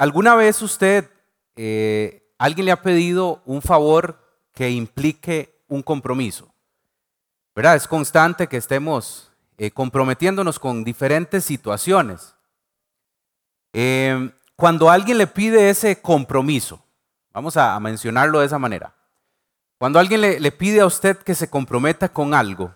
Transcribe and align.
¿alguna 0.00 0.34
vez 0.34 0.62
usted, 0.62 1.10
eh, 1.56 2.32
alguien 2.38 2.64
le 2.64 2.72
ha 2.72 2.80
pedido 2.80 3.42
un 3.44 3.60
favor 3.60 4.18
que 4.54 4.70
implique 4.70 5.62
un 5.68 5.82
compromiso? 5.82 6.54
¿Verdad? 7.54 7.76
Es 7.76 7.86
constante 7.86 8.46
que 8.46 8.56
estemos 8.56 9.30
eh, 9.58 9.70
comprometiéndonos 9.70 10.58
con 10.58 10.84
diferentes 10.84 11.44
situaciones. 11.44 12.34
Em, 13.74 14.32
cuando 14.56 14.88
alguien 14.88 15.18
le 15.18 15.26
pide 15.26 15.68
ese 15.68 16.00
compromiso, 16.00 16.82
vamos 17.34 17.58
a, 17.58 17.78
mencionarlo 17.78 18.40
de 18.40 18.46
esa 18.46 18.58
manera, 18.58 18.94
cuando 19.76 19.98
alguien 19.98 20.22
le 20.22 20.52
pide 20.52 20.80
a 20.80 20.86
usted 20.86 21.18
que 21.18 21.34
se 21.34 21.50
comprometa 21.50 22.08
con 22.08 22.32
algo, 22.32 22.74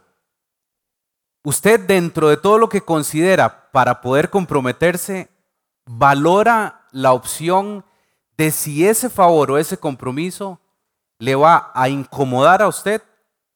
usted 1.43 1.81
dentro 1.81 2.29
de 2.29 2.37
todo 2.37 2.59
lo 2.59 2.69
que 2.69 2.83
considera 2.83 3.71
para 3.71 4.03
poder 4.03 4.29
comprometerse, 4.29 5.31
valora 5.87 6.87
la 6.93 7.13
opción 7.13 7.85
de 8.37 8.51
si 8.51 8.87
ese 8.87 9.11
favor 9.11 9.51
o 9.51 9.59
ese 9.59 9.77
compromiso 9.77 10.61
le 11.19 11.35
va 11.35 11.71
a 11.75 11.89
incomodar 11.89 12.63
a 12.63 12.69
usted 12.69 13.03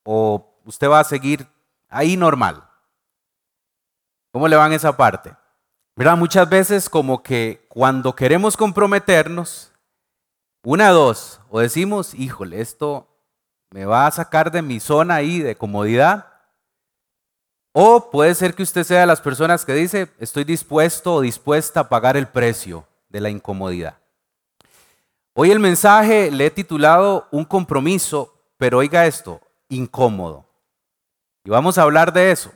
o 0.03 0.55
usted 0.65 0.89
va 0.89 0.99
a 0.99 1.03
seguir 1.03 1.47
ahí 1.89 2.15
normal. 2.15 2.63
¿Cómo 4.31 4.47
le 4.47 4.55
va 4.55 4.67
en 4.67 4.73
esa 4.73 4.95
parte? 4.95 5.35
¿Verdad? 5.95 6.17
Muchas 6.17 6.47
veces 6.49 6.89
como 6.89 7.23
que 7.23 7.65
cuando 7.67 8.15
queremos 8.15 8.55
comprometernos, 8.55 9.73
una, 10.63 10.89
dos, 10.89 11.41
o 11.49 11.59
decimos, 11.59 12.13
híjole, 12.13 12.61
esto 12.61 13.07
me 13.71 13.85
va 13.85 14.07
a 14.07 14.11
sacar 14.11 14.51
de 14.51 14.61
mi 14.61 14.79
zona 14.79 15.15
ahí 15.15 15.39
de 15.39 15.55
comodidad, 15.55 16.28
o 17.71 18.09
puede 18.09 18.35
ser 18.35 18.55
que 18.55 18.63
usted 18.63 18.83
sea 18.83 19.01
de 19.01 19.05
las 19.07 19.21
personas 19.21 19.65
que 19.65 19.73
dice, 19.73 20.09
estoy 20.19 20.43
dispuesto 20.43 21.15
o 21.15 21.21
dispuesta 21.21 21.81
a 21.81 21.89
pagar 21.89 22.17
el 22.17 22.27
precio 22.27 22.87
de 23.09 23.21
la 23.21 23.29
incomodidad. 23.29 23.97
Hoy 25.33 25.51
el 25.51 25.59
mensaje 25.59 26.31
le 26.31 26.47
he 26.47 26.51
titulado 26.51 27.27
Un 27.31 27.45
compromiso, 27.45 28.33
pero 28.57 28.79
oiga 28.79 29.05
esto, 29.05 29.41
incómodo. 29.69 30.45
Y 31.43 31.49
vamos 31.49 31.77
a 31.77 31.83
hablar 31.83 32.11
de 32.11 32.31
eso. 32.31 32.51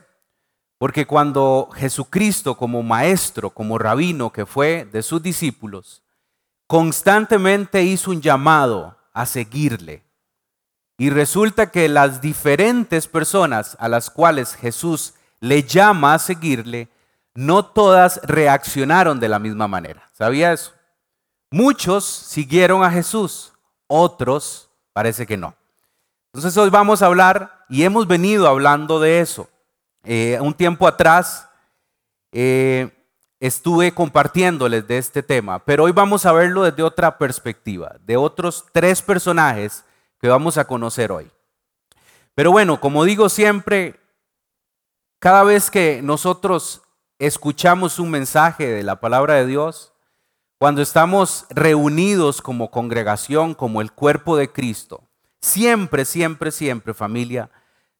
Porque 0.78 1.06
cuando 1.06 1.70
Jesucristo 1.74 2.56
como 2.56 2.82
maestro, 2.82 3.50
como 3.50 3.78
rabino 3.78 4.30
que 4.30 4.44
fue 4.44 4.84
de 4.84 5.02
sus 5.02 5.22
discípulos, 5.22 6.02
constantemente 6.66 7.82
hizo 7.82 8.10
un 8.10 8.20
llamado 8.20 8.98
a 9.12 9.24
seguirle. 9.24 10.03
Y 10.96 11.10
resulta 11.10 11.70
que 11.70 11.88
las 11.88 12.20
diferentes 12.20 13.08
personas 13.08 13.76
a 13.80 13.88
las 13.88 14.10
cuales 14.10 14.54
Jesús 14.54 15.14
le 15.40 15.62
llama 15.64 16.14
a 16.14 16.18
seguirle, 16.18 16.88
no 17.34 17.64
todas 17.66 18.20
reaccionaron 18.22 19.18
de 19.18 19.28
la 19.28 19.38
misma 19.38 19.66
manera. 19.66 20.08
¿Sabía 20.12 20.52
eso? 20.52 20.72
Muchos 21.50 22.04
siguieron 22.04 22.84
a 22.84 22.90
Jesús, 22.90 23.52
otros 23.86 24.70
parece 24.92 25.26
que 25.26 25.36
no. 25.36 25.54
Entonces 26.32 26.56
hoy 26.56 26.70
vamos 26.70 27.02
a 27.02 27.06
hablar 27.06 27.64
y 27.68 27.84
hemos 27.84 28.06
venido 28.06 28.48
hablando 28.48 29.00
de 29.00 29.20
eso. 29.20 29.48
Eh, 30.04 30.38
un 30.40 30.54
tiempo 30.54 30.86
atrás 30.86 31.48
eh, 32.32 32.90
estuve 33.40 33.92
compartiéndoles 33.92 34.86
de 34.86 34.98
este 34.98 35.22
tema, 35.22 35.58
pero 35.58 35.84
hoy 35.84 35.92
vamos 35.92 36.26
a 36.26 36.32
verlo 36.32 36.62
desde 36.62 36.82
otra 36.82 37.18
perspectiva, 37.18 37.96
de 38.04 38.16
otros 38.16 38.66
tres 38.72 39.02
personajes 39.02 39.84
que 40.24 40.28
vamos 40.30 40.56
a 40.56 40.64
conocer 40.64 41.12
hoy. 41.12 41.30
Pero 42.34 42.50
bueno, 42.50 42.80
como 42.80 43.04
digo 43.04 43.28
siempre, 43.28 44.00
cada 45.18 45.44
vez 45.44 45.70
que 45.70 46.00
nosotros 46.02 46.80
escuchamos 47.18 47.98
un 47.98 48.10
mensaje 48.10 48.66
de 48.68 48.82
la 48.84 49.00
palabra 49.00 49.34
de 49.34 49.44
Dios, 49.44 49.92
cuando 50.58 50.80
estamos 50.80 51.44
reunidos 51.50 52.40
como 52.40 52.70
congregación, 52.70 53.52
como 53.52 53.82
el 53.82 53.92
cuerpo 53.92 54.38
de 54.38 54.50
Cristo, 54.50 55.04
siempre, 55.42 56.06
siempre, 56.06 56.50
siempre, 56.52 56.94
familia, 56.94 57.50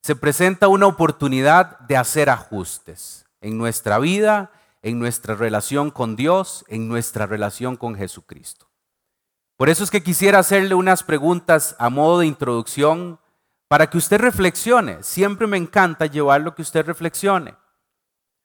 se 0.00 0.16
presenta 0.16 0.68
una 0.68 0.86
oportunidad 0.86 1.78
de 1.80 1.98
hacer 1.98 2.30
ajustes 2.30 3.26
en 3.42 3.58
nuestra 3.58 3.98
vida, 3.98 4.50
en 4.80 4.98
nuestra 4.98 5.34
relación 5.34 5.90
con 5.90 6.16
Dios, 6.16 6.64
en 6.68 6.88
nuestra 6.88 7.26
relación 7.26 7.76
con 7.76 7.94
Jesucristo. 7.94 8.63
Por 9.56 9.68
eso 9.68 9.84
es 9.84 9.90
que 9.90 10.02
quisiera 10.02 10.40
hacerle 10.40 10.74
unas 10.74 11.02
preguntas 11.02 11.76
a 11.78 11.88
modo 11.88 12.18
de 12.18 12.26
introducción 12.26 13.20
para 13.68 13.88
que 13.88 13.98
usted 13.98 14.20
reflexione. 14.20 15.02
Siempre 15.02 15.46
me 15.46 15.56
encanta 15.56 16.06
llevarlo 16.06 16.54
que 16.54 16.62
usted 16.62 16.84
reflexione. 16.84 17.54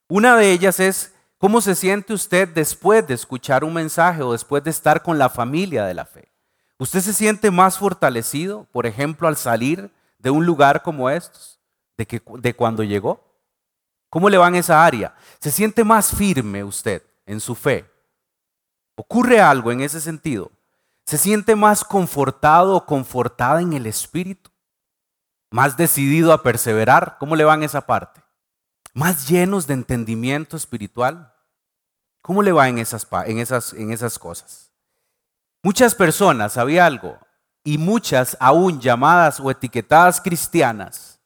Una 0.07 0.35
de 0.35 0.51
ellas 0.51 0.79
es, 0.79 1.13
¿cómo 1.37 1.61
se 1.61 1.75
siente 1.75 2.13
usted 2.13 2.47
después 2.49 3.07
de 3.07 3.15
escuchar 3.15 3.63
un 3.63 3.73
mensaje 3.73 4.21
o 4.21 4.33
después 4.33 4.63
de 4.63 4.69
estar 4.69 5.01
con 5.01 5.17
la 5.17 5.29
familia 5.29 5.85
de 5.85 5.95
la 5.95 6.05
fe? 6.05 6.31
¿Usted 6.77 7.01
se 7.01 7.13
siente 7.13 7.51
más 7.51 7.77
fortalecido, 7.77 8.65
por 8.71 8.85
ejemplo, 8.85 9.27
al 9.27 9.35
salir 9.35 9.91
de 10.19 10.29
un 10.29 10.45
lugar 10.45 10.83
como 10.83 11.09
estos, 11.09 11.59
de, 11.97 12.05
que, 12.05 12.21
de 12.37 12.55
cuando 12.55 12.83
llegó? 12.83 13.23
¿Cómo 14.09 14.29
le 14.29 14.37
va 14.37 14.47
en 14.47 14.55
esa 14.55 14.85
área? 14.85 15.15
¿Se 15.39 15.51
siente 15.51 15.83
más 15.83 16.15
firme 16.15 16.63
usted 16.63 17.03
en 17.25 17.39
su 17.39 17.55
fe? 17.55 17.89
¿Ocurre 18.95 19.41
algo 19.41 19.71
en 19.71 19.81
ese 19.81 19.99
sentido? 19.99 20.51
¿Se 21.09 21.17
siente 21.17 21.55
más 21.55 21.83
confortado 21.83 22.75
o 22.75 22.85
confortada 22.85 23.63
en 23.63 23.73
el 23.73 23.87
espíritu? 23.87 24.51
¿Más 25.49 25.75
decidido 25.75 26.31
a 26.31 26.43
perseverar? 26.43 27.17
¿Cómo 27.19 27.35
le 27.35 27.45
va 27.45 27.55
en 27.55 27.63
esa 27.63 27.81
parte? 27.81 28.21
¿Más 28.93 29.27
llenos 29.27 29.65
de 29.65 29.73
entendimiento 29.73 30.55
espiritual? 30.55 31.33
¿Cómo 32.21 32.43
le 32.43 32.51
va 32.51 32.69
en 32.69 32.77
esas, 32.77 33.07
en 33.25 33.39
esas, 33.39 33.73
en 33.73 33.91
esas 33.91 34.19
cosas? 34.19 34.71
Muchas 35.63 35.95
personas, 35.95 36.57
había 36.57 36.85
algo, 36.85 37.17
y 37.63 37.79
muchas 37.79 38.37
aún 38.39 38.79
llamadas 38.79 39.39
o 39.39 39.49
etiquetadas 39.49 40.21
cristianas, 40.21 41.19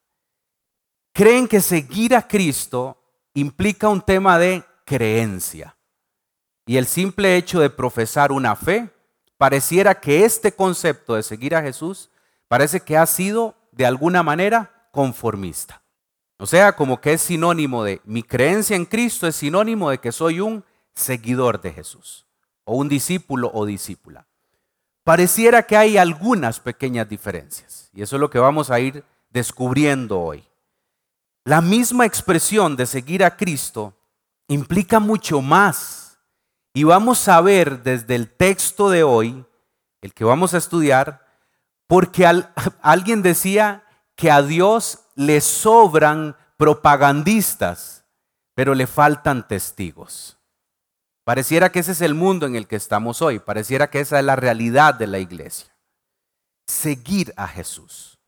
creen 1.11 1.45
que 1.45 1.59
seguir 1.59 2.15
a 2.15 2.25
Cristo 2.25 3.03
implica 3.33 3.89
un 3.89 4.01
tema 4.01 4.39
de 4.39 4.63
creencia. 4.85 5.75
Y 6.65 6.77
el 6.77 6.85
simple 6.85 7.35
hecho 7.35 7.59
de 7.59 7.69
profesar 7.69 8.31
una 8.31 8.55
fe 8.55 8.92
pareciera 9.43 9.99
que 9.99 10.23
este 10.23 10.53
concepto 10.53 11.15
de 11.15 11.21
seguir 11.21 11.53
a 11.53 11.61
Jesús 11.61 12.09
parece 12.47 12.79
que 12.79 12.95
ha 12.95 13.05
sido 13.05 13.57
de 13.73 13.85
alguna 13.85 14.23
manera 14.23 14.87
conformista. 14.89 15.81
O 16.37 16.45
sea, 16.45 16.77
como 16.77 17.01
que 17.01 17.11
es 17.11 17.23
sinónimo 17.23 17.83
de 17.83 17.99
mi 18.05 18.23
creencia 18.23 18.77
en 18.77 18.85
Cristo 18.85 19.27
es 19.27 19.35
sinónimo 19.35 19.89
de 19.89 19.97
que 19.97 20.13
soy 20.13 20.39
un 20.39 20.63
seguidor 20.95 21.59
de 21.59 21.73
Jesús 21.73 22.25
o 22.63 22.77
un 22.77 22.87
discípulo 22.87 23.51
o 23.53 23.65
discípula. 23.65 24.27
Pareciera 25.03 25.63
que 25.63 25.75
hay 25.75 25.97
algunas 25.97 26.61
pequeñas 26.61 27.09
diferencias 27.09 27.89
y 27.93 28.01
eso 28.01 28.15
es 28.15 28.21
lo 28.21 28.29
que 28.29 28.39
vamos 28.39 28.71
a 28.71 28.79
ir 28.79 29.03
descubriendo 29.29 30.21
hoy. 30.21 30.47
La 31.43 31.59
misma 31.59 32.05
expresión 32.05 32.77
de 32.77 32.85
seguir 32.85 33.25
a 33.25 33.35
Cristo 33.35 33.93
implica 34.47 35.01
mucho 35.01 35.41
más 35.41 36.12
y 36.73 36.83
vamos 36.83 37.27
a 37.27 37.39
ver 37.41 37.83
desde 37.83 38.15
el 38.15 38.29
texto 38.29 38.89
de 38.89 39.03
hoy, 39.03 39.45
el 40.01 40.13
que 40.13 40.23
vamos 40.23 40.53
a 40.53 40.57
estudiar, 40.57 41.25
porque 41.87 42.25
alguien 42.81 43.21
decía 43.21 43.83
que 44.15 44.31
a 44.31 44.41
Dios 44.41 44.99
le 45.15 45.39
sobran 45.41 46.35
propagandistas, 46.57 48.05
pero 48.55 48.73
le 48.73 48.87
faltan 48.87 49.47
testigos. 49.47 50.37
Pareciera 51.23 51.71
que 51.71 51.79
ese 51.79 51.93
es 51.93 52.01
el 52.01 52.15
mundo 52.15 52.47
en 52.47 52.55
el 52.55 52.67
que 52.67 52.75
estamos 52.75 53.21
hoy, 53.21 53.39
pareciera 53.39 53.89
que 53.89 53.99
esa 53.99 54.19
es 54.19 54.25
la 54.25 54.35
realidad 54.35 54.95
de 54.95 55.07
la 55.07 55.19
iglesia. 55.19 55.73
Seguir 56.67 57.33
a 57.37 57.47
Jesús. 57.47 58.19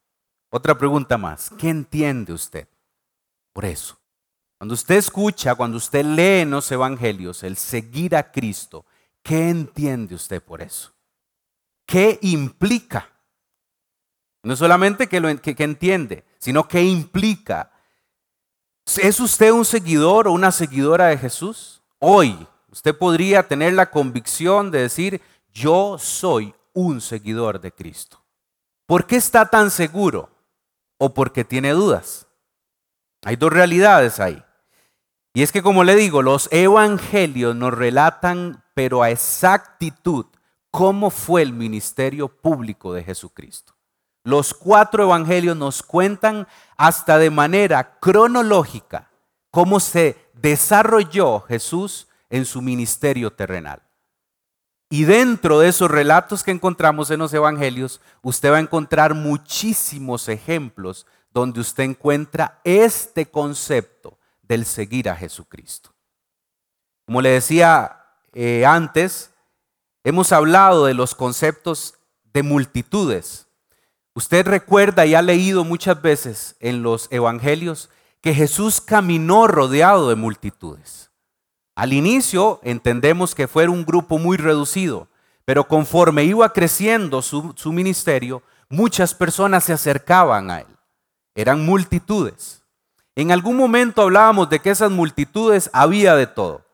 Otra 0.50 0.78
pregunta 0.78 1.18
más, 1.18 1.50
¿qué 1.58 1.70
entiende 1.70 2.32
usted 2.32 2.68
por 3.52 3.66
eso? 3.66 3.98
Cuando 4.58 4.74
usted 4.74 4.96
escucha, 4.96 5.56
cuando 5.56 5.78
usted 5.78 6.06
lee 6.06 6.42
en 6.42 6.52
los 6.52 6.72
evangelios 6.72 7.44
el 7.44 7.58
seguir 7.58 8.16
a 8.16 8.32
Cristo, 8.32 8.86
¿qué 9.22 9.50
entiende 9.50 10.16
usted 10.16 10.42
por 10.42 10.62
eso? 10.62 10.94
¿Qué 11.86 12.18
implica? 12.22 13.10
No 14.44 14.56
solamente 14.56 15.08
que, 15.08 15.20
lo, 15.20 15.28
entiende, 15.28 16.24
sino 16.38 16.68
qué 16.68 16.84
implica. 16.84 17.72
¿Es 18.98 19.20
usted 19.20 19.52
un 19.52 19.66
seguidor 19.66 20.28
o 20.28 20.34
una 20.34 20.52
seguidora 20.52 21.08
de 21.08 21.18
Jesús? 21.18 21.82
Hoy 22.00 22.48
usted 22.70 22.96
podría 22.98 23.48
tener 23.48 23.74
la 23.74 23.90
convicción 23.90 24.72
de 24.72 24.84
decir, 24.84 25.22
yo 25.54 25.98
soy 25.98 26.54
un 26.74 27.02
seguidor 27.02 27.60
de 27.60 27.72
Cristo. 27.72 28.24
¿Por 28.86 29.08
qué 29.08 29.16
está 29.16 29.50
tan 29.50 29.72
seguro? 29.72 30.30
¿O 30.98 31.14
porque 31.14 31.44
tiene 31.44 31.72
dudas? 31.72 32.25
Hay 33.26 33.38
dos 33.38 33.52
realidades 33.52 34.20
ahí. 34.20 34.42
Y 35.34 35.42
es 35.42 35.52
que 35.52 35.64
como 35.64 35.84
le 35.84 35.96
digo, 35.96 36.22
los 36.22 36.48
evangelios 36.52 37.56
nos 37.56 37.74
relatan, 37.74 38.64
pero 38.76 39.02
a 39.02 39.10
exactitud, 39.10 40.28
cómo 40.70 41.10
fue 41.10 41.42
el 41.42 41.52
ministerio 41.52 42.28
público 42.30 42.94
de 42.94 43.04
Jesucristo. 43.04 43.74
Los 44.24 44.54
cuatro 44.54 45.04
evangelios 45.04 45.58
nos 45.58 45.82
cuentan 45.82 46.48
hasta 46.78 47.18
de 47.18 47.32
manera 47.32 47.98
cronológica 48.00 49.10
cómo 49.50 49.80
se 49.80 50.30
desarrolló 50.34 51.42
Jesús 51.42 52.08
en 52.30 52.46
su 52.46 52.62
ministerio 52.62 53.34
terrenal. 53.34 53.82
Y 54.90 55.06
dentro 55.06 55.60
de 55.60 55.70
esos 55.70 55.90
relatos 55.90 56.44
que 56.44 56.52
encontramos 56.52 57.10
en 57.10 57.20
los 57.20 57.34
evangelios, 57.34 58.02
usted 58.22 58.52
va 58.52 58.58
a 58.58 58.62
encontrar 58.62 59.16
muchísimos 59.16 60.30
ejemplos 60.30 61.08
donde 61.36 61.60
usted 61.60 61.84
encuentra 61.84 62.62
este 62.64 63.26
concepto 63.26 64.18
del 64.42 64.66
seguir 64.66 65.10
a 65.10 65.18
Jesucristo. 65.18 65.94
Como 67.06 67.22
le 67.22 67.32
decía 67.32 68.06
eh, 68.32 68.66
antes, 68.66 69.32
hemos 70.06 70.32
hablado 70.32 70.86
de 70.86 70.94
los 70.94 71.14
conceptos 71.14 71.96
de 72.24 72.42
multitudes. 72.42 73.48
Usted 74.14 74.48
recuerda 74.48 75.06
y 75.06 75.14
ha 75.14 75.22
leído 75.22 75.66
muchas 75.66 76.02
veces 76.02 76.56
en 76.62 76.84
los 76.84 77.10
evangelios 77.12 77.90
que 78.22 78.34
Jesús 78.34 78.80
caminó 78.80 79.46
rodeado 79.48 80.08
de 80.08 80.16
multitudes. 80.16 81.12
Al 81.76 81.92
inicio 81.92 82.62
entendemos 82.64 83.36
que 83.36 83.50
fue 83.50 83.68
un 83.68 83.84
grupo 83.84 84.20
muy 84.20 84.38
reducido, 84.38 85.10
pero 85.44 85.68
conforme 85.68 86.24
iba 86.24 86.54
creciendo 86.54 87.22
su, 87.22 87.54
su 87.58 87.74
ministerio, 87.74 88.42
muchas 88.70 89.14
personas 89.14 89.66
se 89.66 89.74
acercaban 89.74 90.50
a 90.50 90.62
él. 90.62 90.75
Eran 91.36 91.66
multitudes. 91.66 92.64
En 93.16 93.32
algún 93.32 93.58
momento 93.58 94.02
hablábamos 94.02 94.50
de 94.50 94.60
que 94.60 94.72
esas 94.72 94.90
multitudes 94.90 95.70
había 95.74 96.16
de 96.16 96.28
todo. 96.28 96.66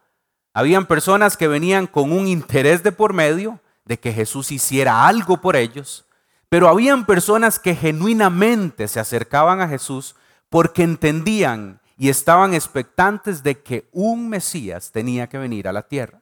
Habían 0.53 0.85
personas 0.85 1.35
que 1.35 1.47
venían 1.47 1.87
con 1.87 2.11
un 2.11 2.27
interés 2.27 2.83
de 2.83 2.91
por 2.91 3.13
medio 3.13 3.59
de 3.85 3.99
que 3.99 4.13
Jesús 4.13 4.51
hiciera 4.51 5.07
algo 5.07 5.41
por 5.41 5.55
ellos, 5.55 6.05
pero 6.49 6.67
habían 6.67 7.05
personas 7.05 7.59
que 7.59 7.75
genuinamente 7.75 8.87
se 8.87 8.99
acercaban 8.99 9.61
a 9.61 9.67
Jesús 9.67 10.15
porque 10.49 10.83
entendían 10.83 11.79
y 11.97 12.09
estaban 12.09 12.53
expectantes 12.53 13.43
de 13.43 13.61
que 13.61 13.87
un 13.91 14.29
Mesías 14.29 14.91
tenía 14.91 15.27
que 15.27 15.37
venir 15.37 15.67
a 15.67 15.73
la 15.73 15.87
tierra. 15.87 16.21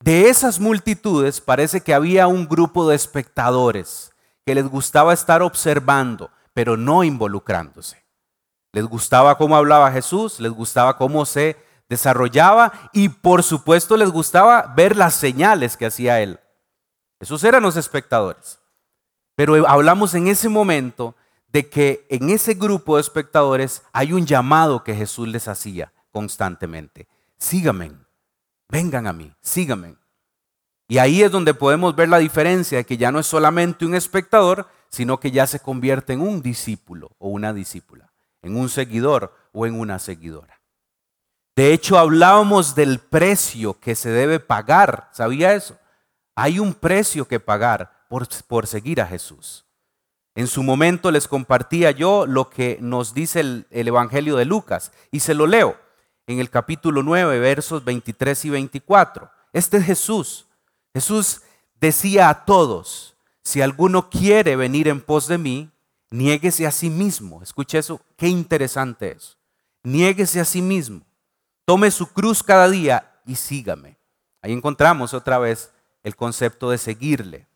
De 0.00 0.28
esas 0.28 0.60
multitudes 0.60 1.40
parece 1.40 1.80
que 1.80 1.94
había 1.94 2.26
un 2.26 2.46
grupo 2.46 2.88
de 2.88 2.96
espectadores 2.96 4.12
que 4.44 4.54
les 4.54 4.68
gustaba 4.68 5.14
estar 5.14 5.42
observando, 5.42 6.30
pero 6.54 6.76
no 6.76 7.04
involucrándose. 7.04 8.04
Les 8.72 8.84
gustaba 8.86 9.36
cómo 9.36 9.56
hablaba 9.56 9.92
Jesús, 9.92 10.40
les 10.40 10.52
gustaba 10.52 10.96
cómo 10.96 11.26
se 11.26 11.56
desarrollaba 11.88 12.72
y 12.92 13.08
por 13.08 13.42
supuesto 13.42 13.96
les 13.96 14.10
gustaba 14.10 14.72
ver 14.74 14.96
las 14.96 15.14
señales 15.14 15.76
que 15.76 15.86
hacía 15.86 16.20
él. 16.20 16.40
Esos 17.20 17.44
eran 17.44 17.62
los 17.62 17.76
espectadores. 17.76 18.58
Pero 19.36 19.68
hablamos 19.68 20.14
en 20.14 20.28
ese 20.28 20.48
momento 20.48 21.14
de 21.48 21.68
que 21.68 22.06
en 22.08 22.30
ese 22.30 22.54
grupo 22.54 22.96
de 22.96 23.02
espectadores 23.02 23.82
hay 23.92 24.12
un 24.12 24.26
llamado 24.26 24.82
que 24.82 24.94
Jesús 24.94 25.28
les 25.28 25.46
hacía 25.48 25.92
constantemente. 26.10 27.08
Síganme, 27.38 27.92
vengan 28.68 29.06
a 29.06 29.12
mí, 29.12 29.32
síganme. 29.40 29.96
Y 30.88 30.98
ahí 30.98 31.22
es 31.22 31.30
donde 31.30 31.54
podemos 31.54 31.94
ver 31.96 32.08
la 32.08 32.18
diferencia 32.18 32.78
de 32.78 32.84
que 32.84 32.96
ya 32.96 33.10
no 33.10 33.18
es 33.18 33.26
solamente 33.26 33.86
un 33.86 33.94
espectador, 33.94 34.68
sino 34.94 35.18
que 35.18 35.32
ya 35.32 35.48
se 35.48 35.58
convierte 35.58 36.12
en 36.12 36.20
un 36.20 36.40
discípulo 36.40 37.10
o 37.18 37.28
una 37.28 37.52
discípula, 37.52 38.12
en 38.42 38.56
un 38.56 38.68
seguidor 38.68 39.34
o 39.52 39.66
en 39.66 39.78
una 39.78 39.98
seguidora. 39.98 40.60
De 41.56 41.72
hecho, 41.72 41.98
hablábamos 41.98 42.76
del 42.76 43.00
precio 43.00 43.80
que 43.80 43.96
se 43.96 44.10
debe 44.10 44.38
pagar. 44.38 45.08
¿Sabía 45.12 45.54
eso? 45.54 45.76
Hay 46.36 46.60
un 46.60 46.74
precio 46.74 47.26
que 47.26 47.40
pagar 47.40 48.06
por, 48.08 48.66
seguir 48.68 49.00
a 49.00 49.06
Jesús. 49.06 49.66
En 50.36 50.46
su 50.46 50.62
momento 50.62 51.10
les 51.10 51.26
compartía 51.26 51.90
yo 51.90 52.24
lo 52.26 52.48
que 52.48 52.78
nos 52.80 53.14
dice 53.14 53.40
el, 53.40 53.66
el, 53.70 53.88
Evangelio 53.88 54.36
de 54.36 54.44
Lucas 54.44 54.92
y 55.10 55.20
se 55.20 55.34
lo 55.34 55.48
leo 55.48 55.76
en 56.28 56.38
el 56.38 56.50
capítulo 56.50 57.02
9, 57.02 57.40
versos 57.40 57.84
23 57.84 58.44
y 58.44 58.50
24. 58.50 59.28
Este 59.52 59.78
es 59.78 59.84
Jesús. 59.84 60.46
Jesús 60.92 61.42
decía 61.80 62.28
a 62.28 62.44
todos, 62.44 63.13
si 63.44 63.60
alguno 63.60 64.08
quiere 64.08 64.56
venir 64.56 64.88
en 64.88 65.02
pos 65.02 65.28
de 65.28 65.38
mí, 65.38 65.70
niéguese 66.10 66.66
a 66.66 66.70
sí 66.70 66.88
mismo. 66.88 67.42
Escuche 67.42 67.78
eso, 67.78 68.00
qué 68.16 68.26
interesante 68.26 69.12
es. 69.12 69.36
Niéguese 69.82 70.40
a 70.40 70.44
sí 70.46 70.62
mismo. 70.62 71.02
Tome 71.66 71.90
su 71.90 72.06
cruz 72.06 72.42
cada 72.42 72.68
día 72.68 73.20
y 73.26 73.34
sígame. 73.34 73.98
Ahí 74.40 74.52
encontramos 74.52 75.12
otra 75.12 75.38
vez 75.38 75.72
el 76.02 76.16
concepto 76.16 76.70
de 76.70 76.78
seguirle. 76.78 77.46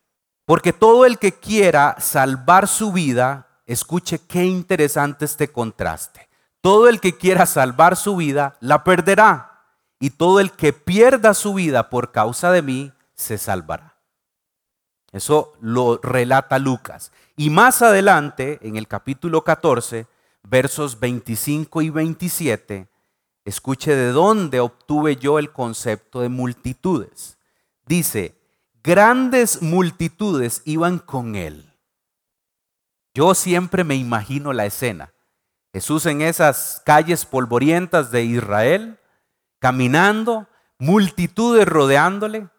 Porque 0.45 0.73
todo 0.73 1.05
el 1.05 1.17
que 1.17 1.33
quiera 1.33 1.95
salvar 1.99 2.67
su 2.67 2.91
vida, 2.91 3.47
escuche 3.65 4.19
qué 4.19 4.45
interesante 4.45 5.25
este 5.25 5.51
contraste. 5.51 6.29
Todo 6.61 6.87
el 6.87 6.99
que 6.99 7.17
quiera 7.17 7.45
salvar 7.45 7.95
su 7.95 8.15
vida, 8.15 8.57
la 8.59 8.83
perderá. 8.83 9.63
Y 9.99 10.11
todo 10.11 10.39
el 10.39 10.51
que 10.51 10.73
pierda 10.73 11.33
su 11.33 11.53
vida 11.53 11.89
por 11.89 12.11
causa 12.11 12.51
de 12.51 12.61
mí, 12.61 12.93
se 13.15 13.37
salvará. 13.37 13.98
Eso 15.11 15.53
lo 15.59 15.99
relata 16.01 16.59
Lucas. 16.59 17.11
Y 17.35 17.49
más 17.49 17.81
adelante, 17.81 18.59
en 18.61 18.75
el 18.75 18.87
capítulo 18.87 19.43
14, 19.43 20.07
versos 20.43 20.99
25 20.99 21.81
y 21.81 21.89
27, 21.89 22.87
escuche 23.45 23.95
de 23.95 24.11
dónde 24.11 24.59
obtuve 24.59 25.15
yo 25.15 25.39
el 25.39 25.51
concepto 25.51 26.21
de 26.21 26.29
multitudes. 26.29 27.37
Dice, 27.85 28.35
grandes 28.83 29.61
multitudes 29.61 30.61
iban 30.65 30.99
con 30.99 31.35
él. 31.35 31.73
Yo 33.13 33.33
siempre 33.33 33.83
me 33.83 33.95
imagino 33.95 34.53
la 34.53 34.65
escena. 34.65 35.13
Jesús 35.73 36.05
en 36.05 36.21
esas 36.21 36.81
calles 36.85 37.25
polvorientas 37.25 38.11
de 38.11 38.23
Israel, 38.23 38.99
caminando, 39.59 40.47
multitudes 40.77 41.67
rodeándole, 41.67 42.49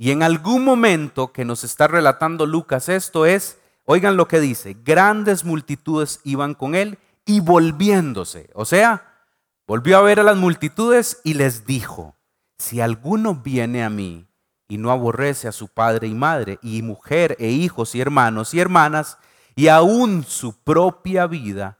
y 0.00 0.12
en 0.12 0.22
algún 0.22 0.64
momento 0.64 1.30
que 1.30 1.44
nos 1.44 1.62
está 1.62 1.86
relatando 1.86 2.46
Lucas 2.46 2.88
esto 2.88 3.26
es, 3.26 3.58
oigan 3.84 4.16
lo 4.16 4.26
que 4.26 4.40
dice, 4.40 4.74
grandes 4.82 5.44
multitudes 5.44 6.20
iban 6.24 6.54
con 6.54 6.74
él 6.74 6.98
y 7.26 7.40
volviéndose, 7.40 8.48
o 8.54 8.64
sea, 8.64 9.22
volvió 9.66 9.98
a 9.98 10.02
ver 10.02 10.18
a 10.18 10.22
las 10.22 10.38
multitudes 10.38 11.20
y 11.22 11.34
les 11.34 11.66
dijo, 11.66 12.16
si 12.58 12.80
alguno 12.80 13.34
viene 13.34 13.84
a 13.84 13.90
mí 13.90 14.26
y 14.68 14.78
no 14.78 14.90
aborrece 14.90 15.48
a 15.48 15.52
su 15.52 15.68
padre 15.68 16.08
y 16.08 16.14
madre, 16.14 16.58
y 16.62 16.80
mujer 16.80 17.36
e 17.38 17.50
hijos 17.50 17.94
y 17.94 18.00
hermanos 18.00 18.54
y 18.54 18.60
hermanas, 18.60 19.18
y 19.54 19.68
aún 19.68 20.24
su 20.24 20.54
propia 20.62 21.26
vida, 21.26 21.78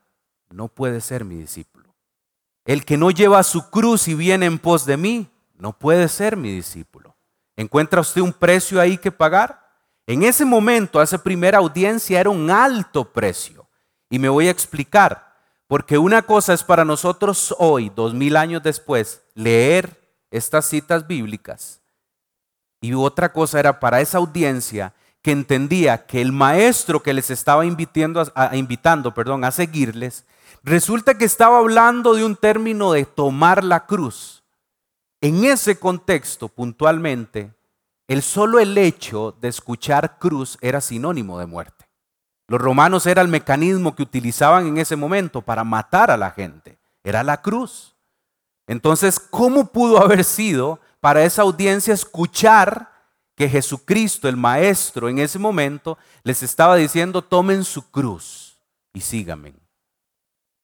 no 0.50 0.68
puede 0.68 1.00
ser 1.00 1.24
mi 1.24 1.36
discípulo. 1.36 1.94
El 2.66 2.84
que 2.84 2.98
no 2.98 3.10
lleva 3.10 3.42
su 3.44 3.70
cruz 3.70 4.08
y 4.08 4.14
viene 4.14 4.44
en 4.44 4.58
pos 4.58 4.84
de 4.84 4.98
mí, 4.98 5.30
no 5.56 5.78
puede 5.78 6.08
ser 6.08 6.36
mi 6.36 6.52
discípulo. 6.52 7.09
¿Encuentra 7.60 8.00
usted 8.00 8.22
un 8.22 8.32
precio 8.32 8.80
ahí 8.80 8.96
que 8.96 9.12
pagar? 9.12 9.60
En 10.06 10.22
ese 10.22 10.46
momento, 10.46 11.02
esa 11.02 11.22
primera 11.22 11.58
audiencia 11.58 12.18
era 12.18 12.30
un 12.30 12.50
alto 12.50 13.12
precio. 13.12 13.68
Y 14.08 14.18
me 14.18 14.30
voy 14.30 14.48
a 14.48 14.50
explicar, 14.50 15.36
porque 15.66 15.98
una 15.98 16.22
cosa 16.22 16.54
es 16.54 16.64
para 16.64 16.86
nosotros 16.86 17.54
hoy, 17.58 17.92
dos 17.94 18.14
mil 18.14 18.38
años 18.38 18.62
después, 18.62 19.20
leer 19.34 20.00
estas 20.30 20.64
citas 20.64 21.06
bíblicas. 21.06 21.82
Y 22.80 22.94
otra 22.94 23.30
cosa 23.30 23.60
era 23.60 23.78
para 23.78 24.00
esa 24.00 24.16
audiencia 24.16 24.94
que 25.20 25.32
entendía 25.32 26.06
que 26.06 26.22
el 26.22 26.32
maestro 26.32 27.02
que 27.02 27.12
les 27.12 27.28
estaba 27.28 27.66
invitando 27.66 28.24
a, 28.34 28.56
invitando 28.56 29.12
perdón, 29.12 29.44
a 29.44 29.50
seguirles, 29.50 30.24
resulta 30.62 31.18
que 31.18 31.26
estaba 31.26 31.58
hablando 31.58 32.14
de 32.14 32.24
un 32.24 32.36
término 32.36 32.92
de 32.92 33.04
tomar 33.04 33.62
la 33.62 33.84
cruz. 33.84 34.39
En 35.20 35.44
ese 35.44 35.78
contexto, 35.78 36.48
puntualmente, 36.48 37.52
el 38.08 38.22
solo 38.22 38.58
el 38.58 38.76
hecho 38.78 39.36
de 39.40 39.48
escuchar 39.48 40.18
cruz 40.18 40.56
era 40.62 40.80
sinónimo 40.80 41.38
de 41.38 41.46
muerte. 41.46 41.88
Los 42.48 42.60
romanos 42.60 43.06
era 43.06 43.22
el 43.22 43.28
mecanismo 43.28 43.94
que 43.94 44.02
utilizaban 44.02 44.66
en 44.66 44.78
ese 44.78 44.96
momento 44.96 45.42
para 45.42 45.62
matar 45.62 46.10
a 46.10 46.16
la 46.16 46.32
gente. 46.32 46.80
Era 47.04 47.22
la 47.22 47.42
cruz. 47.42 47.94
Entonces, 48.66 49.20
¿cómo 49.20 49.70
pudo 49.70 50.02
haber 50.02 50.24
sido 50.24 50.80
para 51.00 51.22
esa 51.22 51.42
audiencia 51.42 51.94
escuchar 51.94 52.90
que 53.36 53.48
Jesucristo, 53.48 54.28
el 54.28 54.36
Maestro, 54.36 55.08
en 55.08 55.18
ese 55.18 55.38
momento 55.38 55.98
les 56.24 56.42
estaba 56.42 56.76
diciendo, 56.76 57.22
tomen 57.22 57.62
su 57.62 57.90
cruz 57.90 58.58
y 58.92 59.02
síganme? 59.02 59.54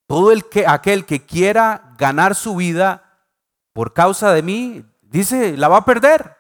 Todo 0.09 0.33
el 0.33 0.49
que, 0.49 0.67
aquel 0.67 1.05
que 1.05 1.25
quiera 1.25 1.95
ganar 1.99 2.35
su 2.35 2.57
vida 2.57 3.06
por 3.77 3.93
causa 3.93 4.33
de 4.33 4.41
mí, 4.41 4.87
dice, 5.03 5.55
la 5.55 5.69
va 5.69 5.77
a 5.77 5.85
perder. 5.85 6.35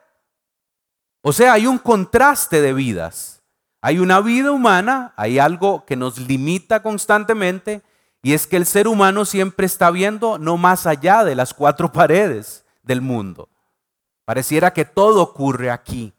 O 1.20 1.34
sea, 1.34 1.52
hay 1.52 1.66
un 1.66 1.76
contraste 1.76 2.62
de 2.62 2.72
vidas. 2.72 3.42
Hay 3.82 3.98
una 3.98 4.20
vida 4.20 4.52
humana, 4.52 5.12
hay 5.18 5.38
algo 5.38 5.84
que 5.84 5.96
nos 5.96 6.16
limita 6.16 6.82
constantemente 6.82 7.82
y 8.22 8.32
es 8.32 8.46
que 8.46 8.56
el 8.56 8.64
ser 8.64 8.88
humano 8.88 9.26
siempre 9.26 9.66
está 9.66 9.90
viendo 9.90 10.38
no 10.38 10.56
más 10.56 10.86
allá 10.86 11.24
de 11.24 11.34
las 11.34 11.52
cuatro 11.52 11.92
paredes 11.92 12.64
del 12.82 13.02
mundo. 13.02 13.50
Pareciera 14.24 14.72
que 14.72 14.86
todo 14.86 15.20
ocurre 15.20 15.70
aquí. 15.70 16.14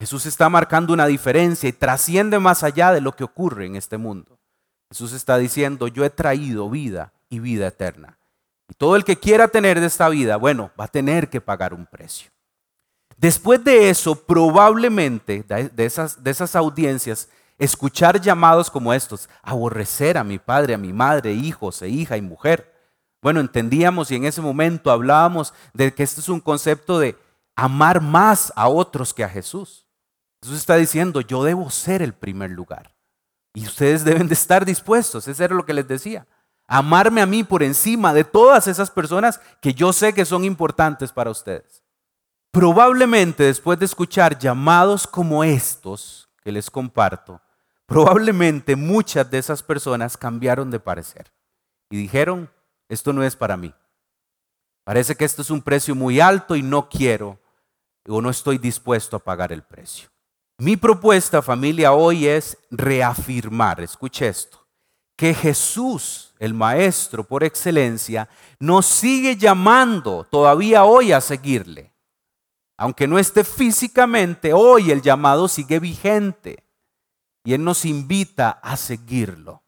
Jesús 0.00 0.24
está 0.24 0.48
marcando 0.48 0.94
una 0.94 1.06
diferencia 1.06 1.68
y 1.68 1.74
trasciende 1.74 2.38
más 2.38 2.62
allá 2.62 2.92
de 2.92 3.02
lo 3.02 3.12
que 3.14 3.24
ocurre 3.24 3.66
en 3.66 3.76
este 3.76 3.98
mundo. 3.98 4.38
Jesús 4.88 5.12
está 5.12 5.36
diciendo, 5.36 5.86
yo 5.86 6.02
he 6.06 6.08
traído 6.08 6.70
vida 6.70 7.12
y 7.28 7.40
vida 7.40 7.66
eterna. 7.66 8.18
Y 8.68 8.74
todo 8.74 8.96
el 8.96 9.04
que 9.04 9.16
quiera 9.16 9.48
tener 9.48 9.80
de 9.80 9.86
esta 9.86 10.08
vida, 10.08 10.36
bueno, 10.36 10.70
va 10.78 10.84
a 10.84 10.88
tener 10.88 11.30
que 11.30 11.40
pagar 11.40 11.72
un 11.72 11.86
precio. 11.86 12.30
Después 13.16 13.62
de 13.64 13.90
eso, 13.90 14.14
probablemente 14.14 15.42
de 15.42 15.84
esas, 15.84 16.56
audiencias, 16.56 17.28
escuchar 17.58 18.20
llamados 18.20 18.70
como 18.70 18.94
estos, 18.94 19.28
aborrecer 19.42 20.16
a 20.16 20.22
mi 20.22 20.38
padre, 20.38 20.74
a 20.74 20.78
mi 20.78 20.92
madre, 20.92 21.32
hijos 21.32 21.82
e 21.82 21.88
hija 21.88 22.16
y 22.16 22.22
mujer. 22.22 22.72
Bueno, 23.20 23.40
entendíamos 23.40 24.12
y 24.12 24.16
en 24.16 24.24
ese 24.24 24.40
momento 24.40 24.92
hablábamos 24.92 25.52
de 25.72 25.92
que 25.92 26.04
este 26.04 26.20
es 26.20 26.28
un 26.28 26.38
concepto 26.38 27.00
de 27.00 27.16
amar 27.56 28.00
más 28.00 28.52
a 28.54 28.68
otros 28.68 29.12
que 29.12 29.24
a 29.24 29.28
Jesús. 29.28 29.88
Jesús 30.40 30.58
está 30.58 30.76
diciendo, 30.76 31.20
yo 31.20 31.42
debo 31.42 31.68
ser 31.70 32.02
el 32.02 32.14
primer 32.14 32.50
lugar. 32.50 32.94
Y 33.52 33.66
ustedes 33.66 34.04
deben 34.04 34.28
de 34.28 34.34
estar 34.34 34.64
dispuestos, 34.64 35.26
eso 35.26 35.42
era 35.42 35.56
lo 35.56 35.66
que 35.66 35.74
les 35.74 35.88
decía. 35.88 36.28
Amarme 36.68 37.22
a 37.22 37.26
mí 37.26 37.44
por 37.44 37.62
encima 37.62 38.12
de 38.12 38.24
todas 38.24 38.68
esas 38.68 38.90
personas 38.90 39.40
que 39.62 39.72
yo 39.72 39.92
sé 39.94 40.12
que 40.12 40.26
son 40.26 40.44
importantes 40.44 41.10
para 41.12 41.30
ustedes. 41.30 41.82
Probablemente 42.50 43.44
después 43.44 43.78
de 43.78 43.86
escuchar 43.86 44.38
llamados 44.38 45.06
como 45.06 45.42
estos 45.42 46.28
que 46.42 46.52
les 46.52 46.70
comparto, 46.70 47.40
probablemente 47.86 48.76
muchas 48.76 49.30
de 49.30 49.38
esas 49.38 49.62
personas 49.62 50.18
cambiaron 50.18 50.70
de 50.70 50.78
parecer 50.78 51.32
y 51.90 51.96
dijeron, 51.96 52.50
esto 52.88 53.14
no 53.14 53.24
es 53.24 53.34
para 53.34 53.56
mí. 53.56 53.74
Parece 54.84 55.14
que 55.14 55.24
esto 55.24 55.40
es 55.40 55.50
un 55.50 55.62
precio 55.62 55.94
muy 55.94 56.20
alto 56.20 56.54
y 56.54 56.62
no 56.62 56.88
quiero 56.88 57.38
o 58.06 58.20
no 58.20 58.28
estoy 58.28 58.58
dispuesto 58.58 59.16
a 59.16 59.20
pagar 59.20 59.52
el 59.52 59.62
precio. 59.62 60.08
Mi 60.58 60.76
propuesta, 60.76 61.40
familia, 61.40 61.92
hoy 61.92 62.26
es 62.26 62.58
reafirmar, 62.70 63.80
escuche 63.80 64.28
esto, 64.28 64.66
que 65.18 65.34
Jesús, 65.34 66.32
el 66.38 66.54
Maestro 66.54 67.24
por 67.24 67.42
excelencia, 67.42 68.28
nos 68.60 68.86
sigue 68.86 69.36
llamando 69.36 70.24
todavía 70.30 70.84
hoy 70.84 71.10
a 71.10 71.20
seguirle. 71.20 71.92
Aunque 72.76 73.08
no 73.08 73.18
esté 73.18 73.42
físicamente, 73.42 74.52
hoy 74.52 74.92
el 74.92 75.02
llamado 75.02 75.48
sigue 75.48 75.80
vigente 75.80 76.62
y 77.42 77.54
Él 77.54 77.64
nos 77.64 77.84
invita 77.84 78.50
a 78.62 78.76
seguirlo, 78.76 79.64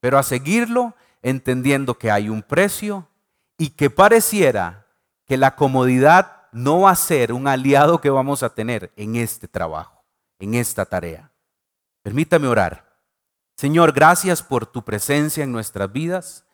pero 0.00 0.18
a 0.18 0.22
seguirlo 0.22 0.94
entendiendo 1.22 1.96
que 1.98 2.10
hay 2.10 2.28
un 2.28 2.42
precio 2.42 3.08
y 3.56 3.70
que 3.70 3.88
pareciera 3.88 4.86
que 5.24 5.38
la 5.38 5.56
comodidad 5.56 6.42
no 6.52 6.82
va 6.82 6.90
a 6.90 6.96
ser 6.96 7.32
un 7.32 7.48
aliado 7.48 8.02
que 8.02 8.10
vamos 8.10 8.42
a 8.42 8.54
tener 8.54 8.92
en 8.96 9.16
este 9.16 9.48
trabajo 9.48 10.00
en 10.40 10.54
esta 10.54 10.84
tarea. 10.84 11.30
Permítame 12.02 12.48
orar. 12.48 12.89
Señor, 13.60 13.92
gracias 13.92 14.42
por 14.42 14.64
tu 14.64 14.86
presencia 14.86 15.44
en 15.44 15.52
nuestras 15.52 15.92
vidas 15.92 16.46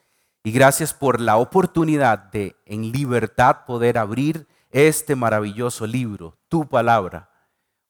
y 0.43 0.51
gracias 0.51 0.93
por 0.93 1.21
la 1.21 1.37
oportunidad 1.37 2.19
de 2.19 2.57
en 2.67 2.91
libertad 2.91 3.65
poder 3.65 3.97
abrir 3.97 4.49
este 4.71 5.15
maravilloso 5.15 5.87
libro, 5.87 6.37
tu 6.49 6.69
palabra. 6.69 7.31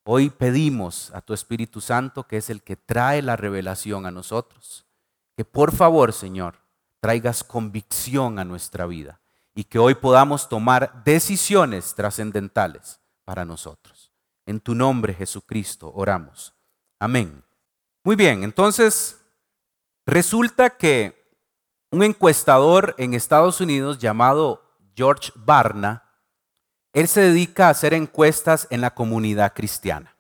Hoy 0.04 0.28
pedimos 0.28 1.10
a 1.14 1.22
tu 1.22 1.32
Espíritu 1.32 1.80
Santo, 1.80 2.24
que 2.24 2.36
es 2.36 2.50
el 2.50 2.62
que 2.62 2.76
trae 2.76 3.22
la 3.22 3.36
revelación 3.36 4.04
a 4.04 4.10
nosotros, 4.10 4.84
que 5.34 5.46
por 5.46 5.72
favor, 5.72 6.12
Señor, 6.12 6.56
traigas 7.00 7.42
convicción 7.42 8.38
a 8.38 8.44
nuestra 8.44 8.84
vida 8.84 9.22
y 9.54 9.64
que 9.64 9.78
hoy 9.78 9.94
podamos 9.94 10.50
tomar 10.50 11.04
decisiones 11.04 11.94
trascendentales 11.94 13.00
para 13.24 13.46
nosotros. 13.46 14.12
En 14.44 14.60
tu 14.60 14.74
nombre, 14.74 15.14
Jesucristo, 15.14 15.90
oramos. 15.94 16.52
Amén. 16.98 17.45
Muy 18.06 18.14
bien, 18.14 18.44
entonces 18.44 19.16
resulta 20.06 20.70
que 20.70 21.28
un 21.90 22.04
encuestador 22.04 22.94
en 22.98 23.14
Estados 23.14 23.60
Unidos 23.60 23.98
llamado 23.98 24.62
George 24.94 25.32
Barna, 25.34 26.04
él 26.92 27.08
se 27.08 27.22
dedica 27.22 27.66
a 27.66 27.70
hacer 27.70 27.94
encuestas 27.94 28.68
en 28.70 28.80
la 28.80 28.94
comunidad 28.94 29.54
cristiana. 29.54 30.16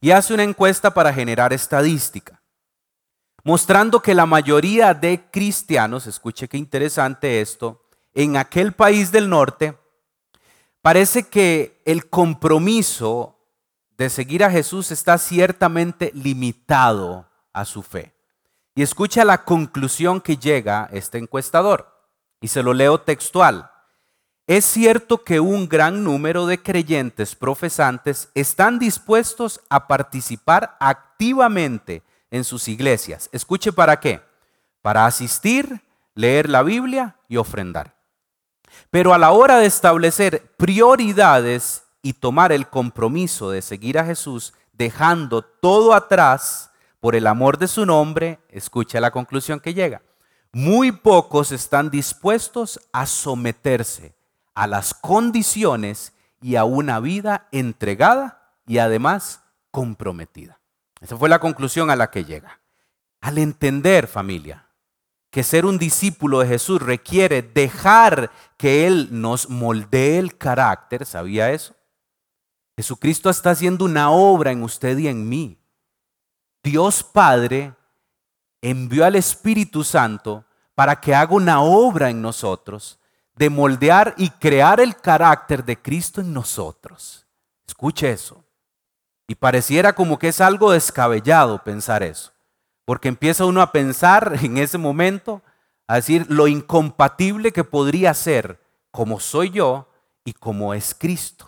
Y 0.00 0.12
hace 0.12 0.32
una 0.34 0.44
encuesta 0.44 0.94
para 0.94 1.12
generar 1.12 1.52
estadística, 1.52 2.40
mostrando 3.42 4.00
que 4.00 4.14
la 4.14 4.26
mayoría 4.26 4.94
de 4.94 5.28
cristianos, 5.32 6.06
escuche 6.06 6.46
qué 6.46 6.58
interesante 6.58 7.40
esto, 7.40 7.82
en 8.14 8.36
aquel 8.36 8.72
país 8.72 9.10
del 9.10 9.28
norte 9.28 9.76
parece 10.80 11.26
que 11.26 11.82
el 11.84 12.08
compromiso 12.08 13.37
de 13.98 14.08
seguir 14.08 14.44
a 14.44 14.50
Jesús 14.50 14.92
está 14.92 15.18
ciertamente 15.18 16.12
limitado 16.14 17.28
a 17.52 17.64
su 17.64 17.82
fe. 17.82 18.14
Y 18.76 18.82
escucha 18.82 19.24
la 19.24 19.44
conclusión 19.44 20.20
que 20.20 20.36
llega 20.36 20.88
este 20.92 21.18
encuestador, 21.18 21.92
y 22.40 22.46
se 22.46 22.62
lo 22.62 22.72
leo 22.72 23.00
textual. 23.00 23.72
Es 24.46 24.64
cierto 24.64 25.24
que 25.24 25.40
un 25.40 25.68
gran 25.68 26.04
número 26.04 26.46
de 26.46 26.62
creyentes 26.62 27.34
profesantes 27.34 28.30
están 28.34 28.78
dispuestos 28.78 29.60
a 29.68 29.88
participar 29.88 30.76
activamente 30.78 32.04
en 32.30 32.44
sus 32.44 32.68
iglesias. 32.68 33.28
Escuche 33.32 33.72
para 33.72 33.98
qué. 33.98 34.22
Para 34.80 35.06
asistir, 35.06 35.82
leer 36.14 36.48
la 36.48 36.62
Biblia 36.62 37.16
y 37.28 37.36
ofrendar. 37.36 37.96
Pero 38.90 39.12
a 39.12 39.18
la 39.18 39.32
hora 39.32 39.58
de 39.58 39.66
establecer 39.66 40.54
prioridades 40.56 41.82
y 42.02 42.14
tomar 42.14 42.52
el 42.52 42.68
compromiso 42.68 43.50
de 43.50 43.62
seguir 43.62 43.98
a 43.98 44.04
Jesús, 44.04 44.54
dejando 44.72 45.42
todo 45.42 45.94
atrás 45.94 46.70
por 47.00 47.14
el 47.14 47.26
amor 47.26 47.58
de 47.58 47.68
su 47.68 47.86
nombre, 47.86 48.38
escucha 48.48 49.00
la 49.00 49.10
conclusión 49.10 49.60
que 49.60 49.74
llega. 49.74 50.02
Muy 50.52 50.92
pocos 50.92 51.52
están 51.52 51.90
dispuestos 51.90 52.80
a 52.92 53.06
someterse 53.06 54.14
a 54.54 54.66
las 54.66 54.92
condiciones 54.94 56.12
y 56.40 56.56
a 56.56 56.64
una 56.64 57.00
vida 57.00 57.48
entregada 57.52 58.54
y 58.66 58.78
además 58.78 59.42
comprometida. 59.70 60.58
Esa 61.00 61.16
fue 61.16 61.28
la 61.28 61.38
conclusión 61.38 61.90
a 61.90 61.96
la 61.96 62.10
que 62.10 62.24
llega. 62.24 62.60
Al 63.20 63.38
entender, 63.38 64.08
familia, 64.08 64.66
que 65.30 65.44
ser 65.44 65.66
un 65.66 65.78
discípulo 65.78 66.40
de 66.40 66.48
Jesús 66.48 66.80
requiere 66.80 67.42
dejar 67.42 68.30
que 68.56 68.86
Él 68.86 69.08
nos 69.10 69.48
moldee 69.48 70.18
el 70.18 70.36
carácter, 70.36 71.06
¿sabía 71.06 71.52
eso? 71.52 71.74
Jesucristo 72.78 73.28
está 73.28 73.50
haciendo 73.50 73.84
una 73.84 74.12
obra 74.12 74.52
en 74.52 74.62
usted 74.62 74.96
y 74.98 75.08
en 75.08 75.28
mí. 75.28 75.58
Dios 76.62 77.02
Padre 77.02 77.74
envió 78.62 79.04
al 79.04 79.16
Espíritu 79.16 79.82
Santo 79.82 80.44
para 80.76 81.00
que 81.00 81.12
haga 81.12 81.34
una 81.34 81.60
obra 81.60 82.08
en 82.08 82.22
nosotros 82.22 83.00
de 83.34 83.50
moldear 83.50 84.14
y 84.16 84.30
crear 84.30 84.78
el 84.78 84.94
carácter 84.94 85.64
de 85.64 85.76
Cristo 85.76 86.20
en 86.20 86.32
nosotros. 86.32 87.26
Escuche 87.66 88.12
eso. 88.12 88.44
Y 89.26 89.34
pareciera 89.34 89.92
como 89.92 90.16
que 90.16 90.28
es 90.28 90.40
algo 90.40 90.70
descabellado 90.70 91.64
pensar 91.64 92.04
eso. 92.04 92.30
Porque 92.84 93.08
empieza 93.08 93.44
uno 93.44 93.60
a 93.60 93.72
pensar 93.72 94.38
en 94.40 94.56
ese 94.56 94.78
momento, 94.78 95.42
a 95.88 95.96
decir 95.96 96.26
lo 96.28 96.46
incompatible 96.46 97.50
que 97.50 97.64
podría 97.64 98.14
ser 98.14 98.62
como 98.92 99.18
soy 99.18 99.50
yo 99.50 99.88
y 100.24 100.32
como 100.32 100.74
es 100.74 100.94
Cristo. 100.96 101.47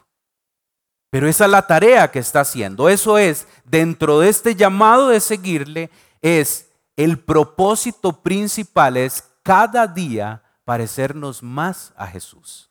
Pero 1.11 1.29
esa 1.29 1.45
es 1.47 1.51
la 1.51 1.67
tarea 1.67 2.11
que 2.11 2.21
está 2.21 2.41
haciendo. 2.41 2.89
Eso 2.89 3.19
es, 3.19 3.47
dentro 3.65 4.21
de 4.21 4.29
este 4.29 4.55
llamado 4.55 5.09
de 5.09 5.21
seguirle, 5.21 5.91
es 6.23 6.71
el 6.97 7.19
propósito 7.19 8.23
principal, 8.23 8.97
es 8.97 9.25
cada 9.43 9.87
día 9.89 10.43
parecernos 10.65 11.43
más 11.43 11.93
a 11.97 12.07
Jesús. 12.07 12.71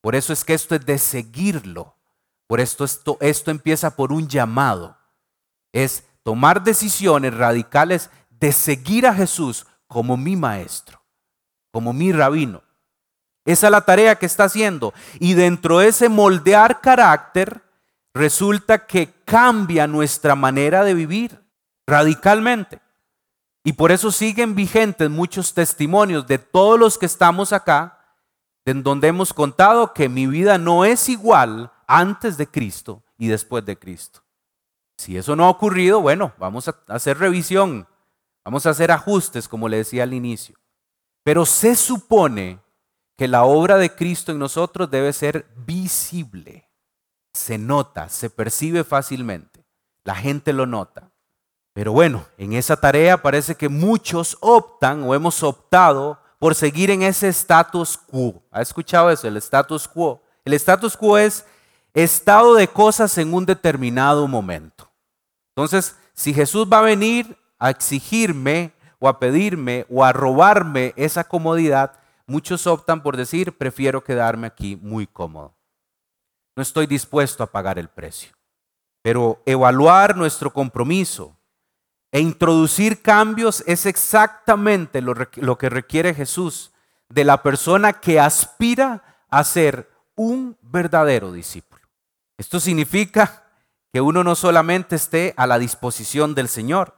Por 0.00 0.14
eso 0.14 0.32
es 0.32 0.44
que 0.44 0.54
esto 0.54 0.76
es 0.76 0.86
de 0.86 0.98
seguirlo. 0.98 1.96
Por 2.46 2.60
esto 2.60 2.84
esto, 2.84 3.16
esto 3.20 3.50
empieza 3.50 3.96
por 3.96 4.12
un 4.12 4.28
llamado. 4.28 4.96
Es 5.72 6.04
tomar 6.22 6.62
decisiones 6.62 7.34
radicales 7.34 8.10
de 8.30 8.52
seguir 8.52 9.06
a 9.06 9.14
Jesús 9.14 9.66
como 9.86 10.16
mi 10.16 10.36
maestro, 10.36 11.02
como 11.70 11.92
mi 11.92 12.12
rabino. 12.12 12.62
Esa 13.44 13.66
es 13.66 13.70
la 13.70 13.80
tarea 13.80 14.16
que 14.16 14.26
está 14.26 14.44
haciendo. 14.44 14.94
Y 15.18 15.34
dentro 15.34 15.78
de 15.78 15.88
ese 15.88 16.08
moldear 16.08 16.80
carácter, 16.80 17.62
resulta 18.14 18.86
que 18.86 19.12
cambia 19.24 19.86
nuestra 19.86 20.34
manera 20.34 20.84
de 20.84 20.94
vivir 20.94 21.40
radicalmente. 21.86 22.80
Y 23.64 23.74
por 23.74 23.92
eso 23.92 24.10
siguen 24.10 24.54
vigentes 24.54 25.08
muchos 25.08 25.54
testimonios 25.54 26.26
de 26.26 26.38
todos 26.38 26.78
los 26.78 26.98
que 26.98 27.06
estamos 27.06 27.52
acá, 27.52 27.98
en 28.64 28.82
donde 28.82 29.08
hemos 29.08 29.32
contado 29.32 29.92
que 29.92 30.08
mi 30.08 30.26
vida 30.26 30.58
no 30.58 30.84
es 30.84 31.08
igual 31.08 31.72
antes 31.86 32.36
de 32.36 32.46
Cristo 32.46 33.02
y 33.18 33.28
después 33.28 33.64
de 33.64 33.78
Cristo. 33.78 34.22
Si 34.96 35.16
eso 35.16 35.34
no 35.34 35.46
ha 35.46 35.50
ocurrido, 35.50 36.00
bueno, 36.00 36.32
vamos 36.38 36.68
a 36.68 36.76
hacer 36.88 37.18
revisión, 37.18 37.88
vamos 38.44 38.66
a 38.66 38.70
hacer 38.70 38.90
ajustes, 38.90 39.48
como 39.48 39.68
le 39.68 39.78
decía 39.78 40.04
al 40.04 40.14
inicio. 40.14 40.56
Pero 41.24 41.46
se 41.46 41.74
supone 41.74 42.60
que 43.16 43.28
la 43.28 43.44
obra 43.44 43.76
de 43.76 43.94
Cristo 43.94 44.32
en 44.32 44.38
nosotros 44.38 44.90
debe 44.90 45.12
ser 45.12 45.46
visible, 45.56 46.68
se 47.32 47.58
nota, 47.58 48.08
se 48.08 48.30
percibe 48.30 48.84
fácilmente, 48.84 49.64
la 50.04 50.14
gente 50.14 50.52
lo 50.52 50.66
nota. 50.66 51.12
Pero 51.74 51.92
bueno, 51.92 52.26
en 52.36 52.52
esa 52.52 52.76
tarea 52.76 53.22
parece 53.22 53.54
que 53.54 53.68
muchos 53.68 54.36
optan 54.40 55.02
o 55.04 55.14
hemos 55.14 55.42
optado 55.42 56.18
por 56.38 56.54
seguir 56.54 56.90
en 56.90 57.02
ese 57.02 57.28
status 57.28 57.96
quo. 57.96 58.42
¿Ha 58.50 58.60
escuchado 58.60 59.10
eso? 59.10 59.28
El 59.28 59.36
status 59.38 59.88
quo. 59.88 60.22
El 60.44 60.54
status 60.54 60.96
quo 60.96 61.16
es 61.16 61.46
estado 61.94 62.54
de 62.54 62.68
cosas 62.68 63.16
en 63.18 63.32
un 63.32 63.46
determinado 63.46 64.26
momento. 64.28 64.90
Entonces, 65.54 65.96
si 66.14 66.34
Jesús 66.34 66.66
va 66.70 66.80
a 66.80 66.82
venir 66.82 67.38
a 67.58 67.70
exigirme 67.70 68.72
o 68.98 69.08
a 69.08 69.18
pedirme 69.18 69.86
o 69.88 70.04
a 70.04 70.12
robarme 70.12 70.92
esa 70.96 71.24
comodidad, 71.24 71.92
muchos 72.32 72.66
optan 72.66 73.02
por 73.02 73.18
decir, 73.18 73.58
prefiero 73.58 74.02
quedarme 74.02 74.46
aquí 74.46 74.76
muy 74.76 75.06
cómodo. 75.06 75.54
No 76.56 76.62
estoy 76.62 76.86
dispuesto 76.86 77.44
a 77.44 77.52
pagar 77.52 77.78
el 77.78 77.88
precio. 77.88 78.32
Pero 79.02 79.42
evaluar 79.44 80.16
nuestro 80.16 80.50
compromiso 80.50 81.36
e 82.10 82.20
introducir 82.20 83.02
cambios 83.02 83.62
es 83.66 83.84
exactamente 83.84 85.02
lo, 85.02 85.58
que 85.58 85.68
requiere 85.68 86.14
Jesús 86.14 86.72
de 87.10 87.24
la 87.24 87.42
persona 87.42 87.92
que 87.92 88.18
aspira 88.18 89.26
a 89.28 89.44
ser 89.44 89.90
un 90.14 90.56
verdadero 90.62 91.32
discípulo. 91.32 91.82
Esto 92.38 92.60
significa 92.60 93.44
que 93.92 94.00
uno 94.00 94.24
no 94.24 94.34
solamente 94.36 94.96
esté 94.96 95.34
a 95.36 95.46
la 95.46 95.58
disposición 95.58 96.34
del 96.34 96.48
Señor, 96.48 96.96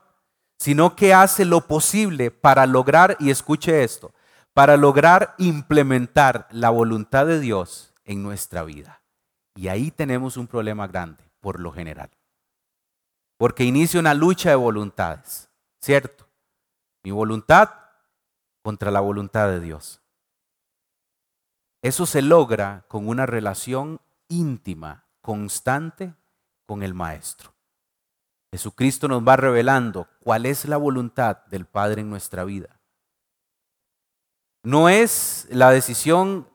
sino 0.57 0.95
que 0.95 1.13
hace 1.13 1.43
lo 1.43 1.67
posible 1.67 2.31
para 2.31 2.65
lograr, 2.65 3.17
y 3.19 3.29
escuche 3.29 3.83
esto, 3.83 4.13
para 4.55 4.77
lograr 4.77 5.35
implementar 5.37 6.47
la 6.49 6.69
voluntad 6.69 7.25
de 7.25 7.41
Dios 7.41 7.93
en 8.05 8.23
nuestra 8.23 8.63
vida. 8.63 9.01
Y 9.53 9.67
ahí 9.67 9.91
tenemos 9.91 10.37
un 10.37 10.47
problema 10.47 10.87
grande, 10.87 11.29
por 11.41 11.59
lo 11.59 11.73
general. 11.73 12.09
Porque 13.37 13.65
inicia 13.65 13.99
una 13.99 14.13
lucha 14.13 14.51
de 14.51 14.55
voluntades, 14.55 15.49
¿cierto? 15.81 16.29
Mi 17.03 17.11
voluntad 17.11 17.69
contra 18.63 18.91
la 18.91 19.01
voluntad 19.01 19.49
de 19.49 19.59
Dios. 19.59 20.01
Eso 21.81 22.05
se 22.05 22.21
logra 22.21 22.85
con 22.87 23.09
una 23.09 23.25
relación 23.25 23.99
íntima, 24.29 25.03
constante 25.19 26.13
con 26.65 26.81
el 26.81 26.93
Maestro. 26.93 27.53
Jesucristo 28.53 29.09
nos 29.09 29.21
va 29.21 29.35
revelando 29.35 30.07
cuál 30.21 30.45
es 30.45 30.63
la 30.63 30.77
voluntad 30.77 31.45
del 31.47 31.65
Padre 31.65 32.03
en 32.03 32.09
nuestra 32.09 32.45
vida. 32.45 32.74
No 34.65 34.89
es 34.89 35.47
la 35.49 35.69
decisión 35.69 36.47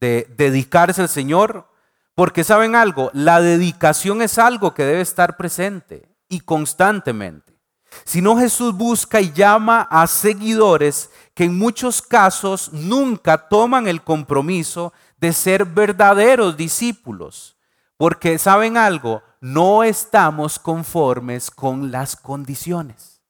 de 0.00 0.26
dedicarse 0.36 1.00
al 1.00 1.08
Señor, 1.08 1.68
porque 2.14 2.44
saben 2.44 2.74
algo, 2.74 3.10
la 3.14 3.40
dedicación 3.40 4.20
es 4.20 4.36
algo 4.36 4.74
que 4.74 4.84
debe 4.84 5.00
estar 5.00 5.36
presente 5.36 6.08
y 6.28 6.40
constantemente. 6.40 7.56
Sino 8.04 8.36
Jesús 8.36 8.74
busca 8.74 9.20
y 9.20 9.32
llama 9.32 9.86
a 9.90 10.06
seguidores 10.08 11.10
que 11.34 11.44
en 11.44 11.56
muchos 11.56 12.02
casos 12.02 12.72
nunca 12.72 13.48
toman 13.48 13.86
el 13.86 14.02
compromiso 14.02 14.92
de 15.18 15.32
ser 15.32 15.64
verdaderos 15.64 16.56
discípulos. 16.56 17.56
Porque 17.96 18.38
saben 18.38 18.76
algo, 18.76 19.22
no 19.40 19.84
estamos 19.84 20.58
conformes 20.58 21.50
con 21.50 21.92
las 21.92 22.16
condiciones. 22.16 23.22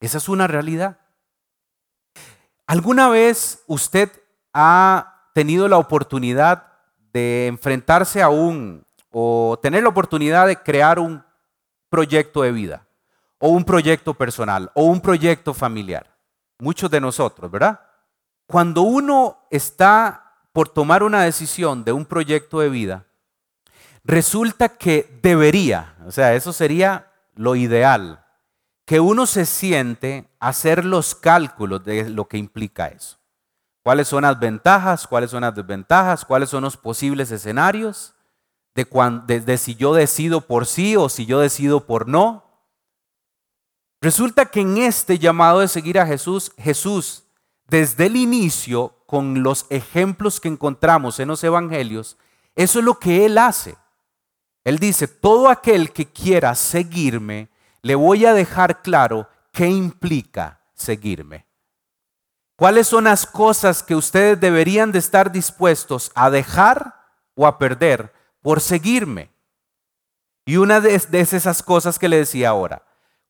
Esa 0.00 0.18
es 0.18 0.28
una 0.28 0.46
realidad. 0.46 0.98
¿Alguna 2.66 3.08
vez 3.08 3.62
usted 3.68 4.10
ha 4.52 5.30
tenido 5.34 5.68
la 5.68 5.78
oportunidad 5.78 6.64
de 7.12 7.46
enfrentarse 7.46 8.20
a 8.22 8.28
un 8.28 8.84
o 9.12 9.56
tener 9.62 9.84
la 9.84 9.88
oportunidad 9.88 10.48
de 10.48 10.56
crear 10.56 10.98
un 10.98 11.24
proyecto 11.88 12.42
de 12.42 12.50
vida 12.50 12.86
o 13.38 13.50
un 13.50 13.64
proyecto 13.64 14.14
personal 14.14 14.72
o 14.74 14.82
un 14.82 15.00
proyecto 15.00 15.54
familiar? 15.54 16.12
Muchos 16.58 16.90
de 16.90 17.00
nosotros, 17.00 17.48
¿verdad? 17.50 17.80
Cuando 18.48 18.82
uno 18.82 19.38
está 19.50 20.34
por 20.52 20.68
tomar 20.68 21.04
una 21.04 21.22
decisión 21.22 21.84
de 21.84 21.92
un 21.92 22.04
proyecto 22.04 22.58
de 22.58 22.68
vida, 22.68 23.06
resulta 24.02 24.70
que 24.70 25.20
debería, 25.22 25.94
o 26.04 26.10
sea, 26.10 26.34
eso 26.34 26.52
sería 26.52 27.12
lo 27.36 27.54
ideal, 27.54 28.25
que 28.86 29.00
uno 29.00 29.26
se 29.26 29.44
siente 29.44 30.30
hacer 30.38 30.84
los 30.84 31.14
cálculos 31.14 31.84
de 31.84 32.08
lo 32.08 32.28
que 32.28 32.38
implica 32.38 32.86
eso. 32.86 33.18
¿Cuáles 33.82 34.08
son 34.08 34.22
las 34.22 34.38
ventajas? 34.38 35.06
¿Cuáles 35.06 35.30
son 35.30 35.42
las 35.42 35.54
desventajas? 35.54 36.24
¿Cuáles 36.24 36.48
son 36.48 36.62
los 36.62 36.76
posibles 36.76 37.30
escenarios? 37.30 38.14
De, 38.74 38.84
de 39.40 39.58
si 39.58 39.74
yo 39.74 39.92
decido 39.92 40.40
por 40.40 40.66
sí 40.66 40.96
o 40.96 41.08
si 41.08 41.26
yo 41.26 41.40
decido 41.40 41.84
por 41.86 42.08
no. 42.08 42.44
Resulta 44.00 44.46
que 44.46 44.60
en 44.60 44.78
este 44.78 45.18
llamado 45.18 45.60
de 45.60 45.68
seguir 45.68 45.98
a 45.98 46.06
Jesús, 46.06 46.52
Jesús, 46.56 47.24
desde 47.66 48.06
el 48.06 48.16
inicio, 48.16 48.96
con 49.06 49.42
los 49.42 49.66
ejemplos 49.70 50.40
que 50.40 50.48
encontramos 50.48 51.18
en 51.20 51.28
los 51.28 51.42
evangelios, 51.42 52.18
eso 52.54 52.78
es 52.80 52.84
lo 52.84 52.98
que 52.98 53.24
Él 53.24 53.38
hace. 53.38 53.76
Él 54.64 54.78
dice, 54.78 55.08
todo 55.08 55.48
aquel 55.48 55.92
que 55.92 56.06
quiera 56.06 56.54
seguirme, 56.54 57.48
le 57.86 57.94
voy 57.94 58.26
a 58.26 58.34
dejar 58.34 58.82
claro 58.82 59.28
qué 59.52 59.68
implica 59.68 60.60
seguirme. 60.74 61.46
¿Cuáles 62.56 62.88
son 62.88 63.04
las 63.04 63.26
cosas 63.26 63.84
que 63.84 63.94
ustedes 63.94 64.40
deberían 64.40 64.90
de 64.90 64.98
estar 64.98 65.30
dispuestos 65.30 66.10
a 66.16 66.28
dejar 66.28 66.96
o 67.36 67.46
a 67.46 67.58
perder 67.58 68.12
por 68.42 68.60
seguirme? 68.60 69.30
Y 70.44 70.56
una 70.56 70.80
de, 70.80 70.96
esas 70.96 71.62
cosas 71.62 71.96
que 72.00 72.08
le 72.08 72.16
decía 72.16 72.48
ahora, 72.48 72.82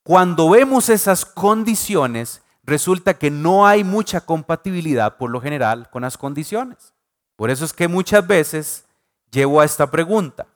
cuando 0.03 0.49
vemos 0.49 0.89
esas 0.89 1.27
condiciones, 1.27 2.41
resulta 2.63 3.13
que 3.13 3.31
no 3.31 3.67
hay 3.67 3.85
mucha 3.85 4.23
compatibilidad 4.23 5.19
por 5.19 5.29
lo 5.29 5.43
general 5.43 5.91
con 5.91 6.01
las 6.01 6.17
condiciones. 6.17 6.95
Por 7.37 7.51
eso 7.51 7.67
es 7.67 7.75
que 7.75 7.89
muchas 7.89 8.27
veces 8.27 8.87
llevo 9.31 9.61
a 9.61 9.67
esta 9.67 9.91
pregunta 9.91 10.47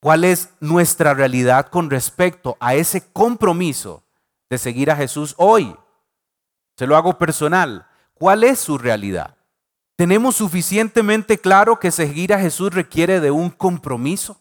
cuál 0.00 0.24
es 0.24 0.50
nuestra 0.60 1.14
realidad 1.14 1.68
con 1.68 1.90
respecto 1.90 2.56
a 2.60 2.74
ese 2.74 3.10
compromiso 3.12 4.02
de 4.50 4.58
seguir 4.58 4.90
a 4.90 4.96
Jesús 4.96 5.34
hoy. 5.38 5.76
Se 6.76 6.86
lo 6.86 6.96
hago 6.96 7.18
personal. 7.18 7.86
¿Cuál 8.14 8.44
es 8.44 8.58
su 8.58 8.78
realidad? 8.78 9.36
¿Tenemos 9.96 10.36
suficientemente 10.36 11.38
claro 11.38 11.80
que 11.80 11.90
seguir 11.90 12.32
a 12.32 12.38
Jesús 12.38 12.72
requiere 12.72 13.20
de 13.20 13.30
un 13.30 13.50
compromiso? 13.50 14.40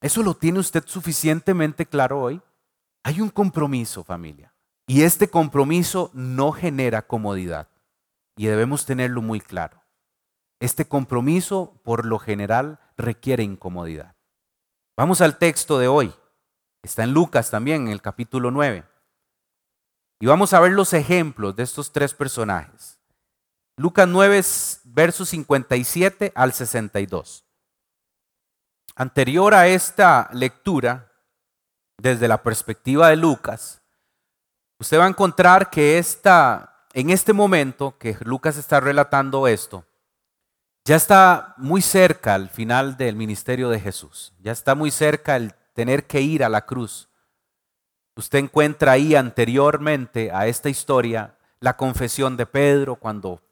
¿Eso 0.00 0.22
lo 0.22 0.34
tiene 0.34 0.58
usted 0.58 0.84
suficientemente 0.86 1.86
claro 1.86 2.20
hoy? 2.20 2.40
Hay 3.02 3.20
un 3.20 3.28
compromiso, 3.28 4.04
familia. 4.04 4.52
Y 4.86 5.02
este 5.02 5.28
compromiso 5.28 6.10
no 6.14 6.52
genera 6.52 7.06
comodidad. 7.06 7.68
Y 8.36 8.46
debemos 8.46 8.86
tenerlo 8.86 9.22
muy 9.22 9.40
claro. 9.40 9.82
Este 10.60 10.86
compromiso, 10.86 11.80
por 11.84 12.06
lo 12.06 12.18
general, 12.18 12.80
requiere 12.96 13.42
incomodidad. 13.42 14.15
Vamos 14.96 15.20
al 15.20 15.36
texto 15.36 15.78
de 15.78 15.88
hoy. 15.88 16.14
Está 16.82 17.04
en 17.04 17.12
Lucas 17.12 17.50
también, 17.50 17.86
en 17.86 17.92
el 17.92 18.00
capítulo 18.00 18.50
9. 18.50 18.84
Y 20.20 20.26
vamos 20.26 20.54
a 20.54 20.60
ver 20.60 20.72
los 20.72 20.94
ejemplos 20.94 21.54
de 21.54 21.64
estos 21.64 21.92
tres 21.92 22.14
personajes. 22.14 22.98
Lucas 23.76 24.08
9, 24.08 24.42
versos 24.84 25.28
57 25.28 26.32
al 26.34 26.54
62. 26.54 27.44
Anterior 28.94 29.54
a 29.54 29.68
esta 29.68 30.30
lectura, 30.32 31.12
desde 31.98 32.28
la 32.28 32.42
perspectiva 32.42 33.10
de 33.10 33.16
Lucas, 33.16 33.82
usted 34.80 34.98
va 34.98 35.04
a 35.04 35.10
encontrar 35.10 35.68
que 35.68 35.98
esta, 35.98 36.86
en 36.94 37.10
este 37.10 37.34
momento 37.34 37.98
que 37.98 38.16
Lucas 38.20 38.56
está 38.56 38.80
relatando 38.80 39.46
esto, 39.46 39.84
ya 40.86 40.94
está 40.94 41.54
muy 41.56 41.82
cerca 41.82 42.36
el 42.36 42.48
final 42.48 42.96
del 42.96 43.16
ministerio 43.16 43.68
de 43.70 43.80
Jesús. 43.80 44.32
Ya 44.38 44.52
está 44.52 44.76
muy 44.76 44.92
cerca 44.92 45.34
el 45.34 45.52
tener 45.74 46.06
que 46.06 46.20
ir 46.20 46.44
a 46.44 46.48
la 46.48 46.64
cruz. 46.64 47.08
Usted 48.14 48.38
encuentra 48.38 48.92
ahí 48.92 49.16
anteriormente 49.16 50.30
a 50.30 50.46
esta 50.46 50.68
historia 50.68 51.34
la 51.58 51.76
confesión 51.76 52.36
de 52.36 52.46
Pedro 52.46 52.94
cuando 52.94 53.42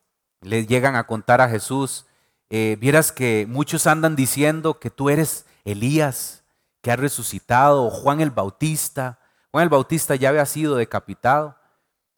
le 0.42 0.64
llegan 0.64 0.94
a 0.94 1.08
contar 1.08 1.40
a 1.40 1.48
Jesús. 1.48 2.06
Eh, 2.50 2.76
vieras 2.78 3.10
que 3.10 3.46
muchos 3.48 3.88
andan 3.88 4.14
diciendo 4.14 4.78
que 4.78 4.90
tú 4.90 5.10
eres 5.10 5.44
Elías, 5.64 6.44
que 6.82 6.92
ha 6.92 6.96
resucitado, 6.96 7.90
Juan 7.90 8.20
el 8.20 8.30
Bautista. 8.30 9.18
Juan 9.50 9.64
el 9.64 9.70
Bautista 9.70 10.14
ya 10.14 10.28
había 10.28 10.46
sido 10.46 10.76
decapitado. 10.76 11.56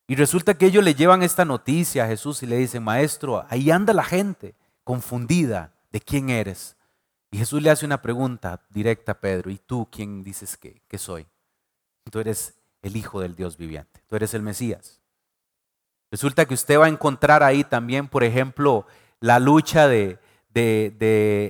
Y 0.09 0.17
resulta 0.17 0.53
que 0.53 0.67
ellos 0.67 0.85
le 0.85 0.95
llevan 0.95 1.23
esta 1.23 1.47
noticia 1.47 2.05
a 2.05 2.07
Jesús 2.07 2.43
y 2.43 2.47
le 2.47 2.59
dicen, 2.59 2.83
maestro, 2.83 3.47
ahí 3.49 3.71
anda 3.71 3.95
la 3.95 4.05
gente 4.05 4.55
confundida 4.87 5.73
de 5.91 6.01
quién 6.01 6.31
eres. 6.31 6.77
Y 7.33 7.39
Jesús 7.39 7.61
le 7.61 7.71
hace 7.71 7.85
una 7.85 8.01
pregunta 8.01 8.63
directa 8.71 9.13
a 9.13 9.21
Pedro, 9.21 9.51
¿y 9.51 9.59
tú 9.59 9.89
quién 9.91 10.23
dices 10.23 10.57
que, 10.57 10.81
soy? 10.97 11.27
Tú 12.09 12.21
eres 12.21 12.55
el 12.83 12.97
Hijo 12.97 13.21
del 13.21 13.35
Dios 13.35 13.57
viviente, 13.57 14.01
tú 14.07 14.15
eres 14.15 14.33
el 14.33 14.43
Mesías. 14.43 15.01
Resulta 16.13 16.47
que 16.47 16.55
usted 16.55 16.79
va 16.79 16.87
a 16.87 16.89
encontrar 16.89 17.43
ahí 17.43 17.65
también, 17.65 18.07
por 18.07 18.23
ejemplo, 18.23 18.87
la 19.19 19.41
lucha 19.41 19.89
de 19.89 20.21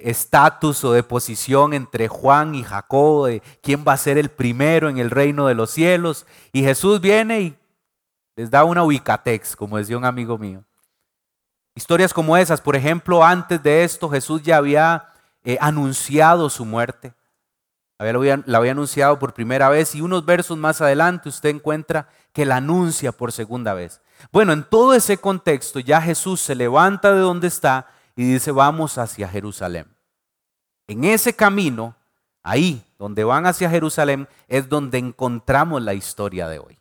estatus 0.02 0.82
o 0.84 0.92
de 0.92 1.02
posición 1.02 1.74
entre 1.74 2.08
Juan 2.08 2.54
y 2.54 2.64
Jacob, 2.64 3.26
de 3.26 3.42
quién 3.60 3.84
va 3.86 3.92
a 3.92 3.98
ser 3.98 4.16
el 4.16 4.30
primero 4.30 4.88
en 4.88 4.96
el 4.96 5.10
reino 5.10 5.46
de 5.46 5.54
los 5.54 5.70
cielos. 5.70 6.26
Y 6.52 6.62
Jesús 6.62 7.02
viene 7.02 7.40
y 7.42 7.58
les 8.34 8.50
da 8.50 8.64
una 8.64 8.82
ubicatex, 8.82 9.54
como 9.54 9.76
decía 9.76 9.98
un 9.98 10.06
amigo 10.06 10.38
mío. 10.38 10.64
Historias 11.76 12.14
como 12.14 12.38
esas, 12.38 12.62
por 12.62 12.74
ejemplo, 12.74 13.22
antes 13.22 13.62
de 13.62 13.84
esto 13.84 14.08
Jesús 14.08 14.42
ya 14.42 14.56
había 14.56 15.08
eh, 15.44 15.58
anunciado 15.60 16.48
su 16.48 16.64
muerte. 16.64 17.12
La 17.98 18.08
había 18.58 18.72
anunciado 18.72 19.18
por 19.18 19.34
primera 19.34 19.68
vez 19.68 19.94
y 19.94 20.00
unos 20.00 20.24
versos 20.24 20.56
más 20.56 20.80
adelante 20.80 21.28
usted 21.28 21.50
encuentra 21.50 22.08
que 22.32 22.46
la 22.46 22.56
anuncia 22.56 23.12
por 23.12 23.30
segunda 23.30 23.74
vez. 23.74 24.00
Bueno, 24.32 24.54
en 24.54 24.64
todo 24.64 24.94
ese 24.94 25.18
contexto 25.18 25.78
ya 25.78 26.00
Jesús 26.00 26.40
se 26.40 26.54
levanta 26.54 27.12
de 27.12 27.20
donde 27.20 27.48
está 27.48 27.88
y 28.16 28.24
dice, 28.24 28.52
vamos 28.52 28.96
hacia 28.96 29.28
Jerusalén. 29.28 29.94
En 30.86 31.04
ese 31.04 31.36
camino, 31.36 31.94
ahí 32.42 32.82
donde 32.98 33.22
van 33.22 33.44
hacia 33.44 33.68
Jerusalén, 33.68 34.28
es 34.48 34.66
donde 34.70 34.96
encontramos 34.96 35.82
la 35.82 35.92
historia 35.92 36.48
de 36.48 36.58
hoy. 36.58 36.78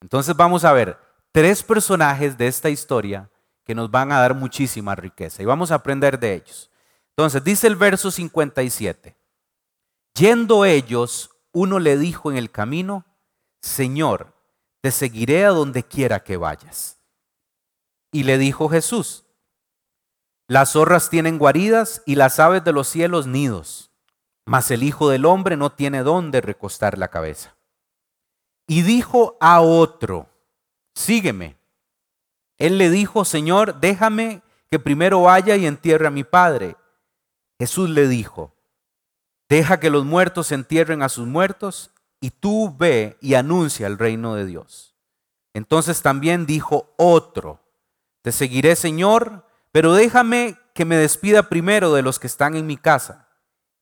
Entonces 0.00 0.36
vamos 0.36 0.64
a 0.64 0.72
ver 0.72 0.96
tres 1.32 1.64
personajes 1.64 2.38
de 2.38 2.46
esta 2.46 2.70
historia 2.70 3.30
que 3.64 3.74
nos 3.74 3.90
van 3.90 4.12
a 4.12 4.20
dar 4.20 4.34
muchísima 4.34 4.94
riqueza 4.94 5.42
y 5.42 5.46
vamos 5.46 5.70
a 5.70 5.76
aprender 5.76 6.18
de 6.18 6.34
ellos. 6.34 6.70
Entonces 7.10 7.42
dice 7.44 7.66
el 7.66 7.76
verso 7.76 8.10
57, 8.10 9.16
yendo 10.14 10.64
ellos, 10.64 11.30
uno 11.52 11.78
le 11.78 11.96
dijo 11.96 12.30
en 12.30 12.36
el 12.36 12.50
camino, 12.50 13.04
Señor, 13.60 14.34
te 14.80 14.90
seguiré 14.90 15.44
a 15.44 15.50
donde 15.50 15.84
quiera 15.84 16.22
que 16.22 16.36
vayas. 16.36 16.98
Y 18.12 18.24
le 18.24 18.36
dijo 18.36 18.68
Jesús, 18.68 19.24
las 20.46 20.72
zorras 20.72 21.08
tienen 21.08 21.38
guaridas 21.38 22.02
y 22.04 22.16
las 22.16 22.38
aves 22.38 22.62
de 22.64 22.72
los 22.72 22.88
cielos 22.88 23.26
nidos, 23.26 23.90
mas 24.44 24.70
el 24.70 24.82
Hijo 24.82 25.08
del 25.08 25.24
Hombre 25.24 25.56
no 25.56 25.72
tiene 25.72 26.02
dónde 26.02 26.40
recostar 26.40 26.98
la 26.98 27.08
cabeza. 27.08 27.56
Y 28.66 28.82
dijo 28.82 29.36
a 29.40 29.60
otro, 29.60 30.28
sígueme. 30.94 31.56
Él 32.58 32.78
le 32.78 32.90
dijo, 32.90 33.24
Señor, 33.24 33.80
déjame 33.80 34.42
que 34.70 34.78
primero 34.78 35.22
vaya 35.22 35.56
y 35.56 35.66
entierre 35.66 36.06
a 36.06 36.10
mi 36.10 36.24
Padre. 36.24 36.76
Jesús 37.58 37.90
le 37.90 38.08
dijo, 38.08 38.54
deja 39.48 39.80
que 39.80 39.90
los 39.90 40.04
muertos 40.04 40.52
entierren 40.52 41.02
a 41.02 41.08
sus 41.08 41.26
muertos 41.26 41.92
y 42.20 42.30
tú 42.30 42.74
ve 42.76 43.16
y 43.20 43.34
anuncia 43.34 43.86
el 43.86 43.98
reino 43.98 44.34
de 44.34 44.46
Dios. 44.46 44.94
Entonces 45.52 46.02
también 46.02 46.46
dijo 46.46 46.94
otro, 46.96 47.60
te 48.22 48.32
seguiré 48.32 48.76
Señor, 48.76 49.46
pero 49.70 49.92
déjame 49.92 50.58
que 50.74 50.84
me 50.84 50.96
despida 50.96 51.48
primero 51.48 51.92
de 51.92 52.02
los 52.02 52.18
que 52.18 52.26
están 52.26 52.56
en 52.56 52.66
mi 52.66 52.76
casa. 52.76 53.28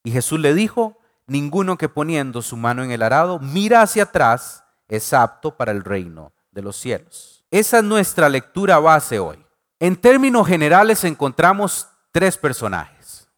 Y 0.05 0.11
Jesús 0.11 0.41
le 0.41 0.55
dijo, 0.55 0.99
ninguno 1.27 1.79
que 1.79 1.89
poniendo 1.89 2.43
su 2.43 2.57
mano 2.57 2.85
en 2.85 2.91
el 2.91 3.03
arado 3.03 3.39
mira 3.39 3.83
hacia 3.83 4.05
atrás 4.05 4.65
es 4.89 5.13
apto 5.13 5.57
para 5.57 5.73
el 5.73 5.85
reino 5.85 6.33
de 6.51 6.63
los 6.63 6.77
cielos. 6.77 7.42
Esa 7.53 7.79
es 7.79 7.85
nuestra 7.85 8.31
lectura 8.31 8.79
base 8.79 9.19
hoy. 9.19 9.45
En 9.79 9.97
términos 9.97 10.49
generales 10.49 11.05
encontramos 11.05 11.87
tres 12.11 12.39
personajes, 12.39 13.29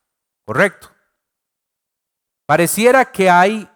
¿correcto? 0.45 0.89
Pareciera 2.47 3.11
que 3.11 3.29
hay 3.29 3.69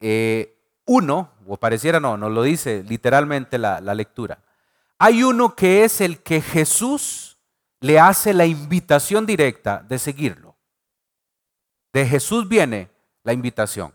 eh, 0.00 0.58
uno, 0.84 1.30
o 1.46 1.56
pareciera 1.58 2.00
no, 2.00 2.16
nos 2.16 2.32
lo 2.32 2.42
dice 2.42 2.82
literalmente 2.82 3.56
la, 3.56 3.80
la 3.80 3.94
lectura. 3.94 4.40
Hay 4.98 5.22
uno 5.22 5.54
que 5.54 5.84
es 5.84 6.00
el 6.00 6.24
que 6.24 6.40
Jesús 6.40 7.38
le 7.78 8.00
hace 8.00 8.34
la 8.34 8.46
invitación 8.46 9.26
directa 9.26 9.84
de 9.88 10.00
seguirlo. 10.00 10.56
De 11.92 12.04
Jesús 12.04 12.48
viene 12.48 12.90
la 13.22 13.32
invitación. 13.32 13.94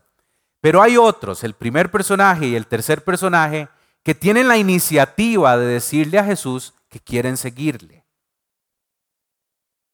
Pero 0.62 0.82
hay 0.82 0.96
otros, 0.96 1.44
el 1.44 1.56
primer 1.56 1.92
personaje 1.92 2.48
y 2.48 2.56
el 2.56 2.68
tercer 2.68 3.04
personaje, 3.04 3.68
que 4.04 4.16
tienen 4.16 4.48
la 4.48 4.58
iniciativa 4.58 5.58
de 5.58 5.66
decirle 5.66 6.20
a 6.20 6.24
Jesús 6.24 6.74
que 6.90 7.00
quieren 7.00 7.38
seguirle. 7.38 8.06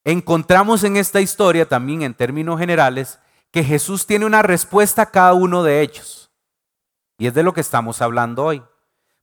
Encontramos 0.04 0.84
en 0.84 0.98
esta 0.98 1.20
historia 1.20 1.68
también 1.68 2.04
en 2.04 2.14
términos 2.14 2.60
generales 2.60 3.20
que 3.52 3.64
Jesús 3.64 4.06
tiene 4.06 4.26
una 4.26 4.42
respuesta 4.42 5.04
a 5.04 5.12
cada 5.12 5.34
uno 5.34 5.64
de 5.64 5.82
ellos. 5.82 6.30
Y 7.18 7.28
es 7.28 7.34
de 7.34 7.44
lo 7.44 7.54
que 7.54 7.62
estamos 7.62 8.02
hablando 8.02 8.44
hoy. 8.44 8.64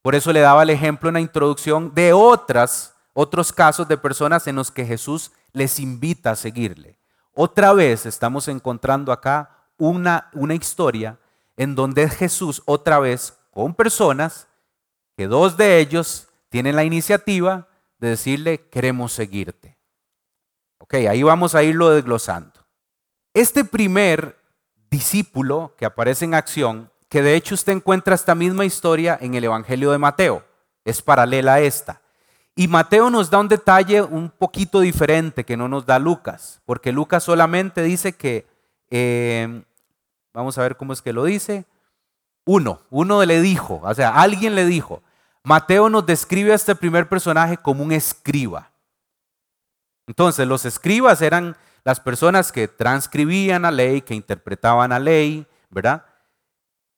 Por 0.03 0.17
eso 0.17 0.33
le 0.33 0.41
daba 0.41 0.65
el 0.65 0.71
ejemplo 0.71 1.09
en 1.09 1.15
la 1.15 1.21
introducción 1.21 1.95
de 1.95 2.13
otras, 2.13 2.97
otros 3.13 3.53
casos 3.53 3.87
de 3.87 3.97
personas 3.97 4.47
en 4.47 4.57
los 4.57 4.71
que 4.71 4.85
Jesús 4.85 5.31
les 5.53 5.79
invita 5.79 6.33
a 6.33 6.37
seguirle. 6.37 6.99
Otra 7.35 7.73
vez 7.73 8.05
estamos 8.05 8.49
encontrando 8.49 9.13
acá 9.13 9.69
una, 9.79 10.31
una 10.33 10.55
historia 10.55 11.19
en 11.57 11.75
donde 11.75 12.09
Jesús 12.09 12.63
otra 12.65 12.99
vez 12.99 13.39
con 13.53 13.75
personas 13.75 14.49
dos 15.27 15.57
de 15.57 15.79
ellos 15.79 16.29
tienen 16.49 16.77
la 16.77 16.85
iniciativa 16.85 17.69
de 17.99 18.09
decirle 18.09 18.69
queremos 18.69 19.13
seguirte. 19.13 19.79
Ok, 20.79 20.95
ahí 20.95 21.23
vamos 21.23 21.55
a 21.55 21.63
irlo 21.63 21.91
desglosando. 21.91 22.61
Este 23.35 23.65
primer 23.65 24.37
discípulo 24.91 25.75
que 25.79 25.87
aparece 25.87 26.25
en 26.25 26.35
acción 26.35 26.91
que 27.09 27.23
de 27.23 27.35
hecho 27.35 27.55
usted 27.55 27.73
encuentra 27.73 28.15
esta 28.15 28.35
misma 28.35 28.65
historia 28.65 29.19
en 29.21 29.35
el 29.35 29.45
Evangelio 29.45 29.91
de 29.93 29.99
Mateo. 29.99 30.45
Es 30.85 31.03
paralela 31.03 31.55
a 31.55 31.61
esta. 31.61 32.01
Y 32.55 32.69
Mateo 32.69 33.11
nos 33.11 33.31
da 33.31 33.39
un 33.39 33.49
detalle 33.49 34.03
un 34.03 34.31
poquito 34.31 34.81
diferente 34.81 35.45
que 35.45 35.57
no 35.57 35.69
nos 35.69 35.87
da 35.87 35.99
Lucas, 35.99 36.61
porque 36.67 36.93
Lucas 36.93 37.25
solamente 37.25 37.83
dice 37.83 38.15
que, 38.15 38.47
eh, 38.91 39.63
vamos 40.35 40.59
a 40.59 40.63
ver 40.63 40.77
cómo 40.77 40.93
es 40.93 41.01
que 41.01 41.13
lo 41.13 41.25
dice, 41.25 41.65
uno, 42.45 42.81
uno 42.91 43.25
le 43.25 43.41
dijo, 43.41 43.81
o 43.83 43.95
sea, 43.95 44.15
alguien 44.15 44.55
le 44.55 44.67
dijo. 44.67 45.03
Mateo 45.45 45.89
nos 45.89 46.07
describe 46.07 46.53
a 46.53 46.57
este 46.57 46.75
primer 46.75 47.09
personaje 47.09 47.57
como 47.57 47.83
un 47.83 47.93
escriba. 47.93 48.71
Entonces, 50.07 50.47
los 50.47 50.65
escribas 50.65 51.23
eran 51.23 51.57
las 51.85 52.01
personas 52.01 52.53
que 52.53 52.69
transcribían 52.69 53.63
la 53.63 53.71
ley, 53.71 54.03
que 54.03 54.15
interpretaban 54.15 54.91
la 54.91 54.99
ley, 54.99 55.47
¿verdad? 55.71 56.05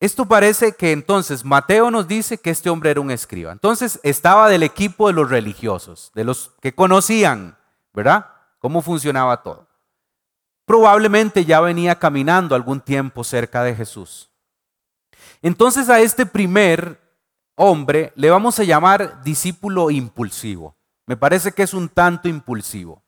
Esto 0.00 0.26
parece 0.26 0.74
que 0.74 0.92
entonces 0.92 1.44
Mateo 1.44 1.90
nos 1.90 2.06
dice 2.06 2.36
que 2.36 2.50
este 2.50 2.68
hombre 2.68 2.90
era 2.90 3.00
un 3.00 3.10
escriba. 3.10 3.52
Entonces 3.52 4.00
estaba 4.02 4.48
del 4.48 4.62
equipo 4.62 5.06
de 5.06 5.14
los 5.14 5.30
religiosos, 5.30 6.10
de 6.14 6.24
los 6.24 6.52
que 6.60 6.74
conocían, 6.74 7.56
¿verdad? 7.94 8.26
Cómo 8.58 8.82
funcionaba 8.82 9.42
todo. 9.42 9.66
Probablemente 10.66 11.44
ya 11.44 11.60
venía 11.60 11.98
caminando 11.98 12.54
algún 12.54 12.80
tiempo 12.80 13.24
cerca 13.24 13.62
de 13.62 13.74
Jesús. 13.74 14.30
Entonces 15.40 15.88
a 15.88 16.00
este 16.00 16.26
primer 16.26 17.00
hombre 17.56 18.12
le 18.16 18.30
vamos 18.30 18.58
a 18.58 18.64
llamar 18.64 19.22
discípulo 19.22 19.90
impulsivo. 19.90 20.76
Me 21.06 21.16
parece 21.16 21.52
que 21.52 21.62
es 21.62 21.74
un 21.74 21.88
tanto 21.88 22.28
impulsivo. 22.28 23.02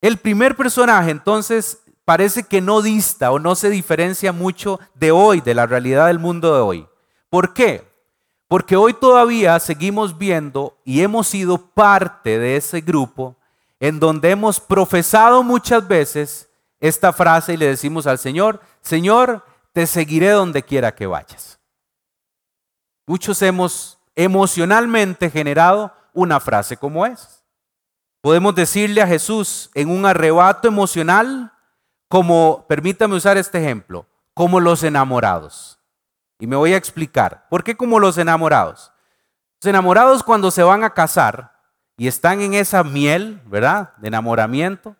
El 0.00 0.16
primer 0.16 0.56
personaje 0.56 1.10
entonces 1.10 1.82
parece 2.04 2.42
que 2.42 2.60
no 2.60 2.82
dista 2.82 3.30
o 3.30 3.38
no 3.38 3.54
se 3.54 3.70
diferencia 3.70 4.32
mucho 4.32 4.80
de 4.94 5.12
hoy, 5.12 5.40
de 5.40 5.54
la 5.54 5.66
realidad 5.66 6.06
del 6.06 6.18
mundo 6.18 6.54
de 6.54 6.60
hoy. 6.60 6.88
¿Por 7.28 7.52
qué? 7.52 7.88
Porque 8.48 8.76
hoy 8.76 8.94
todavía 8.94 9.60
seguimos 9.60 10.18
viendo 10.18 10.76
y 10.84 11.02
hemos 11.02 11.28
sido 11.28 11.58
parte 11.58 12.38
de 12.38 12.56
ese 12.56 12.80
grupo 12.80 13.36
en 13.78 14.00
donde 14.00 14.30
hemos 14.30 14.58
profesado 14.58 15.44
muchas 15.44 15.86
veces 15.86 16.50
esta 16.80 17.12
frase 17.12 17.54
y 17.54 17.56
le 17.56 17.66
decimos 17.66 18.06
al 18.06 18.18
Señor, 18.18 18.60
Señor, 18.80 19.44
te 19.72 19.86
seguiré 19.86 20.30
donde 20.30 20.64
quiera 20.64 20.94
que 20.94 21.06
vayas. 21.06 21.59
Muchos 23.10 23.42
hemos 23.42 23.98
emocionalmente 24.14 25.30
generado 25.30 25.92
una 26.12 26.38
frase 26.38 26.76
como 26.76 27.04
es. 27.04 27.42
Podemos 28.20 28.54
decirle 28.54 29.02
a 29.02 29.06
Jesús 29.08 29.68
en 29.74 29.90
un 29.90 30.06
arrebato 30.06 30.68
emocional, 30.68 31.52
como, 32.06 32.64
permítame 32.68 33.16
usar 33.16 33.36
este 33.36 33.58
ejemplo, 33.58 34.06
como 34.32 34.60
los 34.60 34.84
enamorados. 34.84 35.80
Y 36.38 36.46
me 36.46 36.54
voy 36.54 36.72
a 36.72 36.76
explicar. 36.76 37.48
¿Por 37.50 37.64
qué 37.64 37.76
como 37.76 37.98
los 37.98 38.16
enamorados? 38.16 38.92
Los 39.60 39.68
enamorados 39.68 40.22
cuando 40.22 40.52
se 40.52 40.62
van 40.62 40.84
a 40.84 40.94
casar 40.94 41.50
y 41.96 42.06
están 42.06 42.40
en 42.40 42.54
esa 42.54 42.84
miel, 42.84 43.42
¿verdad? 43.46 43.92
De 43.96 44.06
enamoramiento. 44.06 44.94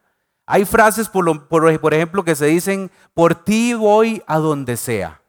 Hay 0.46 0.64
frases, 0.64 1.08
por, 1.08 1.46
por, 1.46 1.94
ejemplo, 1.94 2.24
que 2.24 2.34
se 2.34 2.46
dicen, 2.46 2.90
por 3.14 3.36
ti 3.36 3.74
voy 3.74 4.20
a 4.26 4.38
donde 4.38 4.76
sea. 4.76 5.19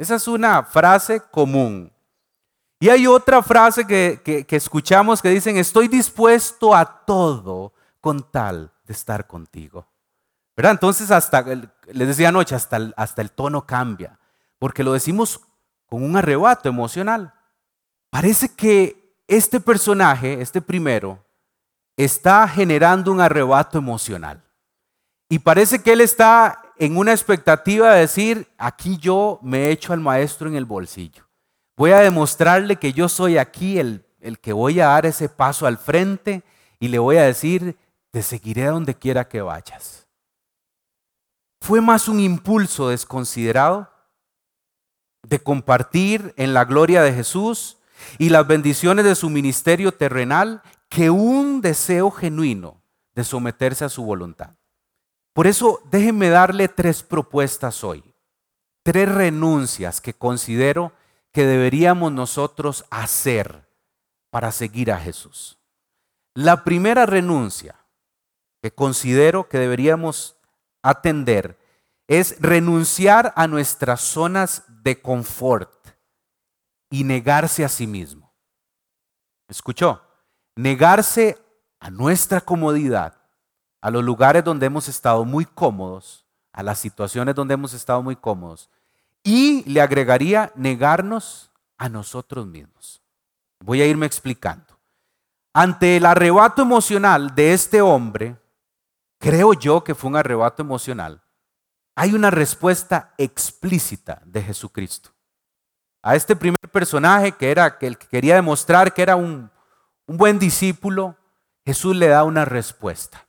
Esa 0.00 0.14
es 0.14 0.26
una 0.26 0.62
frase 0.62 1.20
común. 1.30 1.92
Y 2.78 2.88
hay 2.88 3.06
otra 3.06 3.42
frase 3.42 3.86
que, 3.86 4.22
que 4.46 4.56
escuchamos 4.56 5.20
que 5.20 5.28
dicen, 5.28 5.56
estoy 5.58 5.88
dispuesto 5.88 6.74
a 6.74 7.04
todo 7.04 7.74
con 8.00 8.22
tal 8.30 8.72
de 8.84 8.92
estar 8.94 9.26
contigo. 9.26 9.86
Entonces, 10.68 11.10
hasta, 11.10 11.42
les 11.42 12.08
decía 12.08 12.28
anoche, 12.28 12.54
hasta 12.54 12.76
el, 12.76 12.94
hasta 12.96 13.22
el 13.22 13.30
tono 13.30 13.66
cambia, 13.66 14.18
porque 14.58 14.84
lo 14.84 14.92
decimos 14.92 15.40
con 15.86 16.02
un 16.02 16.16
arrebato 16.16 16.68
emocional. 16.68 17.32
Parece 18.10 18.54
que 18.54 19.14
este 19.26 19.60
personaje, 19.60 20.42
este 20.42 20.60
primero, 20.60 21.24
está 21.96 22.46
generando 22.48 23.10
un 23.12 23.20
arrebato 23.20 23.78
emocional. 23.78 24.42
Y 25.28 25.38
parece 25.38 25.82
que 25.82 25.92
él 25.92 26.00
está 26.00 26.60
en 26.80 26.96
una 26.96 27.12
expectativa 27.12 27.92
de 27.92 28.00
decir, 28.00 28.48
aquí 28.56 28.96
yo 28.96 29.38
me 29.42 29.70
echo 29.70 29.92
al 29.92 30.00
maestro 30.00 30.48
en 30.48 30.56
el 30.56 30.64
bolsillo. 30.64 31.28
Voy 31.76 31.90
a 31.90 32.00
demostrarle 32.00 32.76
que 32.76 32.94
yo 32.94 33.06
soy 33.10 33.36
aquí 33.36 33.78
el, 33.78 34.06
el 34.18 34.38
que 34.38 34.54
voy 34.54 34.80
a 34.80 34.86
dar 34.86 35.04
ese 35.04 35.28
paso 35.28 35.66
al 35.66 35.76
frente 35.76 36.42
y 36.78 36.88
le 36.88 36.98
voy 36.98 37.18
a 37.18 37.24
decir, 37.24 37.76
te 38.10 38.22
seguiré 38.22 38.64
donde 38.64 38.94
quiera 38.94 39.28
que 39.28 39.42
vayas. 39.42 40.08
fue 41.60 41.82
más 41.82 42.08
un 42.08 42.18
impulso 42.18 42.88
desconsiderado 42.88 43.90
de 45.22 45.38
compartir 45.38 46.32
en 46.38 46.54
la 46.54 46.64
gloria 46.64 47.02
de 47.02 47.12
Jesús 47.12 47.76
y 48.16 48.30
las 48.30 48.46
bendiciones 48.46 49.04
de 49.04 49.14
su 49.14 49.28
ministerio 49.28 49.92
terrenal 49.92 50.62
que 50.88 51.10
un 51.10 51.60
deseo 51.60 52.10
genuino 52.10 52.82
de 53.14 53.24
someterse 53.24 53.84
a 53.84 53.90
su 53.90 54.02
voluntad. 54.02 54.54
Por 55.32 55.46
eso 55.46 55.80
déjenme 55.90 56.28
darle 56.28 56.68
tres 56.68 57.02
propuestas 57.02 57.84
hoy, 57.84 58.04
tres 58.82 59.08
renuncias 59.08 60.00
que 60.00 60.14
considero 60.14 60.92
que 61.32 61.46
deberíamos 61.46 62.12
nosotros 62.12 62.84
hacer 62.90 63.68
para 64.30 64.52
seguir 64.52 64.90
a 64.90 64.98
Jesús. 64.98 65.58
La 66.34 66.64
primera 66.64 67.06
renuncia 67.06 67.76
que 68.62 68.72
considero 68.72 69.48
que 69.48 69.58
deberíamos 69.58 70.36
atender 70.82 71.58
es 72.08 72.40
renunciar 72.40 73.32
a 73.36 73.46
nuestras 73.46 74.00
zonas 74.00 74.64
de 74.82 75.00
confort 75.00 75.72
y 76.90 77.04
negarse 77.04 77.64
a 77.64 77.68
sí 77.68 77.86
mismo. 77.86 78.34
¿Escuchó? 79.48 80.02
Negarse 80.56 81.38
a 81.78 81.90
nuestra 81.90 82.40
comodidad, 82.40 83.19
a 83.80 83.90
los 83.90 84.04
lugares 84.04 84.44
donde 84.44 84.66
hemos 84.66 84.88
estado 84.88 85.24
muy 85.24 85.44
cómodos, 85.44 86.26
a 86.52 86.62
las 86.62 86.78
situaciones 86.78 87.34
donde 87.34 87.54
hemos 87.54 87.72
estado 87.74 88.02
muy 88.02 88.16
cómodos. 88.16 88.68
Y 89.22 89.68
le 89.70 89.80
agregaría 89.80 90.52
negarnos 90.54 91.50
a 91.78 91.88
nosotros 91.88 92.46
mismos. 92.46 93.02
Voy 93.60 93.82
a 93.82 93.86
irme 93.86 94.06
explicando. 94.06 94.78
Ante 95.52 95.96
el 95.96 96.06
arrebato 96.06 96.62
emocional 96.62 97.34
de 97.34 97.52
este 97.52 97.82
hombre, 97.82 98.36
creo 99.18 99.52
yo 99.52 99.82
que 99.82 99.94
fue 99.94 100.10
un 100.10 100.16
arrebato 100.16 100.62
emocional, 100.62 101.22
hay 101.94 102.14
una 102.14 102.30
respuesta 102.30 103.12
explícita 103.18 104.22
de 104.24 104.42
Jesucristo. 104.42 105.10
A 106.02 106.16
este 106.16 106.34
primer 106.34 106.60
personaje 106.72 107.32
que 107.32 107.50
era 107.50 107.76
el 107.80 107.98
que 107.98 108.06
quería 108.06 108.36
demostrar 108.36 108.94
que 108.94 109.02
era 109.02 109.16
un, 109.16 109.50
buen 110.06 110.38
discípulo, 110.38 111.16
Jesús 111.64 111.94
le 111.94 112.08
da 112.08 112.24
una 112.24 112.44
respuesta. 112.44 113.26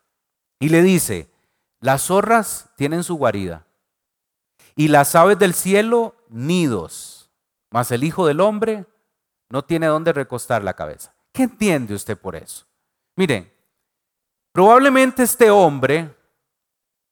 Y 0.62 0.70
le 0.70 0.84
dice, 0.84 1.28
las 1.80 2.04
zorras 2.04 2.70
tienen 2.78 3.04
su 3.04 3.16
guarida 3.16 3.66
y 4.76 4.90
las 4.90 5.16
aves 5.16 5.40
del 5.40 5.56
cielo 5.56 6.16
nidos, 6.30 7.32
mas 7.72 7.92
el 7.92 8.04
Hijo 8.04 8.28
del 8.28 8.40
Hombre 8.40 8.86
no 9.50 9.64
tiene 9.66 9.88
dónde 9.88 10.14
recostar 10.14 10.64
la 10.64 10.76
cabeza. 10.76 11.16
¿Qué 11.34 11.44
entiende 11.44 11.96
usted 11.96 12.16
por 12.16 12.36
eso? 12.36 12.68
Miren, 13.16 13.52
probablemente 14.52 15.24
este 15.24 15.50
hombre 15.50 16.16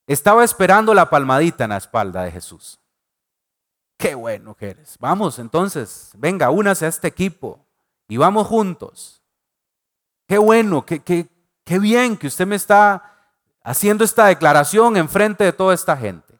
estaba 0.05 0.43
esperando 0.43 0.93
la 0.93 1.09
palmadita 1.09 1.63
en 1.63 1.71
la 1.71 1.77
espalda 1.77 2.21
de 2.21 2.31
Jesús. 2.31 2.79
Qué 3.97 4.13
bueno 4.13 4.53
que 4.53 4.69
eres. 4.69 4.95
Vamos 4.99 5.39
entonces, 5.39 6.11
venga, 6.15 6.51
únase 6.51 6.85
a 6.85 6.89
este 6.89 7.07
equipo 7.07 7.65
y 8.07 8.17
vamos 8.17 8.45
juntos. 8.45 9.23
Qué 10.27 10.37
bueno, 10.37 10.85
qué, 10.85 10.99
qué, 10.99 11.27
qué 11.63 11.79
bien 11.79 12.15
que 12.15 12.27
usted 12.27 12.45
me 12.45 12.55
está 12.55 13.08
haciendo 13.63 14.03
esta 14.03 14.25
declaración 14.27 14.97
en 14.97 15.09
frente 15.09 15.43
de 15.43 15.53
toda 15.53 15.73
esta 15.73 15.95
gente. 15.97 16.39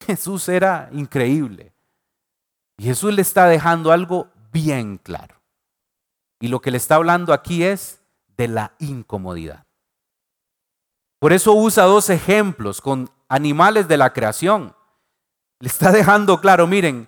Jesús 0.06 0.48
era 0.48 0.88
increíble. 0.92 1.72
Y 2.78 2.84
Jesús 2.84 3.14
le 3.14 3.22
está 3.22 3.46
dejando 3.46 3.92
algo 3.92 4.28
bien 4.52 4.98
claro. 4.98 5.40
Y 6.40 6.48
lo 6.48 6.60
que 6.60 6.70
le 6.70 6.78
está 6.78 6.96
hablando 6.96 7.32
aquí 7.32 7.62
es 7.62 8.00
de 8.36 8.48
la 8.48 8.72
incomodidad. 8.78 9.64
Por 11.20 11.32
eso 11.32 11.52
usa 11.52 11.84
dos 11.84 12.10
ejemplos 12.10 12.80
con 12.80 13.08
animales 13.28 13.86
de 13.86 13.96
la 13.96 14.12
creación. 14.12 14.74
Le 15.60 15.68
está 15.68 15.92
dejando 15.92 16.40
claro, 16.40 16.66
miren, 16.66 17.06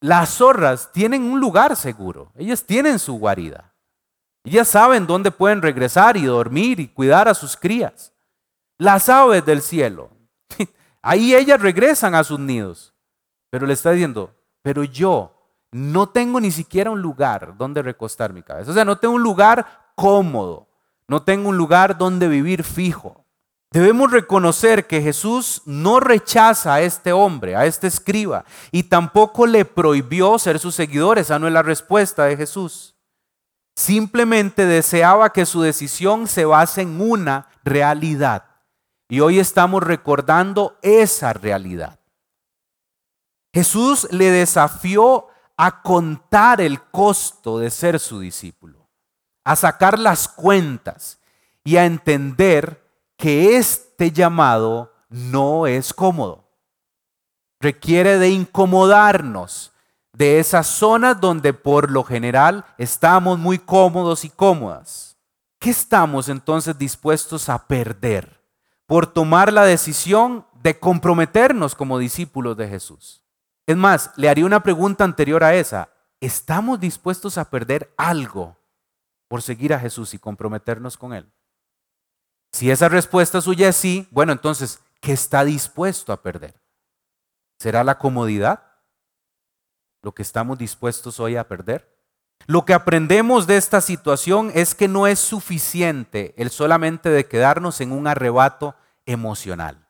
las 0.00 0.30
zorras 0.30 0.90
tienen 0.92 1.22
un 1.22 1.40
lugar 1.40 1.76
seguro, 1.76 2.32
ellas 2.34 2.64
tienen 2.64 2.98
su 2.98 3.14
guarida. 3.14 3.72
Ellas 4.44 4.68
saben 4.68 5.06
dónde 5.06 5.30
pueden 5.30 5.62
regresar 5.62 6.16
y 6.16 6.24
dormir 6.24 6.80
y 6.80 6.88
cuidar 6.88 7.28
a 7.28 7.34
sus 7.34 7.56
crías. 7.56 8.12
Las 8.78 9.08
aves 9.08 9.44
del 9.44 9.62
cielo, 9.62 10.10
ahí 11.02 11.34
ellas 11.34 11.60
regresan 11.60 12.14
a 12.14 12.24
sus 12.24 12.38
nidos. 12.38 12.94
Pero 13.50 13.66
le 13.66 13.72
está 13.72 13.92
diciendo, 13.92 14.34
pero 14.62 14.84
yo 14.84 15.32
no 15.72 16.08
tengo 16.08 16.40
ni 16.40 16.50
siquiera 16.50 16.90
un 16.90 17.00
lugar 17.00 17.56
donde 17.56 17.82
recostar 17.82 18.32
mi 18.32 18.42
cabeza. 18.42 18.70
O 18.70 18.74
sea, 18.74 18.84
no 18.84 18.98
tengo 18.98 19.14
un 19.14 19.22
lugar 19.22 19.92
cómodo, 19.94 20.68
no 21.08 21.22
tengo 21.22 21.48
un 21.48 21.56
lugar 21.56 21.96
donde 21.96 22.28
vivir 22.28 22.64
fijo. 22.64 23.24
Debemos 23.72 24.10
reconocer 24.10 24.86
que 24.86 25.02
Jesús 25.02 25.62
no 25.66 26.00
rechaza 26.00 26.74
a 26.74 26.80
este 26.80 27.12
hombre, 27.12 27.56
a 27.56 27.66
este 27.66 27.86
escriba, 27.86 28.44
y 28.70 28.84
tampoco 28.84 29.46
le 29.46 29.64
prohibió 29.64 30.38
ser 30.38 30.58
sus 30.58 30.74
seguidores. 30.74 31.26
Esa 31.26 31.38
no 31.38 31.46
es 31.46 31.52
la 31.52 31.62
respuesta 31.62 32.24
de 32.24 32.36
Jesús. 32.36 32.96
Simplemente 33.74 34.64
deseaba 34.64 35.30
que 35.30 35.44
su 35.44 35.60
decisión 35.60 36.26
se 36.26 36.46
base 36.46 36.82
en 36.82 37.00
una 37.00 37.48
realidad. 37.64 38.44
Y 39.08 39.20
hoy 39.20 39.38
estamos 39.38 39.82
recordando 39.82 40.78
esa 40.82 41.32
realidad. 41.32 42.00
Jesús 43.54 44.08
le 44.10 44.30
desafió 44.30 45.28
a 45.56 45.82
contar 45.82 46.60
el 46.60 46.82
costo 46.82 47.58
de 47.58 47.70
ser 47.70 47.98
su 48.00 48.20
discípulo, 48.20 48.88
a 49.44 49.56
sacar 49.56 49.98
las 49.98 50.28
cuentas 50.28 51.20
y 51.64 51.76
a 51.76 51.86
entender 51.86 52.84
que 53.16 53.56
este 53.56 54.10
llamado 54.10 54.92
no 55.08 55.66
es 55.66 55.94
cómodo. 55.94 56.50
Requiere 57.60 58.18
de 58.18 58.28
incomodarnos 58.28 59.72
de 60.12 60.40
esas 60.40 60.66
zonas 60.66 61.20
donde 61.20 61.54
por 61.54 61.90
lo 61.90 62.04
general 62.04 62.64
estamos 62.76 63.38
muy 63.38 63.58
cómodos 63.58 64.24
y 64.24 64.30
cómodas. 64.30 65.16
¿Qué 65.58 65.70
estamos 65.70 66.28
entonces 66.28 66.76
dispuestos 66.76 67.48
a 67.48 67.66
perder 67.66 68.35
por 68.86 69.06
tomar 69.12 69.52
la 69.52 69.64
decisión 69.64 70.46
de 70.62 70.78
comprometernos 70.78 71.74
como 71.74 71.98
discípulos 71.98 72.56
de 72.56 72.68
Jesús? 72.68 73.24
Es 73.66 73.76
más, 73.76 74.12
le 74.16 74.28
haría 74.28 74.46
una 74.46 74.62
pregunta 74.62 75.04
anterior 75.04 75.42
a 75.42 75.54
esa. 75.54 75.90
¿Estamos 76.20 76.80
dispuestos 76.80 77.36
a 77.36 77.50
perder 77.50 77.92
algo 77.96 78.56
por 79.28 79.42
seguir 79.42 79.74
a 79.74 79.78
Jesús 79.78 80.14
y 80.14 80.18
comprometernos 80.18 80.96
con 80.96 81.12
Él? 81.12 81.30
Si 82.52 82.70
esa 82.70 82.88
respuesta 82.88 83.40
suya 83.40 83.68
es 83.68 83.76
sí, 83.76 84.08
bueno, 84.10 84.32
entonces, 84.32 84.80
¿qué 85.00 85.12
está 85.12 85.44
dispuesto 85.44 86.12
a 86.12 86.22
perder? 86.22 86.54
¿Será 87.58 87.84
la 87.84 87.98
comodidad 87.98 88.62
lo 90.02 90.14
que 90.14 90.22
estamos 90.22 90.56
dispuestos 90.56 91.18
hoy 91.20 91.36
a 91.36 91.48
perder? 91.48 91.95
Lo 92.46 92.64
que 92.64 92.74
aprendemos 92.74 93.46
de 93.46 93.56
esta 93.56 93.80
situación 93.80 94.52
es 94.54 94.74
que 94.74 94.88
no 94.88 95.06
es 95.06 95.18
suficiente 95.18 96.34
el 96.36 96.50
solamente 96.50 97.08
de 97.08 97.26
quedarnos 97.26 97.80
en 97.80 97.92
un 97.92 98.06
arrebato 98.06 98.76
emocional 99.04 99.88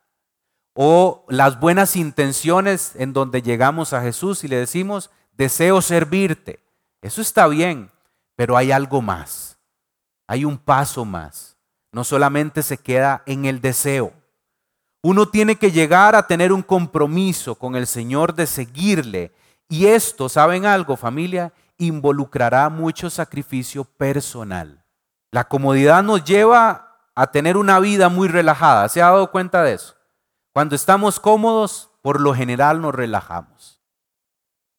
o 0.74 1.24
las 1.28 1.58
buenas 1.58 1.96
intenciones 1.96 2.92
en 2.96 3.12
donde 3.12 3.42
llegamos 3.42 3.92
a 3.92 4.02
Jesús 4.02 4.44
y 4.44 4.48
le 4.48 4.56
decimos, 4.56 5.10
deseo 5.32 5.80
servirte. 5.80 6.60
Eso 7.02 7.20
está 7.20 7.46
bien, 7.48 7.90
pero 8.36 8.56
hay 8.56 8.72
algo 8.72 9.00
más, 9.00 9.58
hay 10.26 10.44
un 10.44 10.58
paso 10.58 11.04
más 11.04 11.56
no 11.96 12.04
solamente 12.04 12.62
se 12.62 12.76
queda 12.76 13.22
en 13.24 13.46
el 13.46 13.62
deseo. 13.62 14.12
Uno 15.02 15.30
tiene 15.30 15.56
que 15.56 15.72
llegar 15.72 16.14
a 16.14 16.26
tener 16.26 16.52
un 16.52 16.62
compromiso 16.62 17.54
con 17.54 17.74
el 17.74 17.86
Señor 17.86 18.34
de 18.34 18.46
seguirle. 18.46 19.32
Y 19.66 19.86
esto, 19.86 20.28
¿saben 20.28 20.66
algo 20.66 20.98
familia? 20.98 21.54
Involucrará 21.78 22.68
mucho 22.68 23.10
sacrificio 23.10 23.84
personal. 23.84 24.84
La 25.30 25.48
comodidad 25.48 26.02
nos 26.02 26.24
lleva 26.24 26.86
a 27.14 27.30
tener 27.30 27.56
una 27.56 27.80
vida 27.80 28.08
muy 28.08 28.28
relajada. 28.28 28.88
¿Se 28.88 29.02
ha 29.02 29.06
dado 29.06 29.30
cuenta 29.30 29.62
de 29.62 29.74
eso? 29.74 29.96
Cuando 30.52 30.74
estamos 30.76 31.20
cómodos, 31.20 31.90
por 32.02 32.20
lo 32.20 32.34
general 32.34 32.80
nos 32.80 32.94
relajamos. 32.94 33.82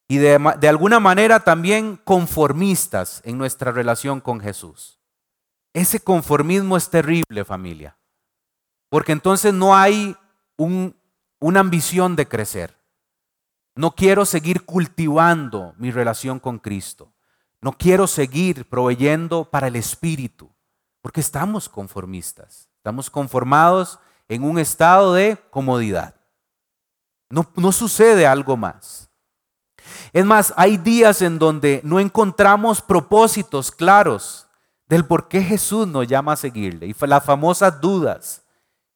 Y 0.08 0.16
de, 0.16 0.68
alguna 0.68 1.00
manera 1.00 1.40
también 1.40 2.00
conformistas 2.02 3.20
en 3.24 3.36
nuestra 3.36 3.72
relación 3.72 4.22
con 4.22 4.40
Jesús. 4.40 4.98
Ese 5.74 6.00
conformismo 6.00 6.78
es 6.78 6.88
terrible, 6.88 7.44
familia, 7.44 7.98
porque 8.88 9.12
entonces 9.12 9.52
no 9.52 9.76
hay 9.76 10.16
una 10.56 11.60
ambición 11.60 12.16
de 12.16 12.26
crecer. 12.26 12.77
No 13.78 13.92
quiero 13.92 14.26
seguir 14.26 14.64
cultivando 14.64 15.72
mi 15.78 15.92
relación 15.92 16.40
con 16.40 16.58
Cristo. 16.58 17.12
No 17.60 17.74
quiero 17.74 18.08
seguir 18.08 18.68
proveyendo 18.68 19.44
para 19.44 19.68
el 19.68 19.76
Espíritu, 19.76 20.50
porque 21.00 21.20
estamos 21.20 21.68
conformistas. 21.68 22.68
Estamos 22.78 23.08
conformados 23.08 24.00
en 24.26 24.42
un 24.42 24.58
estado 24.58 25.14
de 25.14 25.38
comodidad. 25.50 26.16
No, 27.30 27.70
sucede 27.70 28.26
algo 28.26 28.56
más. 28.56 29.10
Es 30.12 30.24
más, 30.24 30.52
hay 30.56 30.76
días 30.76 31.22
en 31.22 31.38
donde 31.38 31.80
no 31.84 32.00
encontramos 32.00 32.82
propósitos 32.82 33.70
claros 33.70 34.48
del 34.88 35.04
por 35.04 35.28
qué 35.28 35.40
Jesús 35.40 35.86
nos 35.86 36.08
llama 36.08 36.32
a 36.32 36.36
seguirle 36.36 36.88
y 36.88 36.96
las 37.06 37.24
famosas 37.24 37.80
dudas 37.80 38.42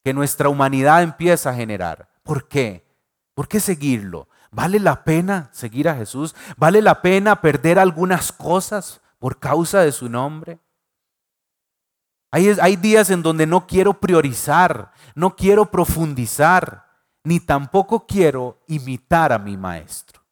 que 0.02 0.12
nuestra 0.12 0.48
humanidad 0.48 1.04
empieza 1.04 1.50
a 1.50 1.54
generar. 1.54 2.08
¿Por 2.24 2.48
qué? 2.48 2.84
¿Por 3.32 3.46
qué 3.46 3.60
seguirlo? 3.60 4.26
¿Vale 4.52 4.78
la 4.78 5.02
pena 5.02 5.48
seguir 5.50 5.88
a 5.88 5.96
Jesús? 5.96 6.36
¿Vale 6.58 6.82
la 6.82 7.00
pena 7.00 7.40
perder 7.40 7.78
algunas 7.78 8.32
cosas 8.32 9.00
por 9.18 9.40
causa 9.40 9.80
de 9.80 9.92
su 9.92 10.10
nombre? 10.10 10.60
Hay, 12.30 12.76
días 12.76 13.10
en 13.10 13.22
donde 13.22 13.46
no 13.46 13.66
quiero 13.66 14.00
priorizar, 14.00 14.92
no 15.14 15.36
quiero 15.36 15.70
profundizar, 15.70 16.86
ni 17.24 17.40
tampoco 17.40 18.06
quiero 18.06 18.58
imitar 18.68 19.32
a 19.32 19.38
mi 19.38 19.56
maestro. 19.56 20.22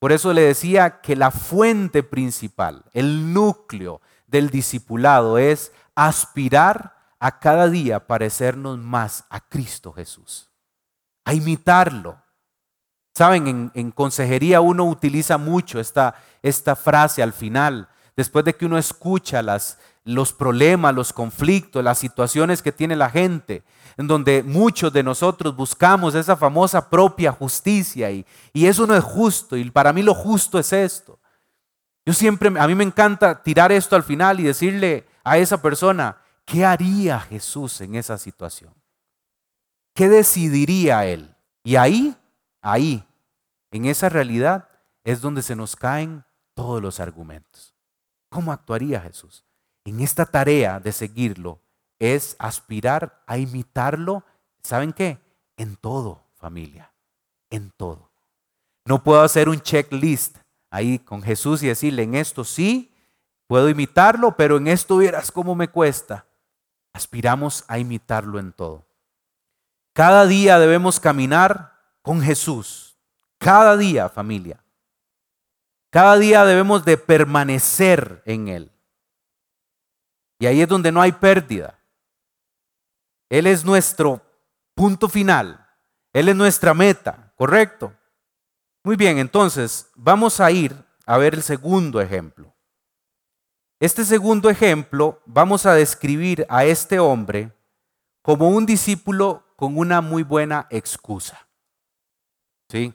Por 0.00 0.10
eso 0.12 0.32
le 0.32 0.42
decía 0.42 1.00
que 1.00 1.14
la 1.14 1.30
fuente 1.30 2.02
principal, 2.02 2.84
el 2.92 3.32
núcleo 3.32 4.00
del 4.26 4.50
discipulado 4.50 5.38
es 5.38 5.72
aspirar 5.94 6.96
a 7.20 7.38
cada 7.38 7.68
día 7.68 8.06
parecernos 8.06 8.78
más 8.78 9.24
a 9.28 9.40
Cristo 9.40 9.92
Jesús, 9.92 10.50
a 11.24 11.34
imitarlo. 11.34 12.19
Saben, 13.14 13.70
en, 13.74 13.90
consejería 13.90 14.60
uno 14.60 14.84
utiliza 14.84 15.36
mucho 15.36 15.80
esta, 15.80 16.14
esta 16.42 16.76
frase 16.76 17.22
al 17.22 17.32
final, 17.32 17.88
después 18.16 18.44
de 18.44 18.54
que 18.54 18.66
uno 18.66 18.78
escucha 18.78 19.42
las, 19.42 19.78
los 20.04 20.32
problemas, 20.32 20.94
los 20.94 21.12
conflictos, 21.12 21.84
las 21.84 21.98
situaciones 21.98 22.62
que 22.62 22.72
tiene 22.72 22.96
la 22.96 23.10
gente, 23.10 23.64
en 23.96 24.06
donde 24.06 24.42
muchos 24.42 24.92
de 24.92 25.02
nosotros 25.02 25.56
buscamos 25.56 26.14
esa 26.14 26.36
famosa 26.36 26.88
propia 26.88 27.32
justicia 27.32 28.10
y, 28.10 28.24
y 28.52 28.66
eso 28.66 28.86
no 28.86 28.94
es 28.94 29.04
justo 29.04 29.56
y 29.56 29.70
para 29.70 29.92
mí 29.92 30.02
lo 30.02 30.14
justo 30.14 30.58
es 30.58 30.72
esto. 30.72 31.18
Yo 32.06 32.14
siempre, 32.14 32.50
a 32.58 32.66
mí 32.66 32.74
me 32.74 32.84
encanta 32.84 33.42
tirar 33.42 33.72
esto 33.72 33.94
al 33.94 34.02
final 34.02 34.40
y 34.40 34.44
decirle 34.44 35.06
a 35.22 35.38
esa 35.38 35.60
persona, 35.60 36.16
¿qué 36.44 36.64
haría 36.64 37.20
Jesús 37.20 37.80
en 37.80 37.94
esa 37.94 38.16
situación? 38.18 38.72
¿Qué 39.94 40.08
decidiría 40.08 41.04
Él? 41.04 41.34
Y 41.62 41.76
ahí, 41.76 42.16
ahí, 42.60 43.06
en 43.70 43.84
esa 43.86 44.08
realidad 44.08 44.68
es 45.04 45.20
donde 45.20 45.42
se 45.42 45.56
nos 45.56 45.76
caen 45.76 46.24
todos 46.54 46.82
los 46.82 47.00
argumentos. 47.00 47.74
¿Cómo 48.28 48.52
actuaría 48.52 49.00
Jesús? 49.00 49.44
En 49.84 50.00
esta 50.00 50.26
tarea 50.26 50.78
de 50.80 50.92
seguirlo 50.92 51.60
es 51.98 52.36
aspirar 52.38 53.22
a 53.26 53.38
imitarlo, 53.38 54.24
¿saben 54.62 54.92
qué? 54.92 55.18
En 55.56 55.76
todo, 55.76 56.26
familia, 56.36 56.92
en 57.50 57.70
todo. 57.70 58.10
No 58.84 59.02
puedo 59.02 59.22
hacer 59.22 59.48
un 59.48 59.60
checklist 59.60 60.38
ahí 60.70 60.98
con 60.98 61.22
Jesús 61.22 61.62
y 61.62 61.68
decirle, 61.68 62.02
en 62.02 62.14
esto 62.14 62.44
sí, 62.44 62.94
puedo 63.46 63.68
imitarlo, 63.68 64.36
pero 64.36 64.56
en 64.56 64.68
esto 64.68 64.98
vieras 64.98 65.30
cómo 65.30 65.54
me 65.54 65.68
cuesta. 65.68 66.26
Aspiramos 66.92 67.64
a 67.68 67.78
imitarlo 67.78 68.38
en 68.38 68.52
todo. 68.52 68.86
Cada 69.92 70.26
día 70.26 70.58
debemos 70.58 71.00
caminar 71.00 71.69
con 72.10 72.20
Jesús. 72.20 72.98
Cada 73.38 73.76
día, 73.76 74.08
familia. 74.08 74.60
Cada 75.90 76.18
día 76.18 76.44
debemos 76.44 76.84
de 76.84 76.96
permanecer 76.96 78.20
en 78.26 78.48
Él. 78.48 78.72
Y 80.40 80.46
ahí 80.46 80.60
es 80.60 80.66
donde 80.66 80.90
no 80.90 81.00
hay 81.00 81.12
pérdida. 81.12 81.78
Él 83.28 83.46
es 83.46 83.64
nuestro 83.64 84.20
punto 84.74 85.08
final. 85.08 85.64
Él 86.12 86.28
es 86.28 86.34
nuestra 86.34 86.74
meta, 86.74 87.32
¿correcto? 87.36 87.96
Muy 88.82 88.96
bien, 88.96 89.18
entonces 89.18 89.88
vamos 89.94 90.40
a 90.40 90.50
ir 90.50 90.74
a 91.06 91.16
ver 91.16 91.34
el 91.34 91.44
segundo 91.44 92.00
ejemplo. 92.00 92.52
Este 93.78 94.04
segundo 94.04 94.50
ejemplo 94.50 95.22
vamos 95.26 95.64
a 95.64 95.74
describir 95.74 96.44
a 96.48 96.64
este 96.64 96.98
hombre 96.98 97.56
como 98.20 98.48
un 98.48 98.66
discípulo 98.66 99.44
con 99.54 99.78
una 99.78 100.00
muy 100.00 100.24
buena 100.24 100.66
excusa. 100.70 101.46
¿Sí? 102.70 102.94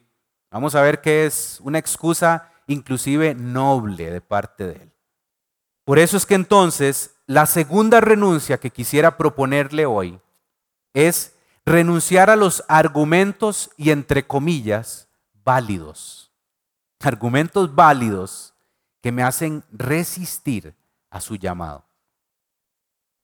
Vamos 0.52 0.74
a 0.74 0.82
ver 0.82 1.02
qué 1.02 1.26
es 1.26 1.60
una 1.62 1.80
excusa 1.80 2.50
inclusive 2.66 3.36
noble 3.36 4.10
de 4.10 4.22
parte 4.22 4.68
de 4.68 4.74
él. 4.74 4.92
Por 5.84 6.00
eso 6.00 6.16
es 6.16 6.26
que 6.26 6.36
entonces 6.36 7.14
la 7.28 7.46
segunda 7.46 8.00
renuncia 8.00 8.58
que 8.58 8.72
quisiera 8.72 9.18
proponerle 9.18 9.86
hoy 9.86 10.18
es 10.94 11.36
renunciar 11.66 12.30
a 12.30 12.38
los 12.38 12.64
argumentos 12.70 13.70
y 13.76 13.90
entre 13.90 14.26
comillas 14.26 15.10
válidos. 15.44 16.32
Argumentos 17.02 17.76
válidos 17.76 18.54
que 19.02 19.12
me 19.12 19.24
hacen 19.24 19.62
resistir 19.74 20.74
a 21.10 21.20
su 21.20 21.36
llamado. 21.36 21.84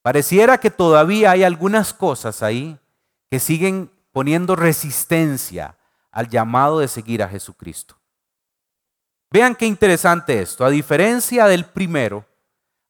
Pareciera 0.02 0.58
que 0.58 0.70
todavía 0.70 1.30
hay 1.30 1.44
algunas 1.44 1.94
cosas 1.94 2.42
ahí 2.42 2.78
que 3.30 3.40
siguen 3.40 3.90
poniendo 4.12 4.54
resistencia 4.54 5.78
al 6.12 6.28
llamado 6.28 6.78
de 6.78 6.88
seguir 6.88 7.22
a 7.22 7.28
Jesucristo. 7.28 7.98
Vean 9.30 9.56
qué 9.56 9.66
interesante 9.66 10.40
esto. 10.40 10.64
A 10.64 10.70
diferencia 10.70 11.46
del 11.46 11.64
primero, 11.64 12.26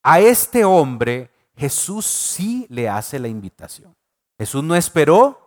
a 0.02 0.20
este 0.20 0.64
hombre 0.64 1.30
Jesús 1.56 2.04
sí 2.04 2.66
le 2.68 2.88
hace 2.88 3.18
la 3.18 3.28
invitación. 3.28 3.96
Jesús 4.38 4.64
no 4.64 4.74
esperó 4.74 5.38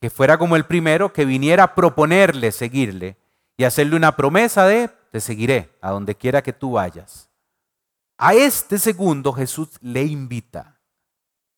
que 0.00 0.10
fuera 0.10 0.38
como 0.38 0.56
el 0.56 0.64
primero, 0.64 1.12
que 1.12 1.24
viniera 1.24 1.64
a 1.64 1.74
proponerle 1.74 2.50
seguirle 2.50 3.18
y 3.56 3.64
hacerle 3.64 3.94
una 3.96 4.16
promesa 4.16 4.66
de, 4.66 4.88
te 5.10 5.20
seguiré 5.20 5.76
a 5.82 5.90
donde 5.90 6.16
quiera 6.16 6.42
que 6.42 6.52
tú 6.52 6.72
vayas. 6.72 7.28
A 8.16 8.34
este 8.34 8.78
segundo 8.78 9.32
Jesús 9.32 9.68
le 9.80 10.04
invita 10.04 10.80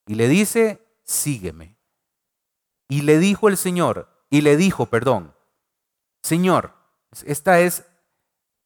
y 0.06 0.16
le 0.16 0.28
dice, 0.28 0.84
sígueme. 1.04 1.78
Y 2.88 3.02
le 3.02 3.18
dijo 3.18 3.48
el 3.48 3.56
Señor, 3.56 4.10
y 4.28 4.40
le 4.40 4.56
dijo, 4.56 4.86
perdón, 4.86 5.33
Señor, 6.24 6.72
esta 7.26 7.60
es 7.60 7.84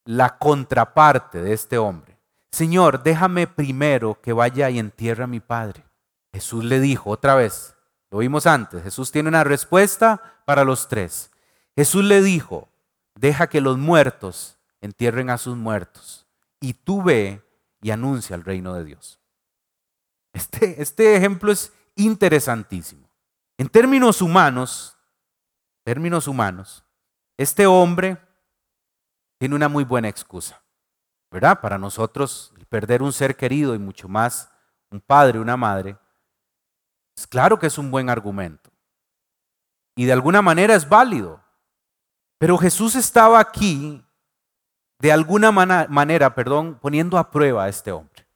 la 0.04 0.38
contraparte 0.38 1.42
de 1.42 1.52
este 1.52 1.76
hombre. 1.76 2.16
Señor, 2.52 3.02
déjame 3.02 3.48
primero 3.48 4.20
que 4.20 4.32
vaya 4.32 4.70
y 4.70 4.78
entierre 4.78 5.24
a 5.24 5.26
mi 5.26 5.40
padre. 5.40 5.84
Jesús 6.32 6.62
le 6.62 6.78
dijo 6.78 7.10
otra 7.10 7.34
vez, 7.34 7.74
lo 8.12 8.18
vimos 8.18 8.46
antes. 8.46 8.84
Jesús 8.84 9.10
tiene 9.10 9.28
una 9.28 9.42
respuesta 9.42 10.40
para 10.44 10.62
los 10.62 10.86
tres. 10.86 11.32
Jesús 11.74 12.04
le 12.04 12.22
dijo, 12.22 12.68
deja 13.16 13.48
que 13.48 13.60
los 13.60 13.76
muertos 13.76 14.56
entierren 14.80 15.28
a 15.28 15.36
sus 15.36 15.56
muertos 15.56 16.28
y 16.60 16.74
tú 16.74 17.02
ve 17.02 17.42
y 17.82 17.90
anuncia 17.90 18.36
el 18.36 18.44
reino 18.44 18.74
de 18.74 18.84
Dios. 18.84 19.18
Este, 20.32 20.80
este 20.80 21.16
ejemplo 21.16 21.50
es 21.50 21.72
interesantísimo. 21.96 23.10
En 23.56 23.68
términos 23.68 24.22
humanos, 24.22 24.96
términos 25.82 26.28
humanos, 26.28 26.84
este 27.38 27.66
hombre 27.66 28.18
tiene 29.38 29.54
una 29.54 29.68
muy 29.68 29.84
buena 29.84 30.08
excusa, 30.08 30.60
¿verdad? 31.30 31.60
Para 31.60 31.78
nosotros, 31.78 32.52
perder 32.68 33.02
un 33.02 33.12
ser 33.12 33.36
querido 33.36 33.74
y 33.74 33.78
mucho 33.78 34.08
más 34.08 34.50
un 34.90 35.00
padre, 35.00 35.38
una 35.38 35.56
madre, 35.56 35.96
claro 37.30 37.58
que 37.58 37.68
es 37.68 37.78
un 37.78 37.90
buen 37.90 38.10
argumento. 38.10 38.70
Y 39.96 40.04
de 40.04 40.12
alguna 40.12 40.42
manera 40.42 40.74
es 40.74 40.88
válido. 40.88 41.42
Pero 42.38 42.56
Jesús 42.58 42.94
estaba 42.94 43.40
aquí, 43.40 44.04
de 45.00 45.12
alguna 45.12 45.50
manera, 45.50 46.34
perdón, 46.34 46.78
poniendo 46.80 47.18
a 47.18 47.30
prueba 47.30 47.64
a 47.64 47.68
este 47.68 47.92
hombre. 47.92 48.26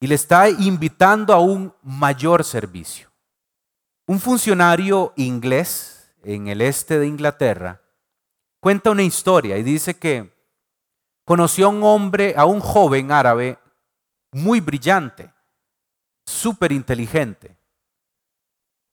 Y 0.00 0.06
le 0.06 0.14
está 0.14 0.48
invitando 0.48 1.32
a 1.32 1.40
un 1.40 1.74
mayor 1.82 2.44
servicio. 2.44 3.10
Un 4.06 4.20
funcionario 4.20 5.12
inglés 5.16 6.14
en 6.22 6.48
el 6.48 6.60
este 6.60 6.98
de 6.98 7.06
Inglaterra 7.06 7.82
cuenta 8.60 8.90
una 8.90 9.02
historia 9.02 9.56
y 9.58 9.62
dice 9.62 9.96
que 9.96 10.32
conoció 11.24 11.66
a 11.66 11.70
un 11.70 11.82
hombre, 11.82 12.34
a 12.36 12.44
un 12.44 12.60
joven 12.60 13.12
árabe 13.12 13.58
muy 14.32 14.60
brillante, 14.60 15.32
súper 16.24 16.72
inteligente, 16.72 17.56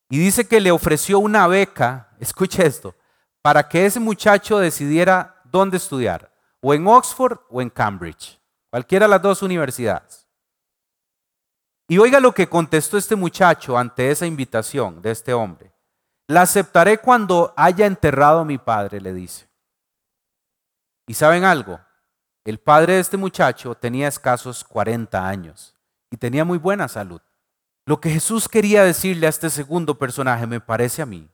y 0.10 0.20
dice 0.20 0.48
que 0.48 0.60
le 0.60 0.72
ofreció 0.72 1.20
una 1.20 1.48
beca, 1.48 2.10
escuche 2.20 2.66
esto, 2.66 2.96
para 3.42 3.68
que 3.68 3.86
ese 3.86 4.00
muchacho 4.00 4.58
decidiera 4.58 5.42
dónde 5.46 5.78
estudiar, 5.78 6.32
o 6.62 6.74
en 6.74 6.88
Oxford 6.88 7.40
o 7.50 7.62
en 7.62 7.70
Cambridge, 7.70 8.40
cualquiera 8.70 9.06
de 9.06 9.12
las 9.12 9.22
dos 9.22 9.42
universidades. 9.42 10.28
Y 11.88 12.00
oiga 12.00 12.20
lo 12.20 12.34
que 12.34 12.50
contestó 12.50 12.98
este 12.98 13.16
muchacho 13.16 13.78
ante 13.78 14.10
esa 14.10 14.26
invitación 14.26 15.02
de 15.02 15.12
este 15.12 15.34
hombre. 15.34 15.72
La 16.28 16.42
aceptaré 16.42 16.98
cuando 16.98 17.54
haya 17.56 17.86
enterrado 17.86 18.40
a 18.40 18.46
mi 18.46 18.58
padre, 18.58 19.00
le 19.00 19.14
dice. 19.14 19.48
¿Y 21.08 21.14
saben 21.14 21.44
algo? 21.44 21.80
El 22.44 22.60
padre 22.60 22.94
de 22.94 23.00
este 23.00 23.18
muchacho 23.18 23.76
tenía 23.76 24.08
escasos 24.08 24.64
40 24.64 25.28
años 25.28 25.76
y 26.12 26.18
tenía 26.18 26.46
muy 26.46 26.58
buena 26.58 26.88
salud. 26.88 27.22
Lo 27.86 28.00
que 28.00 28.10
Jesús 28.10 28.48
quería 28.48 28.84
decirle 28.84 29.28
a 29.28 29.30
este 29.30 29.50
segundo 29.50 29.98
personaje, 29.98 30.48
me 30.48 30.60
parece 30.60 31.02
a 31.02 31.06
mí, 31.06 31.30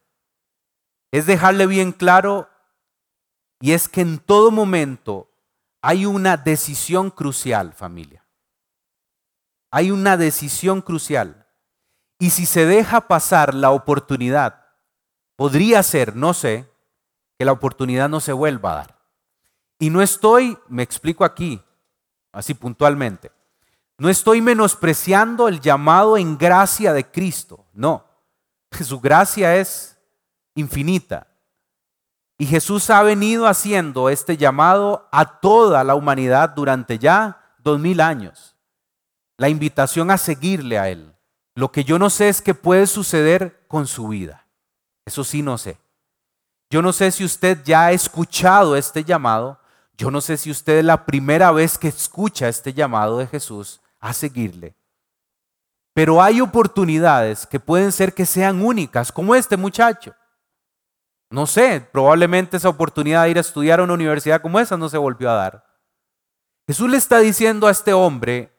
es 1.11 1.26
dejarle 1.26 1.67
bien 1.67 1.91
claro 1.91 2.49
y 3.59 3.74
es 3.74 3.88
que 3.88 4.01
en 4.01 4.19
todo 4.19 4.51
momento 4.51 5.30
hay 5.82 6.05
una 6.05 6.38
decisión 6.38 7.09
crucial, 7.09 7.74
familia. 7.74 8.26
Hay 9.72 9.91
una 9.91 10.17
decisión 10.17 10.82
crucial. 10.82 11.47
Y 12.19 12.32
si 12.32 12.45
se 12.45 12.65
deja 12.65 13.07
pasar 13.07 13.53
la 13.53 13.72
oportunidad 13.72 14.65
podría 15.36 15.82
ser, 15.82 16.15
no 16.15 16.34
sé, 16.34 16.69
que 17.39 17.45
la 17.45 17.51
oportunidad 17.51 18.09
no 18.09 18.19
se 18.19 18.32
vuelva 18.34 18.74
a 18.74 18.76
dar. 18.76 19.00
Y 19.82 19.89
no 19.89 20.03
estoy, 20.03 20.59
me 20.67 20.84
explico 20.84 21.25
aquí, 21.25 21.59
así 22.32 22.53
puntualmente, 22.53 23.32
no 23.97 24.09
estoy 24.09 24.39
menospreciando 24.39 25.47
el 25.47 25.59
llamado 25.59 26.17
en 26.17 26.38
gracia 26.38 26.93
de 26.93 27.09
Cristo, 27.09 27.65
no. 27.73 28.05
Su 28.84 28.99
gracia 28.99 29.55
es 29.55 29.97
infinita. 30.53 31.25
Y 32.38 32.45
Jesús 32.45 32.91
ha 32.91 33.01
venido 33.01 33.47
haciendo 33.47 34.09
este 34.09 34.38
llamado 34.38 35.09
a 35.11 35.39
toda 35.39 35.84
la 35.84 35.95
humanidad 35.95 36.51
durante 36.51 36.99
ya 36.99 37.55
dos 37.57 37.79
mil 37.79 38.01
años. 38.01 38.55
La 39.38 39.49
invitación 39.49 40.11
a 40.11 40.19
seguirle 40.19 40.77
a 40.77 40.89
Él. 40.89 41.15
Lo 41.55 41.71
que 41.71 41.84
yo 41.84 41.97
no 41.97 42.11
sé 42.11 42.29
es 42.29 42.39
qué 42.39 42.53
puede 42.53 42.86
suceder 42.86 43.65
con 43.67 43.88
su 43.88 44.09
vida. 44.09 44.45
Eso 45.07 45.23
sí 45.23 45.41
no 45.41 45.57
sé. 45.57 45.79
Yo 46.69 46.84
no 46.84 46.93
sé 46.93 47.09
si 47.09 47.25
usted 47.25 47.63
ya 47.63 47.86
ha 47.88 47.91
escuchado 47.93 48.75
este 48.75 49.03
llamado. 49.03 49.57
Yo 50.01 50.09
no 50.09 50.19
sé 50.19 50.35
si 50.35 50.49
usted 50.49 50.79
es 50.79 50.83
la 50.83 51.05
primera 51.05 51.51
vez 51.51 51.77
que 51.77 51.87
escucha 51.87 52.47
este 52.47 52.73
llamado 52.73 53.19
de 53.19 53.27
Jesús 53.27 53.81
a 53.99 54.13
seguirle. 54.13 54.75
Pero 55.93 56.23
hay 56.23 56.41
oportunidades 56.41 57.45
que 57.45 57.59
pueden 57.59 57.91
ser 57.91 58.15
que 58.15 58.25
sean 58.25 58.63
únicas, 58.63 59.11
como 59.11 59.35
este 59.35 59.57
muchacho. 59.57 60.15
No 61.29 61.45
sé, 61.45 61.87
probablemente 61.93 62.57
esa 62.57 62.69
oportunidad 62.69 63.25
de 63.25 63.29
ir 63.29 63.37
a 63.37 63.41
estudiar 63.41 63.79
a 63.79 63.83
una 63.83 63.93
universidad 63.93 64.41
como 64.41 64.59
esa 64.59 64.75
no 64.75 64.89
se 64.89 64.97
volvió 64.97 65.29
a 65.29 65.35
dar. 65.35 65.65
Jesús 66.65 66.89
le 66.89 66.97
está 66.97 67.19
diciendo 67.19 67.67
a 67.67 67.71
este 67.71 67.93
hombre, 67.93 68.51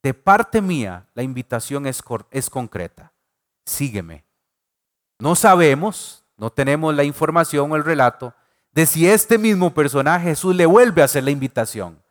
de 0.00 0.14
parte 0.14 0.60
mía, 0.60 1.08
la 1.14 1.24
invitación 1.24 1.88
es, 1.88 2.00
es 2.30 2.48
concreta. 2.48 3.12
Sígueme. 3.66 4.24
No 5.18 5.34
sabemos, 5.34 6.24
no 6.36 6.50
tenemos 6.50 6.94
la 6.94 7.02
información 7.02 7.72
o 7.72 7.74
el 7.74 7.82
relato 7.82 8.32
de 8.72 8.86
si 8.86 9.06
este 9.06 9.38
mismo 9.38 9.72
personaje 9.72 10.30
Jesús 10.30 10.54
le 10.56 10.66
vuelve 10.66 11.02
a 11.02 11.04
hacer 11.04 11.24
la 11.24 11.30
invitación. 11.30 12.02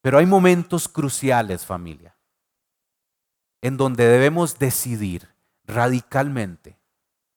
Pero 0.00 0.18
hay 0.18 0.26
momentos 0.26 0.88
cruciales, 0.88 1.64
familia, 1.64 2.14
en 3.62 3.76
donde 3.76 4.06
debemos 4.06 4.58
decidir 4.58 5.28
radicalmente 5.66 6.78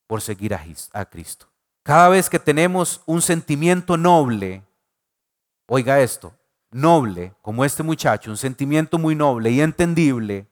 por 0.06 0.22
seguir 0.22 0.54
a 0.54 1.06
Cristo. 1.06 1.48
Cada 1.84 2.10
vez 2.10 2.30
que 2.30 2.39
tenemos 2.39 3.02
un 3.06 3.22
sentimiento 3.22 3.95
noble, 3.95 4.64
oiga 5.68 6.02
esto, 6.02 6.34
noble, 6.72 7.34
como 7.41 7.64
este 7.64 7.84
muchacho, 7.84 8.32
un 8.32 8.38
sentimiento 8.38 8.98
muy 8.98 9.16
noble 9.16 9.52
y 9.52 9.62
entendible, 9.62 10.48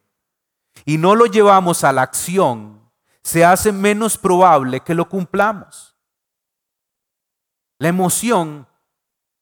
y 0.86 0.98
no 0.98 1.16
lo 1.16 1.26
llevamos 1.26 1.84
a 1.84 1.91
la 1.91 2.04
acción, 2.04 2.82
se 3.22 3.43
hace 3.43 3.72
menos 3.72 4.18
probable 4.18 4.82
que 4.82 4.96
lo 4.96 5.10
cumplamos. 5.10 5.95
La 7.78 7.89
emoción 7.89 8.67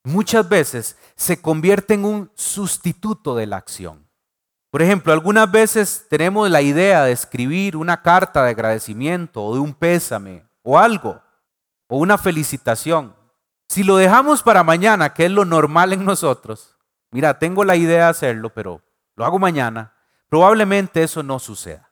muchas 0.03 0.47
veces 0.47 0.97
se 1.15 1.41
convierte 1.41 1.93
en 1.93 2.05
un 2.05 2.31
sustituto 2.35 3.35
de 3.35 3.45
la 3.45 3.57
acción. 3.57 4.07
Por 4.71 4.81
ejemplo, 4.81 5.13
algunas 5.13 5.51
veces 5.51 6.07
tenemos 6.09 6.49
la 6.49 6.61
idea 6.61 7.03
de 7.03 7.11
escribir 7.11 7.77
una 7.77 8.01
carta 8.01 8.43
de 8.43 8.49
agradecimiento 8.49 9.43
o 9.43 9.53
de 9.53 9.59
un 9.59 9.73
pésame 9.73 10.45
o 10.63 10.79
algo, 10.79 11.21
o 11.87 11.97
una 11.97 12.17
felicitación. 12.17 13.15
Si 13.69 13.83
lo 13.83 13.97
dejamos 13.97 14.41
para 14.41 14.63
mañana, 14.63 15.13
que 15.13 15.25
es 15.25 15.31
lo 15.31 15.45
normal 15.45 15.93
en 15.93 16.03
nosotros, 16.03 16.77
mira, 17.11 17.37
tengo 17.37 17.63
la 17.63 17.75
idea 17.75 18.05
de 18.05 18.09
hacerlo, 18.09 18.49
pero 18.49 18.81
lo 19.15 19.25
hago 19.25 19.37
mañana, 19.37 19.93
probablemente 20.27 21.03
eso 21.03 21.21
no 21.21 21.37
suceda. 21.37 21.91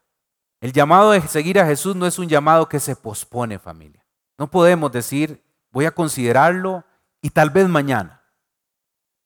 El 0.60 0.74
llamado 0.74 1.12
de 1.12 1.22
seguir 1.22 1.60
a 1.60 1.66
Jesús 1.68 1.96
no 1.96 2.08
es 2.08 2.18
un 2.18 2.28
llamado 2.28 2.68
que 2.68 2.80
se 2.80 2.96
pospone, 2.96 3.60
familia. 3.60 4.04
No 4.38 4.50
podemos 4.50 4.92
decir, 4.92 5.44
voy 5.72 5.86
a 5.86 5.92
considerarlo 5.92 6.84
y 7.22 7.30
tal 7.30 7.50
vez 7.50 7.68
mañana. 7.68 8.22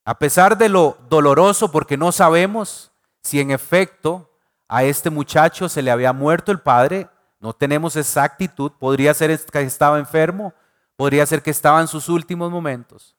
A 0.03 0.19
pesar 0.19 0.57
de 0.57 0.69
lo 0.69 0.97
doloroso, 1.09 1.71
porque 1.71 1.97
no 1.97 2.11
sabemos 2.11 2.91
si 3.21 3.39
en 3.41 3.51
efecto 3.51 4.31
a 4.67 4.83
este 4.83 5.09
muchacho 5.09 5.67
se 5.67 5.81
le 5.81 5.91
había 5.91 6.13
muerto 6.13 6.51
el 6.51 6.59
padre, 6.59 7.09
no 7.39 7.53
tenemos 7.53 7.95
exactitud, 7.95 8.71
podría 8.79 9.13
ser 9.13 9.39
que 9.45 9.61
estaba 9.61 9.99
enfermo, 9.99 10.53
podría 10.95 11.25
ser 11.25 11.41
que 11.41 11.51
estaba 11.51 11.81
en 11.81 11.87
sus 11.87 12.09
últimos 12.09 12.51
momentos. 12.51 13.15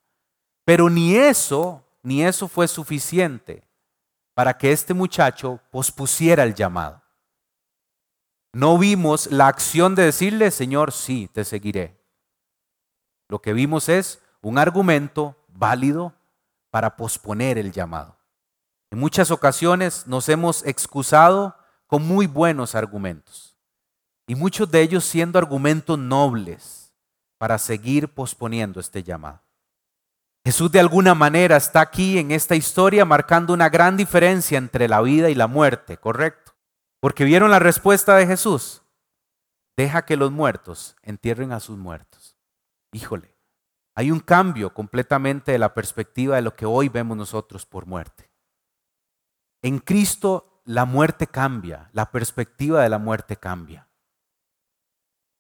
Pero 0.65 0.89
ni 0.89 1.17
eso, 1.17 1.85
ni 2.03 2.25
eso 2.25 2.49
fue 2.49 2.69
suficiente 2.69 3.67
para 4.35 4.57
que 4.57 4.71
este 4.71 4.95
muchacho 4.95 5.61
pospusiera 5.71 6.43
el 6.43 6.55
llamado. 6.55 7.03
No 8.53 8.79
vimos 8.79 9.31
la 9.31 9.49
acción 9.49 9.95
de 9.95 10.05
decirle, 10.05 10.51
Señor, 10.51 10.93
sí, 10.93 11.29
te 11.33 11.45
seguiré. 11.45 11.96
Lo 13.29 13.41
que 13.41 13.53
vimos 13.53 13.89
es 13.89 14.21
un 14.41 14.59
argumento 14.59 15.37
válido 15.49 16.15
para 16.71 16.97
posponer 16.97 17.59
el 17.59 17.73
llamado. 17.73 18.17
En 18.91 18.99
muchas 18.99 19.31
ocasiones 19.31 20.07
nos 20.07 20.29
hemos 20.29 20.65
excusado 20.65 21.57
con 21.87 22.07
muy 22.07 22.27
buenos 22.27 22.75
argumentos 22.75 23.57
y 24.27 24.35
muchos 24.35 24.71
de 24.71 24.83
ellos 24.83 25.05
siendo 25.05 25.39
argumentos 25.39 25.99
nobles 25.99 26.93
para 27.39 27.59
seguir 27.59 28.09
posponiendo 28.09 28.81
este 28.81 29.03
llamado. 29.03 29.43
Jesús 30.45 30.71
de 30.71 30.81
alguna 30.81 31.15
manera 31.15 31.57
está 31.57 31.81
aquí 31.81 32.19
en 32.19 32.31
esta 32.31 32.55
historia 32.55 33.05
marcando 33.05 33.53
una 33.53 33.69
gran 33.69 33.97
diferencia 33.97 34.59
entre 34.59 34.89
la 34.89 35.01
vida 35.01 35.29
y 35.29 35.35
la 35.35 35.49
muerte, 35.49 35.97
¿correcto? 35.97 36.55
Porque 37.01 37.25
vieron 37.25 37.51
la 37.51 37.59
respuesta 37.59 38.17
de 38.17 38.27
Jesús. 38.27 38.83
Deja 39.77 40.05
que 40.05 40.17
los 40.17 40.31
muertos 40.31 40.97
entierren 41.03 41.53
a 41.53 41.61
sus 41.61 41.77
muertos. 41.77 42.26
Híjole, 42.97 43.37
hay 43.95 44.11
un 44.11 44.21
cambio 44.21 44.73
completamente 44.73 45.53
de 45.53 45.59
la 45.59 45.75
perspectiva 45.75 46.37
de 46.37 46.41
lo 46.41 46.57
que 46.57 46.65
hoy 46.65 46.89
vemos 46.89 47.15
nosotros 47.15 47.67
por 47.67 47.85
muerte. 47.85 48.31
En 49.61 49.81
Cristo 49.81 50.63
la 50.65 50.87
muerte 50.87 51.27
cambia, 51.27 51.91
la 51.93 52.11
perspectiva 52.11 52.83
de 52.83 52.89
la 52.89 52.99
muerte 52.99 53.37
cambia. 53.37 53.87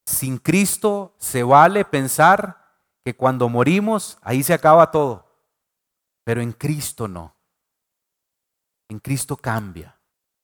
Sin 0.04 0.36
Cristo 0.36 1.16
se 1.18 1.44
vale 1.44 1.86
pensar 1.86 2.62
que 3.02 3.16
cuando 3.16 3.48
morimos 3.48 4.18
ahí 4.20 4.42
se 4.42 4.52
acaba 4.52 4.90
todo, 4.90 5.26
pero 6.24 6.42
en 6.42 6.52
Cristo 6.52 7.08
no. 7.08 7.36
En 8.90 8.98
Cristo 8.98 9.34
cambia. 9.34 9.98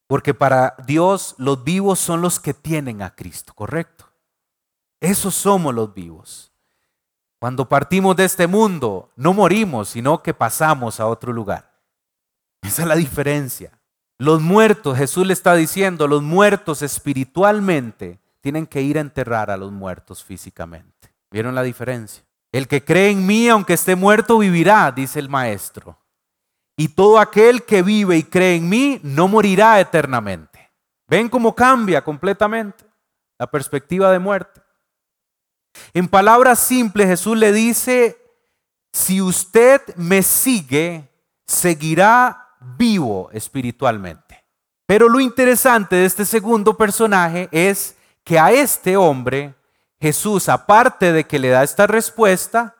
Porque 0.07 0.33
para 0.33 0.75
Dios 0.87 1.35
los 1.37 1.63
vivos 1.63 1.99
son 1.99 2.23
los 2.23 2.39
que 2.39 2.55
tienen 2.55 3.03
a 3.03 3.13
Cristo, 3.13 3.53
¿correcto? 3.53 4.11
Esos 4.99 5.35
somos 5.35 5.75
los 5.75 5.93
vivos. 5.93 6.52
Cuando 7.43 7.67
partimos 7.67 8.15
de 8.15 8.23
este 8.23 8.47
mundo, 8.47 9.11
no 9.17 9.33
morimos, 9.33 9.89
sino 9.89 10.23
que 10.23 10.33
pasamos 10.33 11.01
a 11.01 11.07
otro 11.07 11.33
lugar. 11.33 11.73
Esa 12.61 12.83
es 12.83 12.87
la 12.87 12.95
diferencia. 12.95 13.77
Los 14.17 14.41
muertos, 14.41 14.97
Jesús 14.97 15.27
le 15.27 15.33
está 15.33 15.53
diciendo, 15.53 16.07
los 16.07 16.23
muertos 16.23 16.81
espiritualmente 16.81 18.21
tienen 18.39 18.65
que 18.65 18.81
ir 18.81 18.97
a 18.97 19.01
enterrar 19.01 19.51
a 19.51 19.57
los 19.57 19.73
muertos 19.73 20.23
físicamente. 20.23 21.13
¿Vieron 21.31 21.53
la 21.53 21.63
diferencia? 21.63 22.23
El 22.49 22.69
que 22.69 22.81
cree 22.81 23.09
en 23.09 23.27
mí, 23.27 23.49
aunque 23.49 23.73
esté 23.73 23.97
muerto, 23.97 24.37
vivirá, 24.37 24.93
dice 24.93 25.19
el 25.19 25.27
maestro. 25.27 25.99
Y 26.77 26.87
todo 26.87 27.19
aquel 27.19 27.63
que 27.63 27.81
vive 27.81 28.15
y 28.15 28.23
cree 28.23 28.55
en 28.55 28.69
mí, 28.69 29.01
no 29.03 29.27
morirá 29.27 29.81
eternamente. 29.81 30.71
¿Ven 31.09 31.27
cómo 31.27 31.53
cambia 31.53 32.05
completamente 32.05 32.85
la 33.37 33.47
perspectiva 33.51 34.13
de 34.13 34.19
muerte? 34.19 34.62
En 35.93 36.07
palabras 36.07 36.59
simples, 36.59 37.07
Jesús 37.07 37.37
le 37.37 37.51
dice, 37.51 38.17
si 38.91 39.21
usted 39.21 39.81
me 39.95 40.23
sigue, 40.23 41.09
seguirá 41.45 42.49
vivo 42.77 43.29
espiritualmente. 43.31 44.43
Pero 44.85 45.09
lo 45.09 45.19
interesante 45.19 45.95
de 45.95 46.05
este 46.05 46.25
segundo 46.25 46.77
personaje 46.77 47.49
es 47.51 47.95
que 48.23 48.39
a 48.39 48.51
este 48.51 48.97
hombre, 48.97 49.55
Jesús, 49.99 50.49
aparte 50.49 51.11
de 51.11 51.25
que 51.25 51.39
le 51.39 51.49
da 51.49 51.63
esta 51.63 51.87
respuesta, 51.87 52.75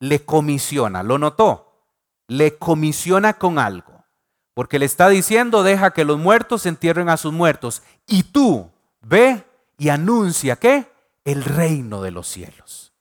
le 0.00 0.24
comisiona, 0.24 1.02
lo 1.02 1.18
notó, 1.18 1.84
le 2.28 2.56
comisiona 2.56 3.34
con 3.34 3.58
algo. 3.58 4.04
Porque 4.54 4.78
le 4.78 4.86
está 4.86 5.08
diciendo, 5.08 5.62
deja 5.62 5.92
que 5.92 6.04
los 6.04 6.18
muertos 6.18 6.66
entierren 6.66 7.08
a 7.08 7.16
sus 7.16 7.32
muertos. 7.32 7.82
Y 8.06 8.24
tú, 8.24 8.70
ve 9.00 9.44
y 9.76 9.88
anuncia 9.88 10.56
que 10.56 10.90
el 11.28 11.44
reino 11.44 12.00
de 12.00 12.10
los 12.10 12.26
cielos. 12.26 12.94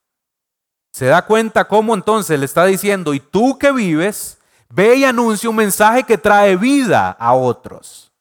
Se 0.91 1.05
da 1.05 1.25
cuenta 1.25 1.65
cómo 1.65 1.93
entonces 1.93 2.37
le 2.37 2.45
está 2.45 2.65
diciendo, 2.65 3.13
y 3.13 3.21
tú 3.21 3.57
que 3.57 3.71
vives, 3.71 4.39
ve 4.69 4.95
y 4.97 5.05
anuncia 5.05 5.49
un 5.49 5.55
mensaje 5.55 6.03
que 6.03 6.17
trae 6.17 6.57
vida 6.57 7.11
a 7.11 7.33
otros. 7.33 8.11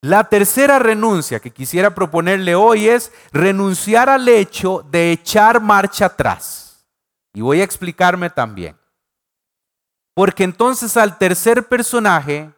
La 0.00 0.24
tercera 0.24 0.80
renuncia 0.80 1.38
que 1.38 1.52
quisiera 1.52 1.94
proponerle 1.94 2.56
hoy 2.56 2.88
es 2.88 3.12
renunciar 3.30 4.08
al 4.08 4.28
hecho 4.28 4.84
de 4.90 5.12
echar 5.12 5.60
marcha 5.60 6.06
atrás. 6.06 6.84
Y 7.32 7.40
voy 7.40 7.60
a 7.60 7.64
explicarme 7.64 8.30
también. 8.30 8.76
Porque 10.12 10.42
entonces 10.42 10.96
al 10.96 11.18
tercer 11.18 11.68
personaje, 11.68 12.50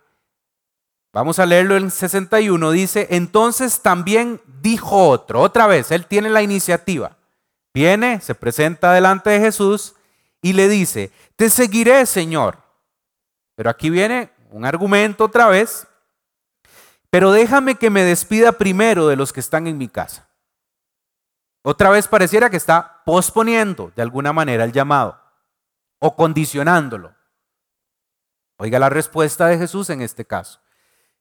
vamos 1.15 1.39
a 1.39 1.47
leerlo 1.47 1.77
en 1.77 1.93
61, 1.93 2.73
dice, 2.73 3.07
entonces 3.11 3.81
también 3.81 4.43
dijo 4.61 5.09
otro, 5.09 5.41
otra 5.41 5.69
vez, 5.69 5.93
él 5.93 6.07
tiene 6.07 6.29
la 6.29 6.43
iniciativa. 6.43 7.17
Viene, 7.73 8.21
se 8.21 8.35
presenta 8.35 8.93
delante 8.93 9.31
de 9.31 9.41
Jesús 9.41 9.95
y 10.43 10.53
le 10.53 10.69
dice, 10.69 11.13
te 11.37 11.49
seguiré, 11.51 12.05
Señor. 12.05 12.59
Pero 13.55 13.71
aquí 13.71 13.91
viene 13.91 14.33
un 14.51 14.65
argumento 14.65 15.25
otra 15.25 15.49
vez, 15.49 15.87
pero 17.11 17.31
déjame 17.31 17.77
que 17.77 17.91
me 17.91 18.03
despida 18.03 18.53
primero 18.53 19.07
de 19.07 19.17
los 19.17 19.33
que 19.33 19.41
están 19.41 19.69
en 19.69 19.79
mi 19.79 19.87
casa. 19.87 20.29
Otra 21.63 21.91
vez 21.91 22.09
pareciera 22.09 22.51
que 22.51 22.57
está 22.57 23.03
posponiendo 23.07 23.93
de 23.95 24.03
alguna 24.03 24.33
manera 24.33 24.65
el 24.65 24.73
llamado 24.73 25.21
o 26.01 26.17
condicionándolo. 26.17 27.15
Oiga 28.57 28.81
la 28.81 28.91
respuesta 28.91 29.47
de 29.47 29.59
Jesús 29.59 29.91
en 29.91 30.03
este 30.03 30.25
caso. 30.25 30.64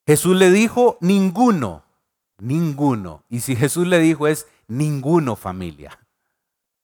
Jesús 0.06 0.36
le 0.36 0.52
dijo, 0.52 0.98
ninguno, 1.02 1.84
ninguno. 2.40 3.24
Y 3.30 3.40
si 3.40 3.56
Jesús 3.56 3.88
le 3.88 4.00
dijo 4.00 4.28
es 4.28 4.48
ninguno 4.68 5.36
familia. 5.36 6.00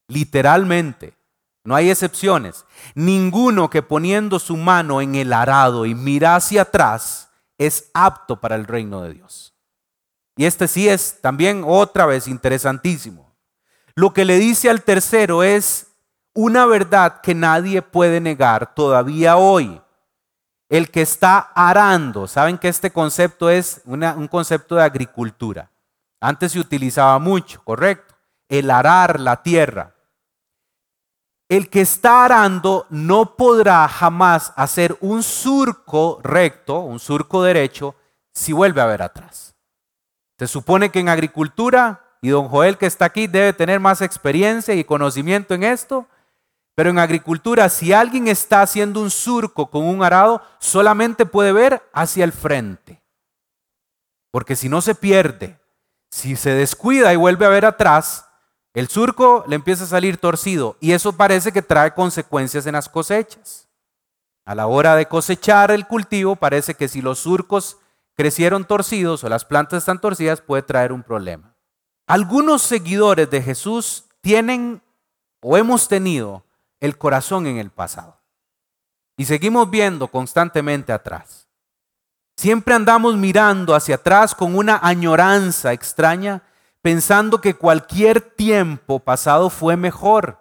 Literalmente, 0.08 1.18
no 1.64 1.76
hay 1.76 1.90
excepciones. 1.90 2.66
Ninguno 2.96 3.70
que 3.70 3.82
poniendo 3.82 4.40
su 4.40 4.58
mano 4.58 5.02
en 5.02 5.16
el 5.16 5.34
arado 5.34 5.86
y 5.86 5.96
mira 5.96 6.36
hacia 6.36 6.64
atrás 6.64 7.30
es 7.58 7.92
apto 7.94 8.40
para 8.40 8.56
el 8.56 8.66
reino 8.66 9.02
de 9.02 9.14
Dios. 9.14 9.54
Y 10.38 10.46
este 10.46 10.70
sí 10.70 10.88
es 10.88 11.20
también 11.22 11.64
otra 11.66 12.06
vez 12.06 12.28
interesantísimo. 12.28 13.36
Lo 13.96 14.14
que 14.14 14.24
le 14.24 14.38
dice 14.38 14.70
al 14.70 14.84
tercero 14.84 15.44
es 15.44 15.88
una 16.34 16.66
verdad 16.66 17.20
que 17.20 17.36
nadie 17.36 17.82
puede 17.82 18.22
negar 18.22 18.74
todavía 18.74 19.36
hoy 19.36 19.82
el 20.70 20.92
que 20.92 21.02
está 21.02 21.52
arando. 21.56 22.28
Saben 22.28 22.58
que 22.58 22.68
este 22.68 22.92
concepto 22.92 23.50
es 23.50 23.82
un 23.86 24.28
concepto 24.28 24.76
de 24.76 24.84
agricultura. 24.84 25.72
Antes 26.22 26.52
se 26.52 26.60
utilizaba 26.60 27.18
mucho, 27.20 27.62
correcto. 27.64 28.16
El 28.48 28.72
arar 28.72 29.20
la 29.20 29.42
tierra. 29.42 29.96
El 31.50 31.70
que 31.70 31.82
está 31.82 32.26
arando 32.26 32.86
no 32.92 33.36
podrá 33.36 33.88
jamás 33.88 34.54
hacer 34.56 34.96
un 35.02 35.24
surco 35.24 36.20
recto, 36.22 36.82
un 36.82 37.00
surco 37.00 37.42
derecho, 37.42 37.96
si 38.32 38.54
vuelve 38.54 38.82
a 38.82 38.86
ver 38.86 39.02
atrás. 39.02 39.56
Se 40.38 40.48
supone 40.48 40.92
que 40.92 41.00
en 41.00 41.10
agricultura, 41.10 42.02
y 42.22 42.30
don 42.30 42.48
Joel 42.48 42.78
que 42.78 42.86
está 42.86 43.06
aquí 43.06 43.26
debe 43.26 43.54
tener 43.54 43.80
más 43.80 44.02
experiencia 44.02 44.76
y 44.76 44.84
conocimiento 44.84 45.56
en 45.56 45.64
esto, 45.64 46.08
pero 46.80 46.92
en 46.92 47.00
agricultura, 47.00 47.68
si 47.68 47.92
alguien 47.92 48.30
está 48.30 48.62
haciendo 48.62 49.02
un 49.02 49.12
surco 49.12 49.70
con 49.70 49.84
un 49.84 50.02
arado, 50.02 50.42
solamente 50.60 51.26
puede 51.26 51.52
ver 51.52 51.84
hacia 51.92 52.24
el 52.24 52.32
frente. 52.32 53.04
Porque 54.32 54.56
si 54.56 54.70
no 54.70 54.80
se 54.80 54.96
pierde, 54.96 55.60
si 56.10 56.38
se 56.38 56.52
descuida 56.52 57.12
y 57.12 57.18
vuelve 57.18 57.46
a 57.46 57.50
ver 57.50 57.66
atrás, 57.66 58.30
el 58.74 58.88
surco 58.88 59.44
le 59.46 59.56
empieza 59.56 59.84
a 59.84 59.88
salir 59.88 60.16
torcido 60.20 60.78
y 60.80 60.94
eso 60.94 61.18
parece 61.18 61.52
que 61.52 61.62
trae 61.62 61.94
consecuencias 61.94 62.66
en 62.66 62.76
las 62.76 62.88
cosechas. 62.88 63.68
A 64.46 64.56
la 64.56 64.68
hora 64.68 64.96
de 64.96 65.06
cosechar 65.06 65.72
el 65.72 65.86
cultivo, 65.86 66.38
parece 66.38 66.76
que 66.76 66.88
si 66.88 67.02
los 67.02 67.20
surcos 67.20 67.76
crecieron 68.16 68.64
torcidos 68.64 69.26
o 69.26 69.28
las 69.28 69.44
plantas 69.44 69.80
están 69.80 70.00
torcidas, 70.00 70.40
puede 70.40 70.64
traer 70.64 70.94
un 70.94 71.04
problema. 71.04 71.58
Algunos 72.08 72.62
seguidores 72.62 73.30
de 73.30 73.42
Jesús 73.42 74.06
tienen 74.22 74.82
o 75.42 75.58
hemos 75.58 75.90
tenido 75.90 76.46
el 76.80 76.98
corazón 76.98 77.48
en 77.48 77.58
el 77.58 77.72
pasado. 77.72 78.20
Y 79.18 79.26
seguimos 79.26 79.70
viendo 79.70 80.08
constantemente 80.08 80.94
atrás. 80.94 81.50
Siempre 82.38 82.74
andamos 82.74 83.18
mirando 83.18 83.76
hacia 83.76 83.96
atrás 83.96 84.34
con 84.34 84.56
una 84.56 84.80
añoranza 84.82 85.74
extraña, 85.74 86.44
pensando 86.82 87.42
que 87.42 87.54
cualquier 87.54 88.22
tiempo 88.22 89.00
pasado 89.00 89.50
fue 89.50 89.76
mejor. 89.76 90.40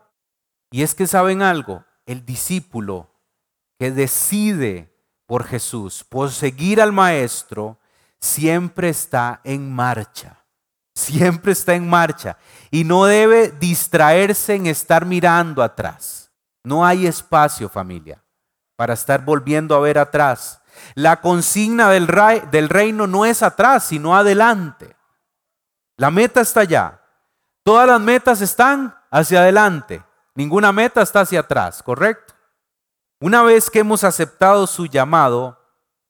Y 0.70 0.82
es 0.82 0.95
que 0.95 1.09
saben 1.09 1.43
algo, 1.43 1.84
el 2.07 2.24
discípulo 2.24 3.11
que 3.78 3.91
decide 3.91 4.95
por 5.26 5.45
Jesús, 5.45 6.05
por 6.05 6.30
seguir 6.30 6.80
al 6.80 6.93
Maestro, 6.93 7.78
siempre 8.20 8.89
está 8.89 9.41
en 9.43 9.72
marcha. 9.72 10.45
Siempre 10.95 11.53
está 11.53 11.74
en 11.74 11.89
marcha. 11.89 12.39
Y 12.70 12.84
no 12.84 13.07
debe 13.07 13.51
distraerse 13.51 14.55
en 14.55 14.66
estar 14.66 15.05
mirando 15.05 15.62
atrás. 15.62 16.27
No 16.68 16.84
hay 16.84 17.06
espacio, 17.06 17.70
familia, 17.70 18.22
para 18.76 18.92
estar 18.92 19.24
volviendo 19.24 19.74
a 19.74 19.80
ver 19.80 19.96
atrás. 19.96 20.60
La 20.94 21.22
consigna 21.22 21.88
del, 21.88 22.06
del 22.50 22.68
reino 22.68 23.06
no 23.06 23.24
es 23.24 23.42
atrás, 23.42 23.84
sino 23.84 24.14
adelante. 24.14 24.94
La 25.96 26.10
meta 26.10 26.42
está 26.42 26.60
allá. 26.60 27.00
Todas 27.62 27.88
las 27.88 27.98
metas 28.02 28.42
están 28.42 28.94
hacia 29.10 29.40
adelante. 29.40 30.02
Ninguna 30.34 30.70
meta 30.70 31.00
está 31.00 31.20
hacia 31.20 31.40
atrás, 31.40 31.82
¿correcto? 31.82 32.34
Una 33.18 33.42
vez 33.42 33.70
que 33.70 33.78
hemos 33.78 34.04
aceptado 34.04 34.66
su 34.66 34.84
llamado, 34.84 35.58